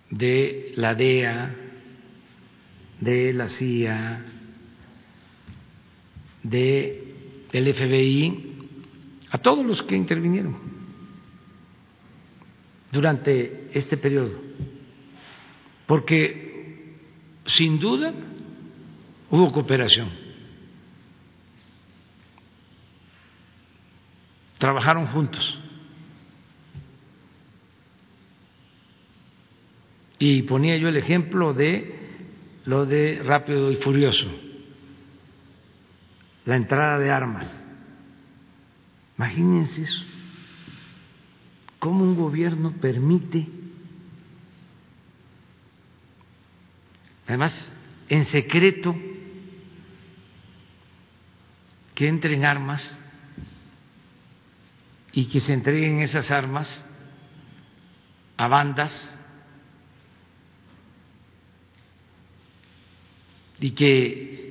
[0.09, 1.55] de la DEA,
[2.99, 4.25] de la CIA,
[6.43, 7.02] de
[7.53, 8.53] el FBI,
[9.29, 10.57] a todos los que intervinieron
[12.91, 14.37] durante este periodo,
[15.85, 16.97] porque
[17.45, 18.13] sin duda
[19.29, 20.23] hubo cooperación.
[24.63, 25.59] trabajaron juntos.
[30.17, 31.93] Y ponía yo el ejemplo de
[32.63, 34.25] lo de rápido y furioso,
[36.45, 37.63] la entrada de armas.
[39.17, 40.05] Imagínense eso,
[41.79, 43.47] cómo un gobierno permite,
[47.27, 47.53] además
[48.09, 48.95] en secreto,
[51.95, 52.97] que entren armas
[55.11, 56.83] y que se entreguen esas armas
[58.35, 59.13] a bandas
[63.59, 64.42] y que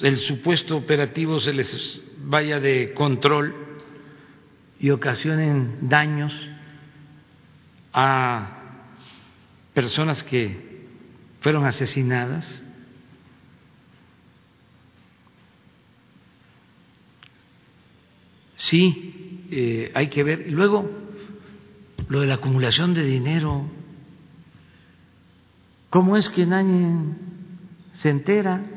[0.00, 3.54] el supuesto operativo se les vaya de control
[4.80, 6.48] y ocasionen daños
[7.92, 8.60] a
[9.72, 10.86] personas que
[11.40, 12.62] fueron asesinadas.
[18.56, 20.50] Sí, eh, hay que ver.
[20.50, 20.90] Luego,
[22.08, 23.66] lo de la acumulación de dinero.
[25.90, 26.90] ¿Cómo es que nadie
[27.94, 28.73] se entera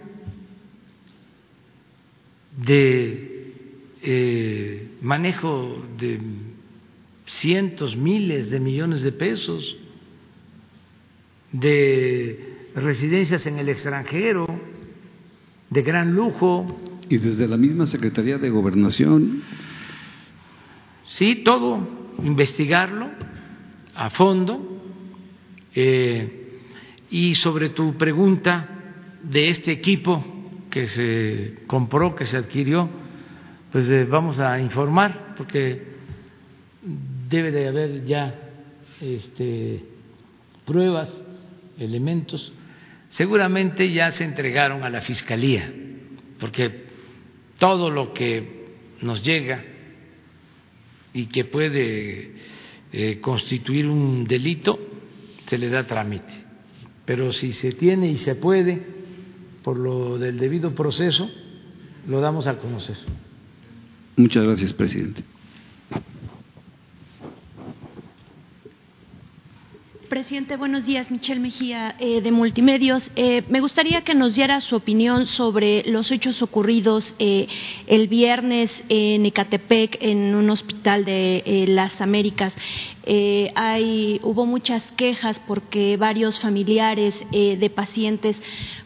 [2.57, 3.53] de
[4.01, 6.19] eh, manejo de
[7.25, 9.77] cientos, miles de millones de pesos,
[11.51, 14.47] de residencias en el extranjero,
[15.69, 16.81] de gran lujo?
[17.09, 19.43] Y desde la misma Secretaría de Gobernación
[21.17, 21.79] Sí, todo,
[22.23, 23.09] investigarlo
[23.95, 24.81] a fondo.
[25.73, 26.59] Eh,
[27.09, 28.69] y sobre tu pregunta
[29.23, 30.23] de este equipo
[30.69, 32.89] que se compró, que se adquirió,
[33.71, 35.81] pues eh, vamos a informar porque
[37.29, 38.33] debe de haber ya
[39.01, 39.83] este,
[40.65, 41.23] pruebas,
[41.77, 42.53] elementos.
[43.11, 45.71] Seguramente ya se entregaron a la Fiscalía,
[46.39, 46.85] porque
[47.57, 48.67] todo lo que
[49.01, 49.63] nos llega
[51.13, 52.31] y que puede
[52.91, 54.79] eh, constituir un delito,
[55.47, 56.45] se le da trámite.
[57.05, 58.96] Pero si se tiene y se puede,
[59.67, 61.29] por lo del debido proceso,
[62.07, 62.95] lo damos a conocer.
[64.15, 65.25] Muchas gracias, presidente.
[70.07, 71.11] Presidente, buenos días.
[71.11, 73.11] Michelle Mejía, eh, de Multimedios.
[73.17, 77.47] Eh, me gustaría que nos diera su opinión sobre los hechos ocurridos eh,
[77.87, 82.53] el viernes en Ecatepec, en un hospital de las Américas.
[83.55, 88.37] hay, hubo muchas quejas porque varios familiares de pacientes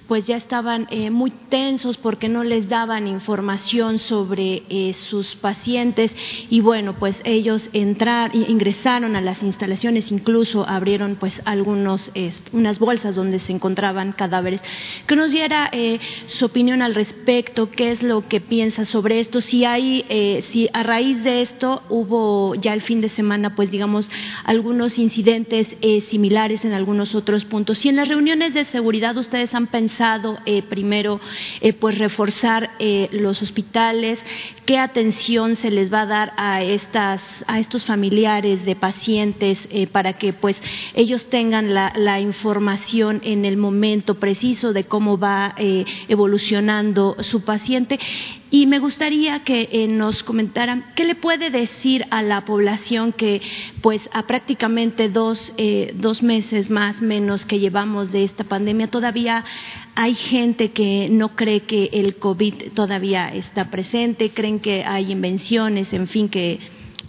[0.08, 6.12] pues ya estaban eh, muy tensos porque no les daban información sobre eh, sus pacientes
[6.50, 12.12] y bueno, pues ellos entrar, ingresaron a las instalaciones, incluso abrieron pues algunos,
[12.52, 14.62] unas bolsas donde se encontraban cadáveres.
[15.08, 19.40] Que nos diera eh, su opinión al respecto, qué es lo que piensa sobre esto,
[19.40, 20.06] si hay,
[20.52, 24.10] si a raíz de esto hubo ya el fin de semana, pues digamos,
[24.44, 25.76] algunos incidentes
[26.10, 27.78] similares en algunos otros puntos.
[27.78, 29.91] Si en las reuniones de seguridad ustedes han pensado
[30.46, 31.20] eh, primero
[31.60, 34.20] eh, pues reforzar eh, los hospitales,
[34.66, 39.60] qué atención se les va a dar a estas a estos familiares de pacientes
[39.92, 40.58] para que pues
[40.94, 45.56] ellos tengan la, la, información en el momento preciso de cómo va
[46.08, 48.00] evolucionando su paciente
[48.52, 53.42] y me gustaría que eh, nos comentaran qué le puede decir a la población que,
[53.82, 59.46] pues, a prácticamente dos, eh, dos meses más menos que llevamos de esta pandemia, todavía
[59.96, 65.94] hay gente que no cree que el COVID todavía está presente, creen que hay invenciones,
[65.94, 66.60] en fin, que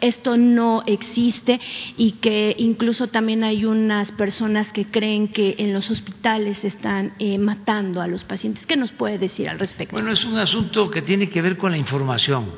[0.02, 1.58] esto no existe
[1.96, 7.38] y que incluso también hay unas personas que creen que en los hospitales están eh,
[7.38, 8.66] matando a los pacientes.
[8.66, 9.94] ¿Qué nos puede decir al respecto?
[9.94, 12.50] Bueno, es un asunto que tiene que ver con la información.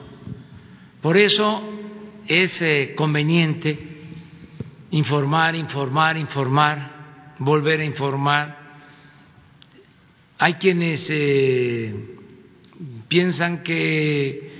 [1.00, 1.62] Por eso
[2.26, 3.94] es eh, conveniente
[4.90, 8.58] informar, informar, informar, volver a informar.
[10.38, 12.16] Hay quienes eh,
[13.08, 14.52] piensan que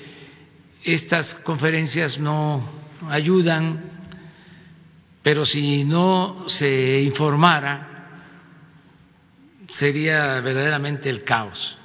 [0.83, 2.74] estas conferencias no
[3.11, 3.85] ayudan,
[5.23, 7.89] pero si no se informara,
[9.71, 11.79] sería verdaderamente el caos.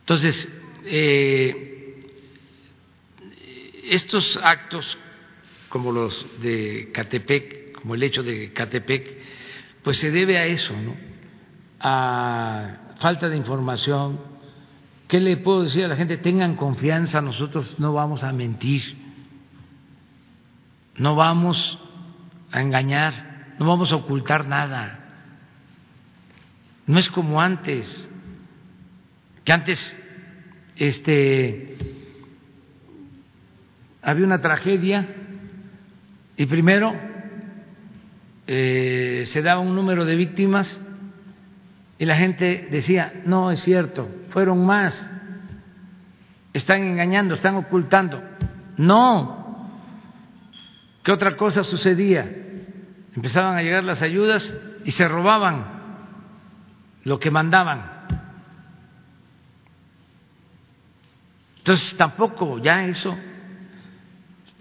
[0.00, 0.48] Entonces,
[0.84, 2.04] eh,
[3.84, 4.98] estos actos,
[5.68, 9.18] como los de Catepec, como el hecho de Catepec,
[9.82, 10.96] pues se debe a eso, ¿no?
[11.80, 14.30] A falta de información,
[15.10, 16.18] ¿Qué le puedo decir a la gente?
[16.18, 18.96] Tengan confianza, nosotros no vamos a mentir,
[21.00, 21.78] no vamos
[22.52, 24.98] a engañar, no vamos a ocultar nada.
[26.86, 28.06] No es como antes,
[29.42, 29.96] que antes
[30.76, 31.78] este,
[34.02, 35.08] había una tragedia
[36.36, 36.92] y primero
[38.46, 40.82] eh, se daba un número de víctimas
[41.98, 45.10] y la gente decía, no es cierto, fueron más,
[46.52, 48.22] están engañando, están ocultando.
[48.76, 49.39] No,
[51.02, 52.22] ¿qué otra cosa sucedía?
[53.14, 55.80] Empezaban a llegar las ayudas y se robaban
[57.04, 58.00] lo que mandaban.
[61.58, 63.16] Entonces tampoco ya eso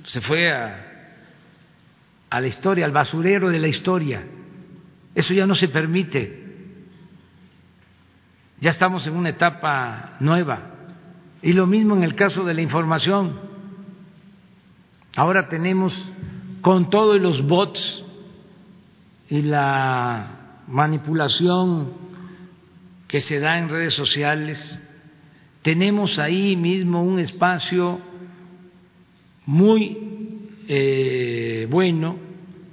[0.03, 1.15] se fue a,
[2.29, 4.23] a la historia, al basurero de la historia.
[5.15, 6.47] Eso ya no se permite.
[8.61, 10.75] Ya estamos en una etapa nueva.
[11.41, 13.39] Y lo mismo en el caso de la información.
[15.15, 16.11] Ahora tenemos
[16.61, 18.03] con todos los bots
[19.29, 21.93] y la manipulación
[23.07, 24.81] que se da en redes sociales,
[25.61, 27.99] tenemos ahí mismo un espacio
[29.45, 30.09] muy
[30.67, 32.15] eh, bueno,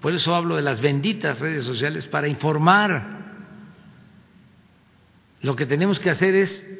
[0.02, 3.16] por eso hablo de las benditas redes sociales, para informar
[5.40, 6.78] lo que tenemos que hacer es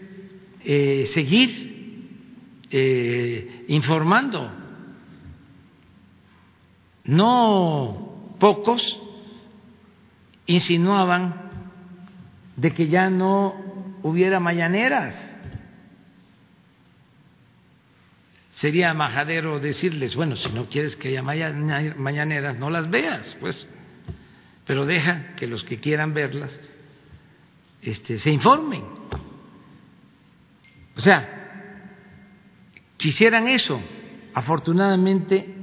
[0.62, 2.10] eh, seguir
[2.70, 4.50] eh, informando.
[7.06, 9.00] No pocos
[10.46, 11.50] insinuaban
[12.56, 13.54] de que ya no
[14.02, 15.14] hubiera mañaneras.
[18.54, 23.68] Sería majadero decirles, bueno, si no quieres que haya mañaneras, no las veas, pues,
[24.64, 26.50] pero deja que los que quieran verlas
[27.82, 28.82] este, se informen.
[30.96, 31.92] O sea,
[32.96, 33.80] quisieran eso.
[34.32, 35.54] Afortunadamente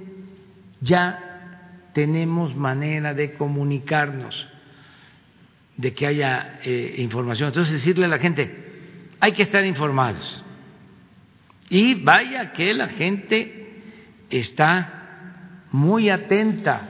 [0.81, 1.32] ya
[1.93, 4.47] tenemos manera de comunicarnos,
[5.77, 7.49] de que haya eh, información.
[7.49, 8.51] Entonces decirle a la gente,
[9.19, 10.43] hay que estar informados.
[11.69, 13.81] Y vaya que la gente
[14.29, 16.89] está muy atenta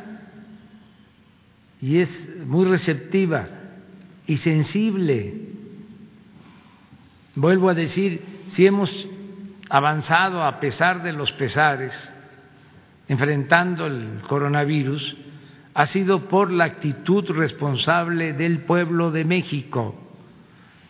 [1.81, 3.47] y es muy receptiva
[4.25, 5.33] y sensible.
[7.35, 8.21] Vuelvo a decir,
[8.53, 8.89] si hemos
[9.69, 11.93] avanzado a pesar de los pesares,
[13.07, 15.17] enfrentando el coronavirus,
[15.73, 19.95] ha sido por la actitud responsable del pueblo de México.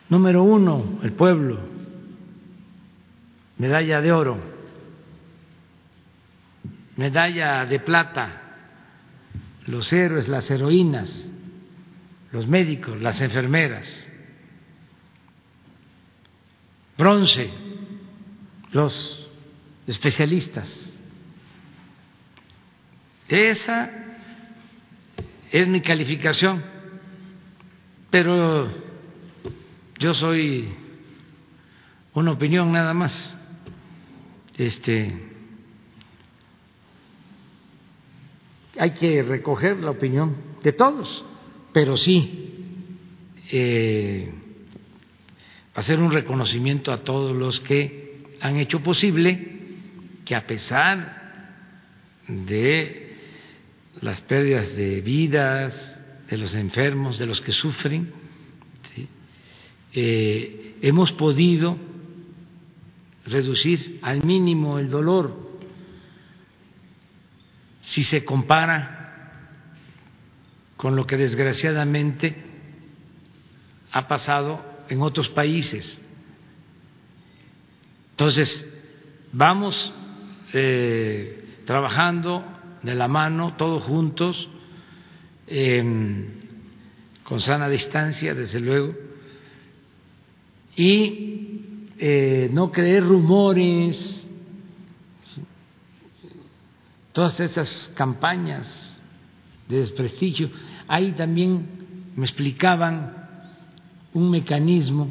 [0.08, 1.58] Número uno, el pueblo.
[3.58, 4.38] Medalla de oro.
[6.96, 8.40] Medalla de plata.
[9.66, 11.32] Los héroes, las heroínas,
[12.30, 14.08] los médicos, las enfermeras.
[16.98, 17.50] Bronce,
[18.72, 19.30] los
[19.86, 20.93] especialistas.
[23.28, 23.90] Esa
[25.50, 26.62] es mi calificación,
[28.10, 28.68] pero
[29.98, 30.68] yo soy
[32.12, 33.36] una opinión nada más.
[34.56, 35.30] Este
[38.78, 41.24] hay que recoger la opinión de todos,
[41.72, 42.44] pero sí
[43.50, 44.32] eh,
[45.74, 49.60] hacer un reconocimiento a todos los que han hecho posible
[50.24, 51.22] que a pesar
[52.26, 53.03] de
[54.00, 55.98] las pérdidas de vidas,
[56.28, 58.12] de los enfermos, de los que sufren,
[59.92, 61.76] eh, hemos podido
[63.26, 65.58] reducir al mínimo el dolor
[67.82, 69.04] si se compara
[70.76, 72.36] con lo que desgraciadamente
[73.92, 76.00] ha pasado en otros países.
[78.10, 78.66] Entonces,
[79.32, 79.92] vamos
[80.52, 82.44] eh, trabajando
[82.84, 84.48] de la mano, todos juntos,
[87.24, 88.94] con sana distancia, desde luego,
[90.76, 94.28] y eh, no creer rumores,
[97.12, 99.00] todas esas campañas
[99.68, 100.50] de desprestigio.
[100.88, 103.24] Ahí también me explicaban
[104.12, 105.10] un mecanismo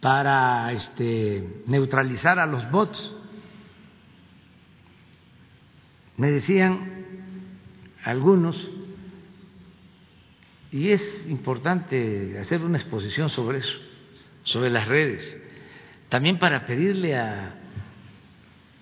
[0.00, 3.14] para este, neutralizar a los bots.
[6.20, 7.06] Me decían
[8.04, 8.70] algunos,
[10.70, 13.78] y es importante hacer una exposición sobre eso,
[14.42, 15.38] sobre las redes,
[16.10, 17.54] también para pedirle a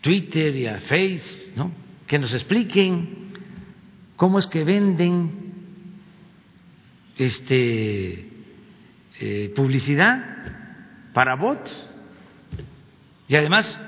[0.00, 1.70] Twitter y a Face ¿no?
[2.08, 3.34] que nos expliquen
[4.16, 5.52] cómo es que venden
[7.16, 8.32] este,
[9.20, 11.88] eh, publicidad para bots
[13.28, 13.80] y además,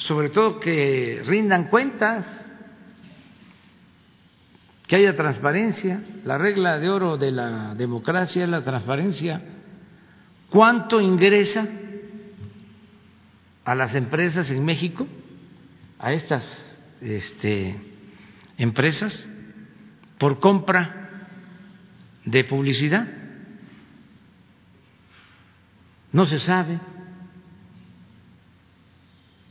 [0.00, 2.41] sobre todo, que rindan cuentas,
[4.92, 6.02] que haya transparencia.
[6.26, 9.40] La regla de oro de la democracia es la transparencia.
[10.50, 11.66] ¿Cuánto ingresa
[13.64, 15.06] a las empresas en México,
[15.98, 17.74] a estas este,
[18.58, 19.26] empresas,
[20.18, 21.26] por compra
[22.26, 23.08] de publicidad?
[26.12, 26.78] No se sabe.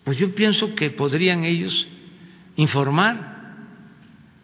[0.04, 1.88] Pues yo pienso que podrían ellos
[2.58, 3.40] informar.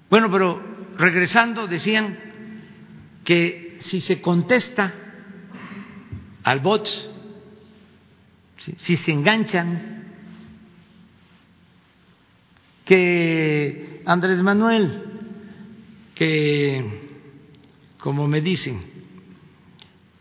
[0.10, 2.18] Bueno, pero regresando decían
[3.24, 4.94] que si se contesta
[6.44, 6.88] al bot,
[8.78, 9.98] si se enganchan,
[12.86, 15.04] que Andrés Manuel,
[16.16, 17.08] que
[18.00, 18.82] como me dicen,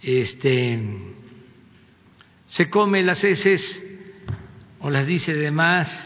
[0.02, 0.80] este
[2.46, 3.82] se come las heces
[4.80, 6.05] o las dice de más.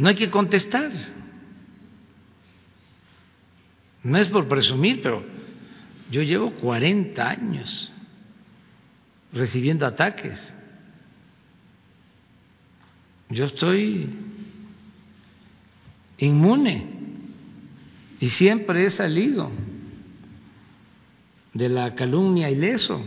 [0.00, 0.90] No hay que contestar.
[4.02, 5.22] No es por presumir, pero
[6.10, 7.92] yo llevo 40 años
[9.30, 10.40] recibiendo ataques.
[13.28, 14.08] Yo estoy
[16.16, 16.86] inmune
[18.20, 19.50] y siempre he salido
[21.52, 23.06] de la calumnia ileso.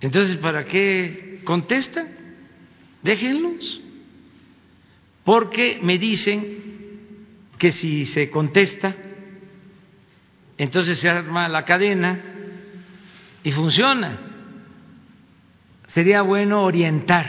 [0.00, 2.06] Entonces, ¿para qué contestan?
[3.02, 3.87] Déjenlos.
[5.28, 6.56] Porque me dicen
[7.58, 8.96] que si se contesta,
[10.56, 12.18] entonces se arma la cadena
[13.42, 14.20] y funciona.
[15.88, 17.26] Sería bueno orientar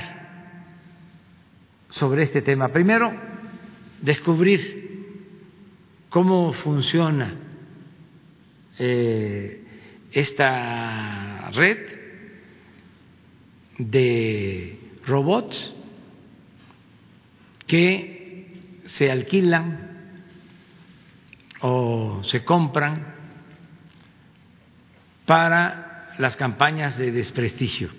[1.90, 2.70] sobre este tema.
[2.70, 3.12] Primero,
[4.02, 5.04] descubrir
[6.08, 7.36] cómo funciona
[8.78, 9.62] eh,
[10.14, 11.80] esta red
[13.78, 15.74] de robots
[17.70, 19.88] que se alquilan
[21.62, 23.16] o se compran
[25.26, 27.91] para las campañas de desprestigio.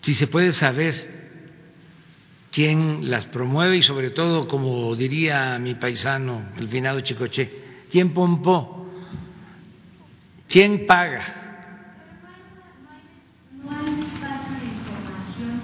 [0.00, 0.94] Si se puede saber
[2.50, 8.90] quién las promueve y sobre todo, como diría mi paisano, el finado Chicoche, ¿Quién pompó?
[10.48, 11.24] ¿Quién paga?
[13.62, 15.62] No hay espacio de información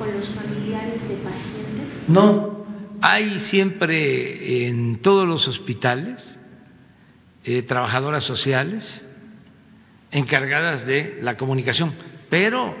[0.00, 2.08] con los familiares de pacientes?
[2.08, 2.64] No,
[3.02, 6.38] hay siempre en todos los hospitales
[7.44, 9.06] eh, trabajadoras sociales
[10.10, 11.92] encargadas de la comunicación,
[12.30, 12.74] pero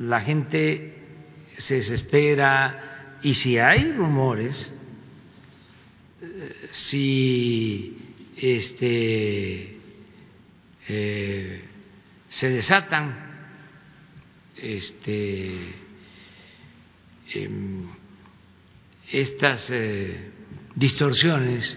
[0.00, 0.94] la gente
[1.58, 4.72] se desespera y si hay rumores,
[6.22, 7.96] eh, si
[8.36, 9.78] este,
[10.88, 11.64] eh,
[12.28, 13.14] se desatan
[14.56, 15.85] este,
[17.34, 17.88] em,
[19.10, 20.30] estas eh,
[20.74, 21.76] distorsiones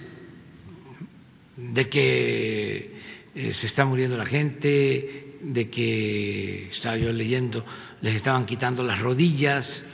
[1.55, 2.95] de que
[3.35, 7.65] eh, se está muriendo la gente, de que, estaba yo leyendo,
[8.01, 9.85] les estaban quitando las rodillas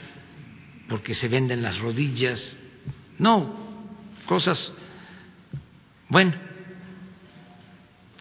[0.88, 2.58] porque se venden las rodillas.
[3.18, 3.56] No,
[4.26, 4.72] cosas,
[6.08, 6.32] bueno,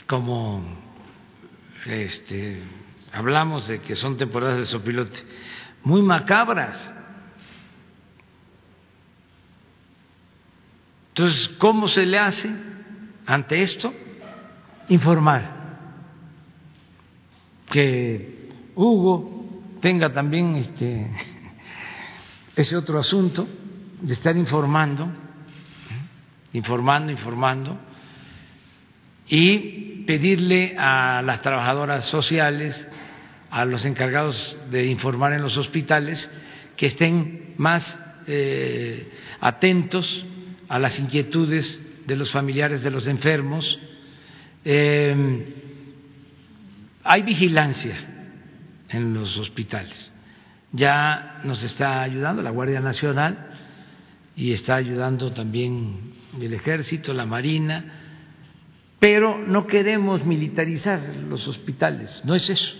[0.07, 0.63] como
[1.85, 2.61] este,
[3.11, 5.19] hablamos de que son temporadas de sopilote,
[5.83, 6.94] muy macabras.
[11.17, 12.53] Entonces, ¿cómo se le hace
[13.25, 13.93] ante esto?
[14.89, 15.49] Informar.
[17.71, 21.09] Que Hugo tenga también este,
[22.57, 23.47] ese otro asunto
[24.01, 25.07] de estar informando,
[26.51, 27.79] informando, informando,
[29.29, 32.89] y pedirle a las trabajadoras sociales,
[33.51, 36.29] a los encargados de informar en los hospitales,
[36.75, 39.09] que estén más eh,
[39.39, 40.25] atentos
[40.67, 43.79] a las inquietudes de los familiares de los enfermos.
[44.63, 45.45] Eh,
[47.03, 47.95] hay vigilancia
[48.89, 50.11] en los hospitales.
[50.71, 53.51] Ya nos está ayudando la Guardia Nacional
[54.35, 57.85] y está ayudando también el Ejército, la Marina,
[58.99, 62.75] pero no queremos militarizar los hospitales, no es eso,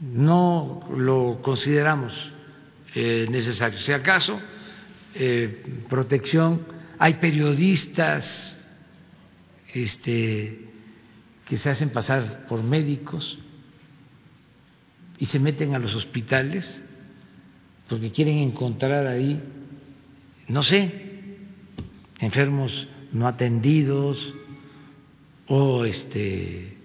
[0.00, 2.12] no lo consideramos
[2.94, 3.78] eh, necesario.
[3.80, 4.40] Si acaso,
[5.14, 6.66] eh, protección,
[6.98, 8.58] hay periodistas
[9.74, 10.66] este,
[11.44, 13.38] que se hacen pasar por médicos
[15.18, 16.82] y se meten a los hospitales
[17.88, 19.42] porque quieren encontrar ahí,
[20.48, 21.38] no sé,
[22.20, 24.34] enfermos no atendidos,
[25.48, 26.76] o este,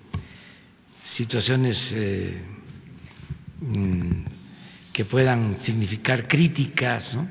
[1.03, 2.41] situaciones eh,
[3.59, 4.11] mm,
[4.93, 7.13] que puedan significar críticas.
[7.13, 7.27] ¿no?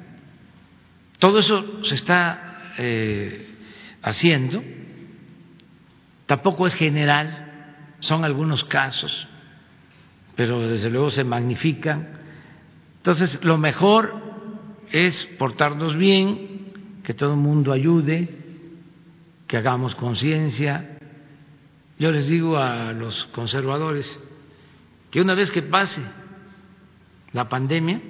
[1.22, 3.46] Todo eso se está eh,
[4.02, 4.60] haciendo,
[6.26, 9.28] tampoco es general, son algunos casos,
[10.34, 12.08] pero desde luego se magnifican.
[12.96, 14.20] Entonces, lo mejor
[14.90, 16.72] es portarnos bien,
[17.04, 18.28] que todo el mundo ayude,
[19.46, 20.98] que hagamos conciencia,
[22.00, 24.18] yo les digo a los conservadores
[25.12, 26.02] que una vez que pase
[27.32, 28.00] la pandemia,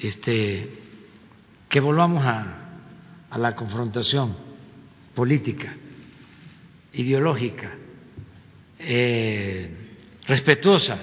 [0.00, 0.68] este,
[1.68, 2.62] que volvamos a,
[3.36, 4.34] la confrontación
[5.14, 5.74] política,
[6.94, 7.70] ideológica,
[8.78, 9.70] eh,
[10.26, 10.98] respetuosa,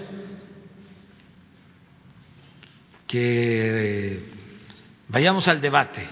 [3.06, 4.20] que
[5.10, 6.08] vayamos al debate,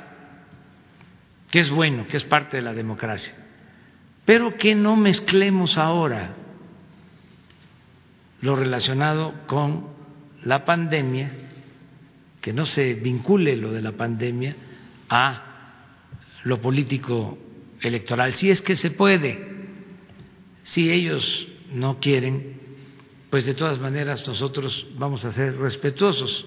[1.50, 3.42] que es bueno, que es parte de la democracia
[4.26, 6.36] pero que no mezclemos ahora
[8.42, 9.88] lo relacionado con
[10.44, 11.32] la pandemia,
[12.42, 14.56] que no se vincule lo de la pandemia
[15.10, 15.52] a
[16.44, 17.38] lo político
[17.80, 19.50] electoral, si es que se puede.
[20.64, 22.60] Si ellos no quieren,
[23.30, 26.46] pues de todas maneras nosotros vamos a ser respetuosos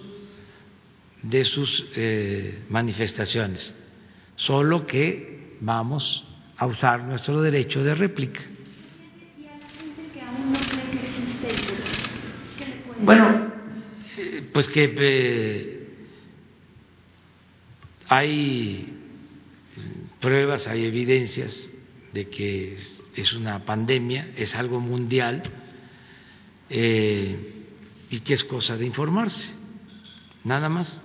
[1.23, 3.75] de sus eh, manifestaciones,
[4.37, 6.25] solo que vamos
[6.57, 8.41] a usar nuestro derecho de réplica.
[13.01, 13.53] Bueno,
[14.17, 15.84] eh, pues que eh,
[18.17, 18.97] hay
[20.21, 21.69] pruebas, hay evidencias
[22.13, 22.77] de que
[23.17, 25.43] es una pandemia, es algo mundial
[26.71, 27.65] eh,
[28.11, 29.53] y que es cosa de informarse,
[30.45, 31.01] nada más.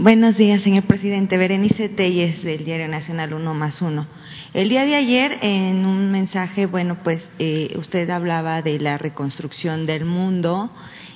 [0.00, 1.36] Buenos días, señor presidente.
[1.36, 4.06] Berenice Telles, del Diario Nacional Uno más Uno.
[4.54, 9.86] El día de ayer, en un mensaje, bueno, pues eh, usted hablaba de la reconstrucción
[9.86, 10.70] del mundo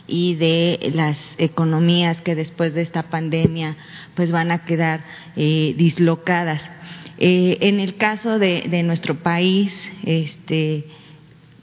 [0.09, 3.77] y de las economías que después de esta pandemia
[4.17, 5.05] pues van a quedar
[5.37, 6.61] eh, dislocadas.
[7.19, 9.73] Eh, en el caso de, de, nuestro país,
[10.03, 10.87] este,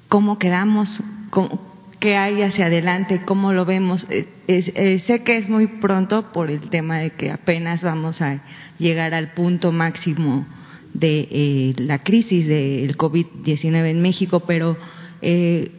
[0.08, 1.04] ¿cómo quedamos?
[1.32, 1.69] ¿Cómo,
[2.00, 4.06] qué hay hacia adelante, cómo lo vemos.
[4.10, 8.44] Eh, eh, sé que es muy pronto por el tema de que apenas vamos a
[8.78, 10.46] llegar al punto máximo
[10.94, 14.78] de eh, la crisis del COVID-19 en México, pero
[15.22, 15.72] eh,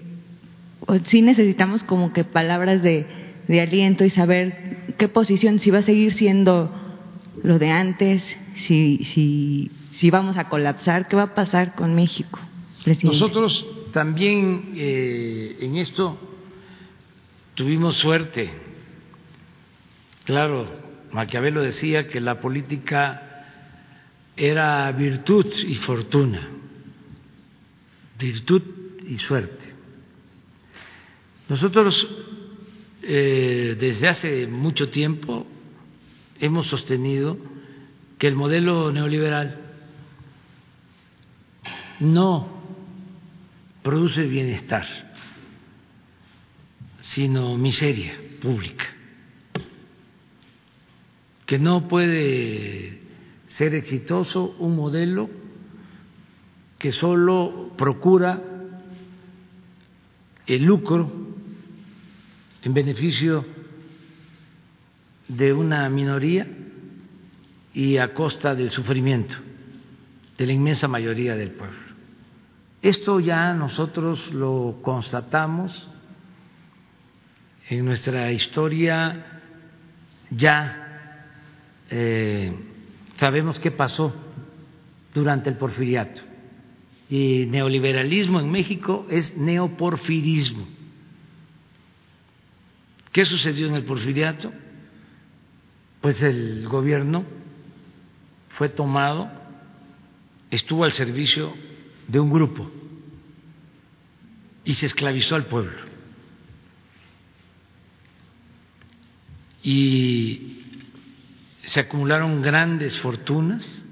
[1.07, 3.07] sí necesitamos como que palabras de,
[3.61, 6.73] aliento y saber qué posición, si va a seguir siendo
[7.43, 8.23] lo de antes,
[8.69, 12.39] si, si, si vamos a colapsar, qué va a pasar con México.
[12.85, 13.19] Presidente?
[13.19, 16.19] Nosotros también eh, en esto
[17.55, 18.51] tuvimos suerte.
[20.25, 20.69] Claro,
[21.13, 23.47] Maquiavelo decía que la política
[24.37, 26.49] era virtud y fortuna,
[28.19, 28.63] virtud
[29.07, 29.75] y suerte.
[31.49, 32.09] Nosotros
[33.03, 35.47] eh, desde hace mucho tiempo
[36.39, 37.37] hemos sostenido
[38.19, 39.59] que el modelo neoliberal
[41.99, 42.60] no
[43.83, 44.87] produce bienestar,
[47.01, 48.85] sino miseria pública,
[51.47, 53.01] que no puede
[53.49, 55.29] ser exitoso un modelo
[56.79, 58.43] que solo procura
[60.47, 61.11] el lucro
[62.63, 63.45] en beneficio
[65.29, 66.47] de una minoría
[67.73, 69.37] y a costa del sufrimiento
[70.37, 71.90] de la inmensa mayoría del pueblo.
[72.83, 75.89] Esto ya nosotros lo constatamos
[77.69, 79.43] en nuestra historia,
[80.31, 81.37] ya
[81.91, 82.55] eh,
[83.19, 84.15] sabemos qué pasó
[85.13, 86.23] durante el porfiriato.
[87.11, 90.67] Y neoliberalismo en México es neoporfirismo.
[93.13, 94.51] ¿Qué sucedió en el porfiriato?
[96.01, 97.25] Pues el gobierno
[98.51, 99.31] fue tomado,
[100.51, 101.53] estuvo al servicio
[102.11, 102.69] de un grupo
[104.65, 105.79] y se esclavizó al pueblo.
[109.63, 110.65] Y
[111.67, 113.85] se acumularon grandes fortunas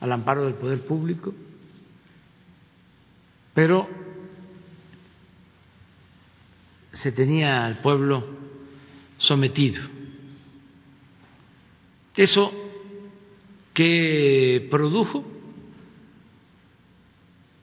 [0.00, 1.34] al amparo del poder público,
[3.54, 3.88] pero
[6.92, 8.26] se tenía al pueblo
[9.18, 9.82] sometido.
[12.16, 12.52] Eso
[13.74, 15.37] que produjo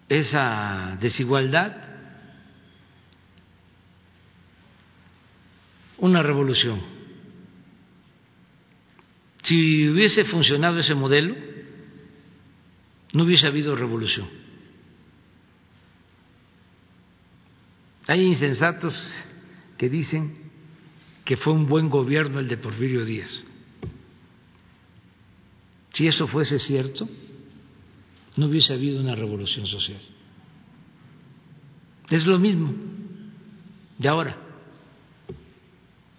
[0.09, 1.75] esa desigualdad,
[5.97, 6.81] una revolución.
[9.43, 11.35] Si hubiese funcionado ese modelo,
[13.13, 14.27] no hubiese habido revolución.
[18.07, 18.93] Hay insensatos
[19.77, 20.37] que dicen
[21.23, 23.43] que fue un buen gobierno el de Porfirio Díaz.
[25.93, 27.09] Si eso fuese cierto,
[28.37, 30.01] no hubiese habido una revolución social.
[32.09, 32.73] Es lo mismo
[33.97, 34.37] de ahora.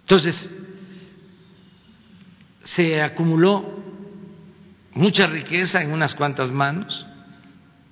[0.01, 0.49] Entonces,
[2.63, 3.77] se acumuló
[4.93, 7.05] mucha riqueza en unas cuantas manos,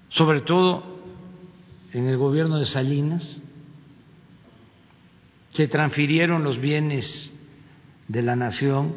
[0.10, 1.00] sobre todo
[1.92, 3.42] en el gobierno de Salinas,
[5.52, 7.34] se transfirieron los bienes
[8.10, 8.96] de la nación,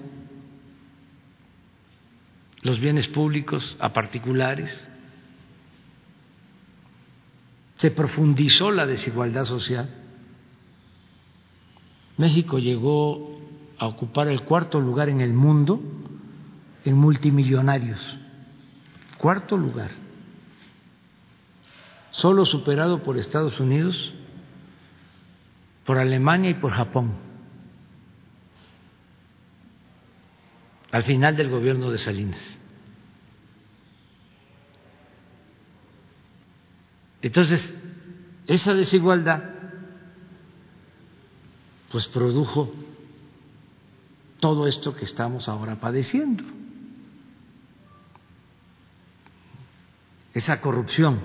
[2.62, 4.86] los bienes públicos a particulares,
[7.78, 9.88] se profundizó la desigualdad social.
[12.16, 13.40] México llegó
[13.78, 15.80] a ocupar el cuarto lugar en el mundo
[16.84, 18.18] en multimillonarios,
[19.18, 19.90] cuarto lugar,
[22.10, 24.14] solo superado por Estados Unidos
[25.84, 27.12] por Alemania y por Japón,
[30.90, 32.59] al final del gobierno de Salinas.
[37.23, 37.74] Entonces,
[38.47, 39.43] esa desigualdad
[41.90, 42.73] pues produjo
[44.40, 46.45] todo esto que estamos ahora padeciendo.
[50.35, 51.20] Esa corrupción,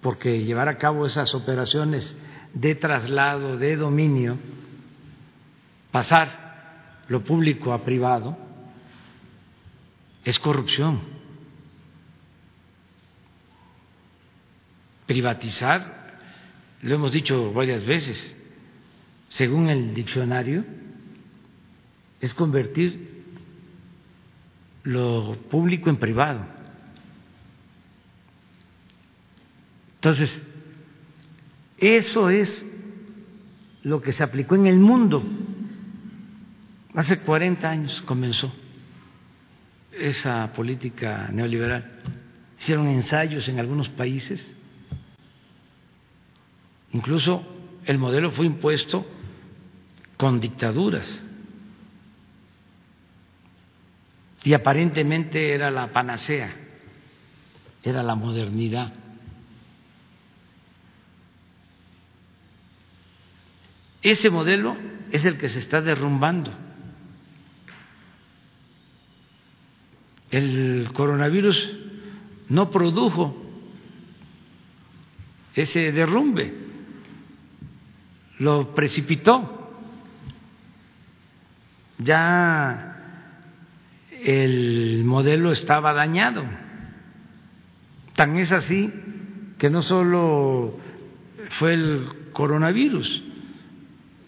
[0.00, 2.16] porque llevar a cabo esas operaciones
[2.52, 4.36] de traslado, de dominio,
[5.90, 8.36] pasar lo público a privado,
[10.24, 11.11] es corrupción.
[15.12, 16.16] Privatizar,
[16.80, 18.34] lo hemos dicho varias veces,
[19.28, 20.64] según el diccionario,
[22.18, 23.24] es convertir
[24.84, 26.46] lo público en privado.
[29.96, 30.42] Entonces,
[31.76, 32.66] eso es
[33.82, 35.22] lo que se aplicó en el mundo.
[36.94, 38.50] Hace 40 años comenzó
[39.92, 42.00] esa política neoliberal.
[42.58, 44.50] Hicieron ensayos en algunos países.
[46.92, 47.42] Incluso
[47.84, 49.04] el modelo fue impuesto
[50.16, 51.22] con dictaduras.
[54.44, 56.54] y aparentemente era la panacea,
[57.82, 58.92] era la modernidad.
[64.02, 64.76] Ese modelo
[65.12, 66.52] es el que se está derrumbando.
[70.30, 71.76] El coronavirus
[72.48, 73.36] no produjo
[75.54, 76.52] ese derrumbe,
[78.42, 79.70] lo precipitó.
[81.98, 82.96] Ya
[84.24, 86.44] el modelo estaba dañado.
[88.16, 88.92] Tan es así
[89.58, 90.76] que no solo
[91.58, 93.22] fue el coronavirus,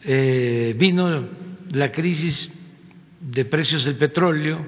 [0.04, 1.28] eh, vino
[1.72, 2.52] la crisis
[3.20, 4.64] de precios del petróleo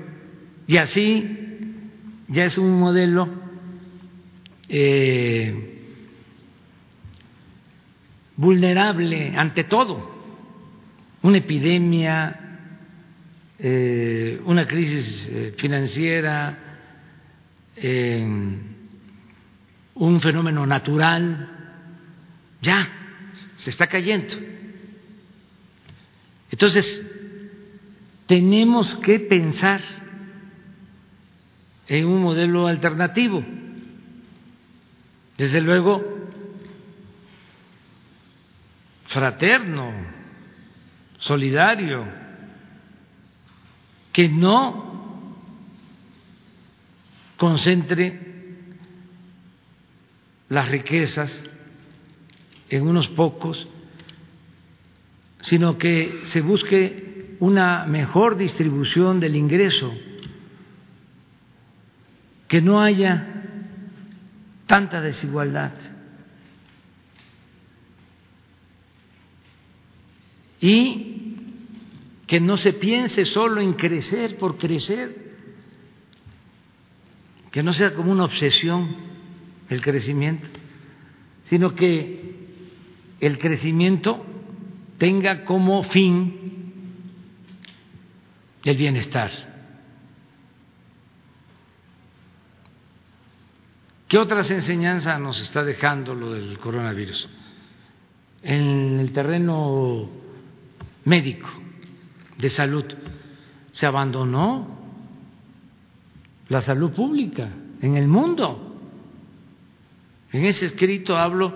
[0.67, 1.25] y así
[2.29, 3.29] ya es un modelo
[4.69, 5.76] eh,
[8.37, 10.15] vulnerable ante todo,
[11.23, 12.41] una epidemia,
[13.59, 16.59] eh, una crisis financiera,
[19.95, 21.49] un fenómeno natural,
[22.63, 22.89] ya
[23.57, 24.35] se está cayendo.
[26.51, 27.05] Entonces,
[28.27, 29.81] tenemos que pensar
[31.89, 33.45] en un modelo alternativo.
[35.39, 36.16] Desde luego,
[39.17, 39.95] fraterno,
[41.17, 42.05] solidario,
[44.13, 45.33] que no
[47.39, 48.21] concentre
[50.51, 51.35] las riquezas
[52.69, 53.67] en unos pocos,
[55.41, 59.95] sino que se busque una mejor distribución del ingreso,
[62.49, 63.27] que no haya
[64.67, 65.73] tanta desigualdad.
[70.69, 71.37] Y
[72.27, 75.15] que no se piense solo en crecer por crecer,
[77.53, 78.97] que no sea como una obsesión
[79.69, 80.49] el crecimiento,
[81.45, 82.49] sino que
[83.21, 84.27] el crecimiento
[84.99, 86.35] tenga como fin
[88.65, 89.31] el bienestar.
[94.09, 97.29] ¿Qué otras enseñanzas nos está dejando lo del coronavirus?
[98.43, 100.26] En el terreno
[101.07, 101.49] médico,
[102.37, 102.85] de salud,
[103.73, 104.69] se abandonó
[106.49, 107.49] la salud pública
[107.81, 108.79] en el mundo.
[110.33, 111.55] En ese escrito hablo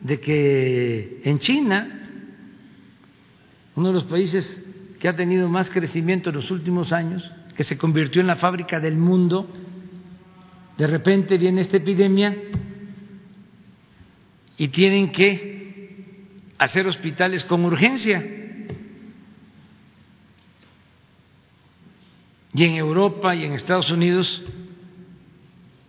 [0.00, 2.00] de que en China,
[3.74, 4.64] uno de los países
[4.98, 8.80] que ha tenido más crecimiento en los últimos años, que se convirtió en la fábrica
[8.80, 9.48] del mundo,
[10.76, 12.36] de repente viene esta epidemia
[14.56, 15.54] y tienen que
[16.58, 18.43] hacer hospitales con urgencia.
[22.54, 24.42] Y en Europa y en Estados Unidos,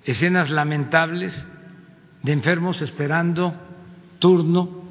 [0.04, 1.48] escenas lamentables
[2.24, 3.54] de enfermos esperando
[4.20, 4.84] turno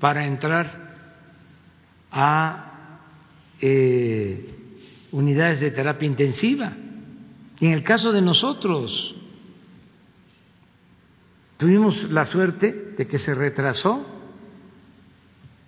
[0.00, 0.88] para entrar
[2.10, 2.98] a
[3.60, 4.54] eh,
[5.12, 6.72] unidades de terapia intensiva.
[7.60, 9.14] Y en el caso de nosotros,
[11.58, 14.06] tuvimos la suerte de que se retrasó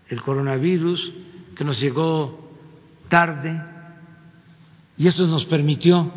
[0.08, 1.12] el coronavirus,
[1.56, 2.50] que nos llegó
[3.08, 3.60] tarde,
[5.00, 6.12] y eso nos permitió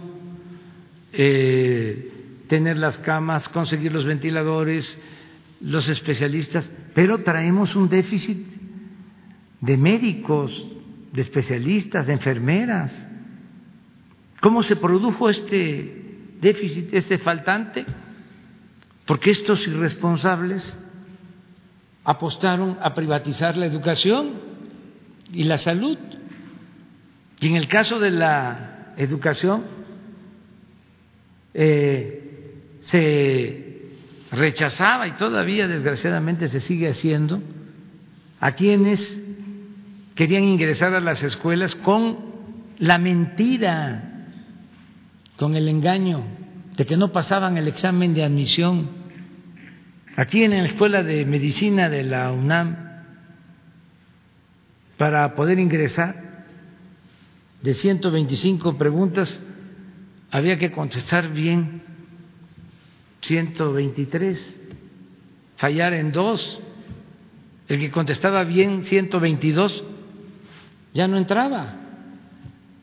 [1.13, 4.99] eh, tener las camas, conseguir los ventiladores,
[5.61, 8.45] los especialistas, pero traemos un déficit
[9.61, 10.65] de médicos,
[11.13, 13.07] de especialistas, de enfermeras.
[14.41, 17.85] ¿Cómo se produjo este déficit, este faltante?
[19.05, 20.77] Porque estos irresponsables
[22.03, 24.41] apostaron a privatizar la educación
[25.31, 25.97] y la salud.
[27.39, 29.63] Y en el caso de la educación,
[31.53, 33.63] eh, se
[34.31, 37.41] rechazaba y todavía desgraciadamente se sigue haciendo
[38.39, 39.23] a quienes
[40.15, 42.33] querían ingresar a las escuelas con
[42.79, 44.27] la mentira,
[45.37, 46.23] con el engaño
[46.75, 48.89] de que no pasaban el examen de admisión.
[50.15, 52.75] Aquí en la Escuela de Medicina de la UNAM,
[54.97, 56.32] para poder ingresar,
[57.63, 59.41] de 125 preguntas,
[60.29, 61.81] había que contestar bien
[63.21, 64.61] 123,
[65.55, 66.59] fallar en dos,
[67.69, 69.83] el que contestaba bien 122
[70.93, 71.79] ya no entraba.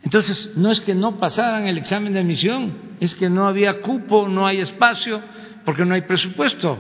[0.02, 4.28] Entonces, no es que no pasaran el examen de admisión, es que no había cupo,
[4.28, 5.22] no hay espacio,
[5.66, 6.78] porque no hay presupuesto,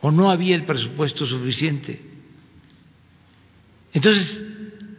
[0.00, 2.02] o no había el presupuesto suficiente.
[3.92, 4.42] Entonces,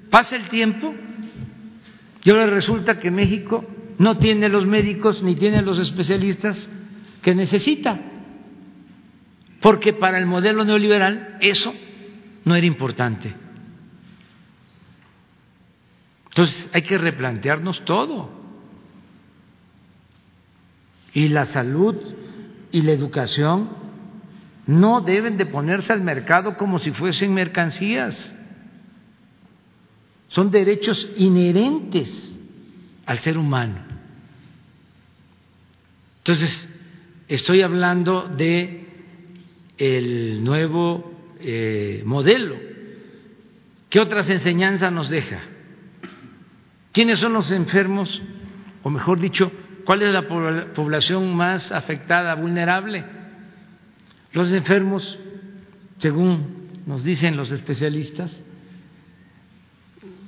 [0.10, 0.96] pasa el tiempo
[2.26, 3.64] Y ahora resulta que México
[4.00, 6.70] no tiene los médicos ni tiene los especialistas
[7.22, 8.00] que necesita,
[9.62, 11.74] porque para el modelo neoliberal eso
[12.44, 13.34] no era importante.
[16.30, 18.30] Entonces hay que replantearnos todo.
[21.14, 21.96] Y la salud
[22.72, 23.70] y la educación
[24.66, 28.35] no deben de ponerse al mercado como si fuesen mercancías.
[30.36, 32.38] Son derechos inherentes
[33.06, 33.78] al ser humano.
[36.18, 36.68] Entonces,
[37.30, 38.86] estoy hablando de
[39.78, 42.58] el nuevo eh, modelo.
[43.90, 45.40] ¿Qué otras enseñanzas nos deja?
[46.92, 48.22] ¿Quiénes son los enfermos?
[48.84, 49.54] O mejor dicho,
[49.86, 53.06] ¿cuál es la población más afectada, vulnerable?
[54.34, 55.18] Los enfermos,
[56.00, 58.44] según nos dicen los especialistas,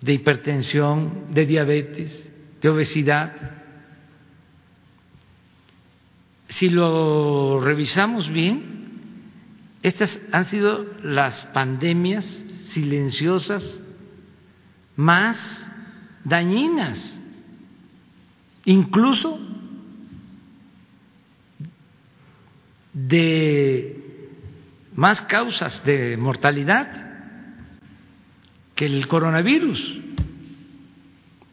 [0.02, 2.30] de hipertensión, de diabetes,
[2.61, 3.34] de obesidad.
[6.49, 8.78] Si lo revisamos bien,
[9.82, 12.26] estas han sido las pandemias
[12.69, 13.80] silenciosas
[14.95, 15.38] más
[16.24, 17.19] dañinas,
[18.65, 19.40] incluso
[22.94, 24.03] de
[24.95, 27.07] más causas de mortalidad
[28.78, 29.99] que el coronavirus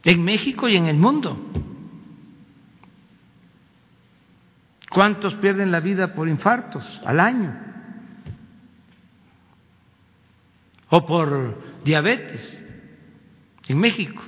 [0.05, 1.41] en México y en el mundo.
[4.91, 7.59] ¿Cuántos pierden la vida por infartos al año?
[10.91, 12.63] O por diabetes
[13.69, 14.23] en México.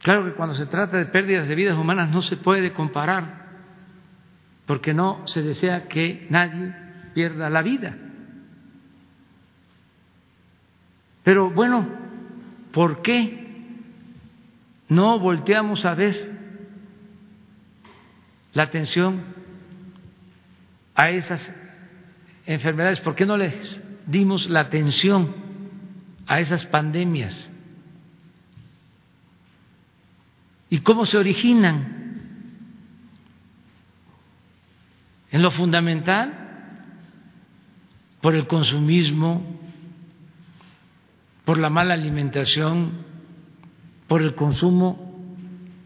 [0.00, 3.50] Claro que cuando se trata de pérdidas de vidas humanas no se puede comparar,
[4.66, 6.74] porque no se desea que nadie
[7.14, 8.09] pierda la vida.
[11.30, 11.86] Pero bueno,
[12.72, 13.46] ¿por qué
[14.88, 16.28] no volteamos a ver
[18.52, 19.22] la atención
[20.96, 21.40] a esas
[22.46, 22.98] enfermedades?
[22.98, 25.32] ¿Por qué no les dimos la atención
[26.26, 27.48] a esas pandemias?
[30.68, 32.22] ¿Y cómo se originan?
[35.30, 36.32] En lo fundamental,
[38.20, 39.59] por el consumismo,
[41.50, 42.92] por la mala alimentación,
[44.06, 45.34] por el consumo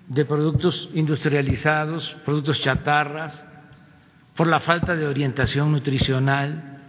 [0.09, 3.43] de productos industrializados, productos chatarras,
[4.37, 6.83] por la falta de orientación nutricional,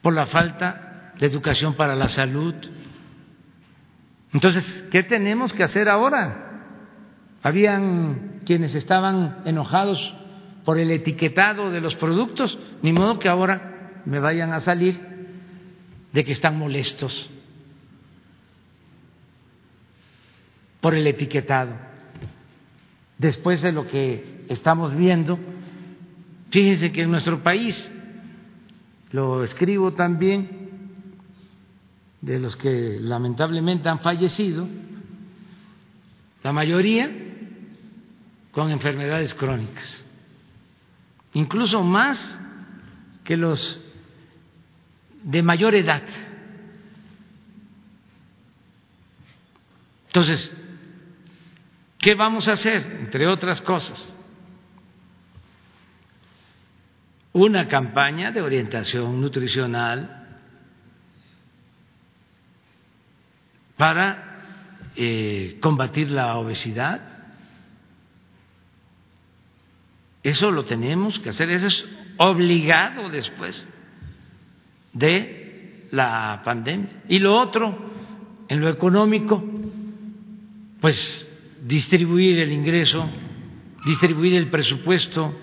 [0.00, 2.54] por la falta de educación para la salud.
[4.32, 6.62] Entonces, ¿qué tenemos que hacer ahora?
[7.42, 10.14] Habían quienes estaban enojados
[10.64, 14.98] por el etiquetado de los productos, ni modo que ahora me vayan a salir
[16.14, 17.30] de que están molestos
[20.80, 21.72] por el etiquetado.
[23.18, 25.38] Después de lo que estamos viendo,
[26.50, 27.90] fíjense que en nuestro país,
[29.10, 30.68] lo escribo también,
[32.20, 34.68] de los que lamentablemente han fallecido,
[36.42, 37.10] la mayoría
[38.52, 40.02] con enfermedades crónicas,
[41.34, 42.38] incluso más
[43.24, 43.80] que los
[45.22, 46.02] de mayor edad.
[50.06, 50.56] Entonces,
[51.98, 52.98] ¿Qué vamos a hacer?
[53.00, 54.14] Entre otras cosas,
[57.32, 60.26] una campaña de orientación nutricional
[63.76, 64.40] para
[64.96, 67.00] eh, combatir la obesidad.
[70.22, 73.66] Eso lo tenemos que hacer, eso es obligado después
[74.92, 77.02] de la pandemia.
[77.08, 77.92] Y lo otro,
[78.48, 79.42] en lo económico,
[80.80, 81.27] pues
[81.62, 83.08] distribuir el ingreso,
[83.84, 85.34] distribuir el presupuesto,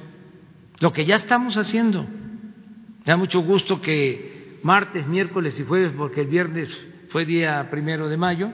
[0.79, 2.03] lo que ya estamos haciendo.
[2.03, 6.75] Me da mucho gusto que martes, miércoles y jueves, porque el viernes
[7.09, 8.51] fue día primero de mayo,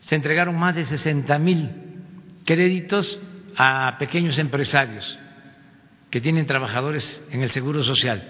[0.00, 1.70] se entregaron más de 60 mil
[2.44, 3.20] créditos
[3.56, 5.18] a pequeños empresarios
[6.10, 8.26] que tienen trabajadores en el Seguro Social.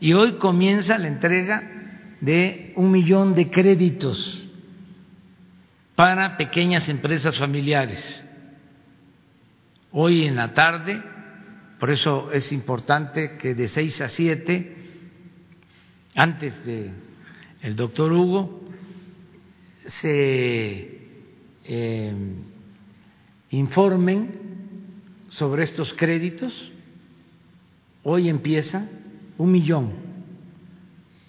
[0.00, 1.62] Y hoy comienza la entrega
[2.20, 4.45] de un millón de créditos
[5.96, 8.22] para pequeñas empresas familiares.
[9.92, 11.02] Hoy en la tarde,
[11.80, 14.76] por eso es importante que de seis a siete,
[16.14, 16.92] antes de
[17.74, 18.68] doctor Hugo,
[19.86, 21.00] se
[21.64, 22.14] eh,
[23.50, 24.38] informen
[25.28, 26.72] sobre estos créditos.
[28.02, 28.86] Hoy empieza
[29.38, 29.94] un millón.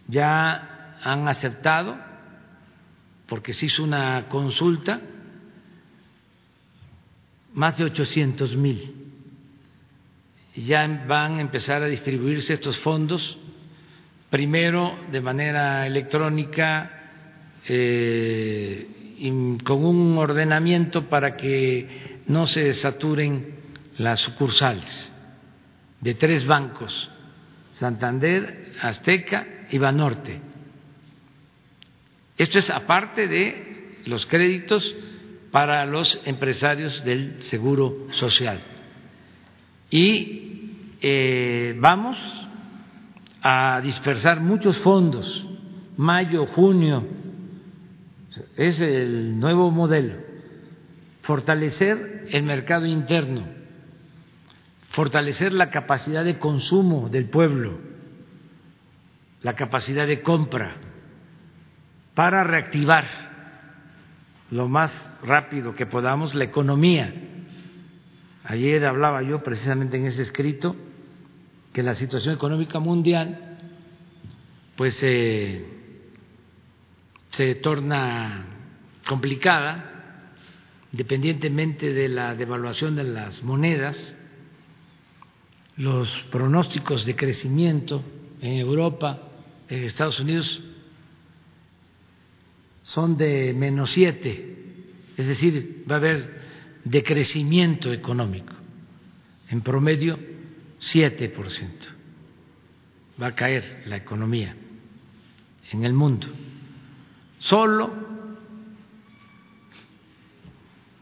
[0.09, 1.97] Ya han aceptado
[3.27, 5.01] porque se hizo una consulta
[7.53, 8.93] más de 800 mil.
[10.55, 13.37] Ya van a empezar a distribuirse estos fondos,
[14.29, 16.91] primero de manera electrónica,
[17.67, 18.87] eh,
[19.19, 23.55] y con un ordenamiento para que no se saturen
[23.97, 25.11] las sucursales
[26.01, 27.09] de tres bancos,
[27.71, 30.46] Santander, Azteca y Banorte.
[32.37, 34.95] Esto es aparte de los créditos
[35.51, 38.61] para los empresarios del Seguro Social.
[39.89, 42.17] Y eh, vamos
[43.41, 45.47] a dispersar muchos fondos,
[45.95, 47.05] mayo, junio,
[48.55, 50.15] es el nuevo modelo,
[51.21, 53.47] fortalecer el mercado interno,
[54.89, 57.79] fortalecer la capacidad de consumo del pueblo,
[59.41, 60.75] la capacidad de compra,
[62.17, 63.05] para reactivar
[64.49, 64.91] lo más
[65.21, 67.13] rápido que podamos la economía.
[68.43, 70.75] Ayer hablaba yo precisamente en ese escrito
[71.71, 73.59] que la situación económica mundial
[74.75, 75.63] pues eh,
[77.29, 78.47] se torna
[79.07, 80.31] complicada
[80.93, 84.15] independientemente de la devaluación de las monedas,
[85.75, 88.03] los pronósticos de crecimiento
[88.41, 89.19] en Europa,
[89.69, 90.63] en Estados Unidos,
[92.87, 94.55] son de menos siete,
[95.17, 96.41] es decir, va a haber
[96.85, 98.53] decrecimiento económico,
[99.49, 100.17] en promedio
[100.77, 101.85] siete por ciento.
[103.21, 104.55] Va a caer la economía
[105.73, 106.27] en el mundo.
[107.39, 107.91] Solo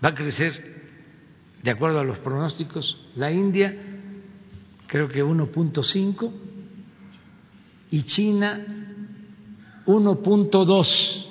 [0.04, 0.82] va a crecer,
[1.62, 3.78] de acuerdo a los pronósticos, la India,
[4.88, 6.32] creo que 1.5,
[7.92, 8.66] y China
[9.86, 11.25] 1.2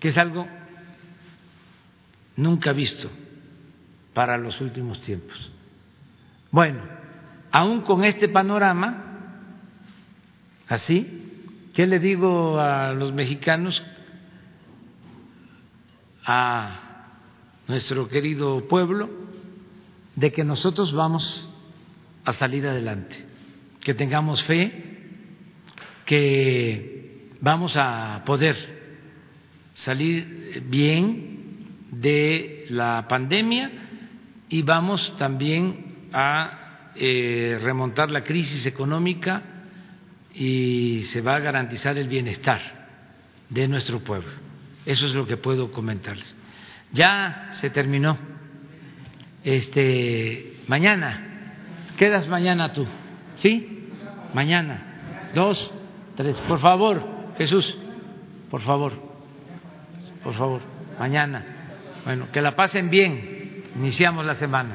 [0.00, 0.46] que es algo
[2.36, 3.10] nunca visto
[4.14, 5.50] para los últimos tiempos.
[6.50, 6.82] Bueno,
[7.50, 9.30] aún con este panorama,
[10.68, 13.84] así, ¿qué le digo a los mexicanos,
[16.24, 16.80] a
[17.68, 19.08] nuestro querido pueblo,
[20.14, 21.48] de que nosotros vamos
[22.24, 23.16] a salir adelante,
[23.80, 24.82] que tengamos fe,
[26.04, 28.75] que vamos a poder
[29.76, 33.70] salir bien de la pandemia
[34.48, 39.42] y vamos también a eh, remontar la crisis económica
[40.34, 42.60] y se va a garantizar el bienestar
[43.50, 44.30] de nuestro pueblo.
[44.86, 46.34] Eso es lo que puedo comentarles.
[46.92, 48.16] Ya se terminó.
[49.44, 51.54] Este, mañana,
[51.98, 52.86] quedas mañana tú,
[53.36, 53.88] ¿sí?
[54.32, 55.72] Mañana, dos,
[56.16, 57.76] tres, por favor, Jesús,
[58.50, 59.05] por favor
[60.26, 60.60] por favor,
[60.98, 61.40] mañana.
[62.04, 63.62] Bueno, que la pasen bien.
[63.76, 64.74] Iniciamos la semana.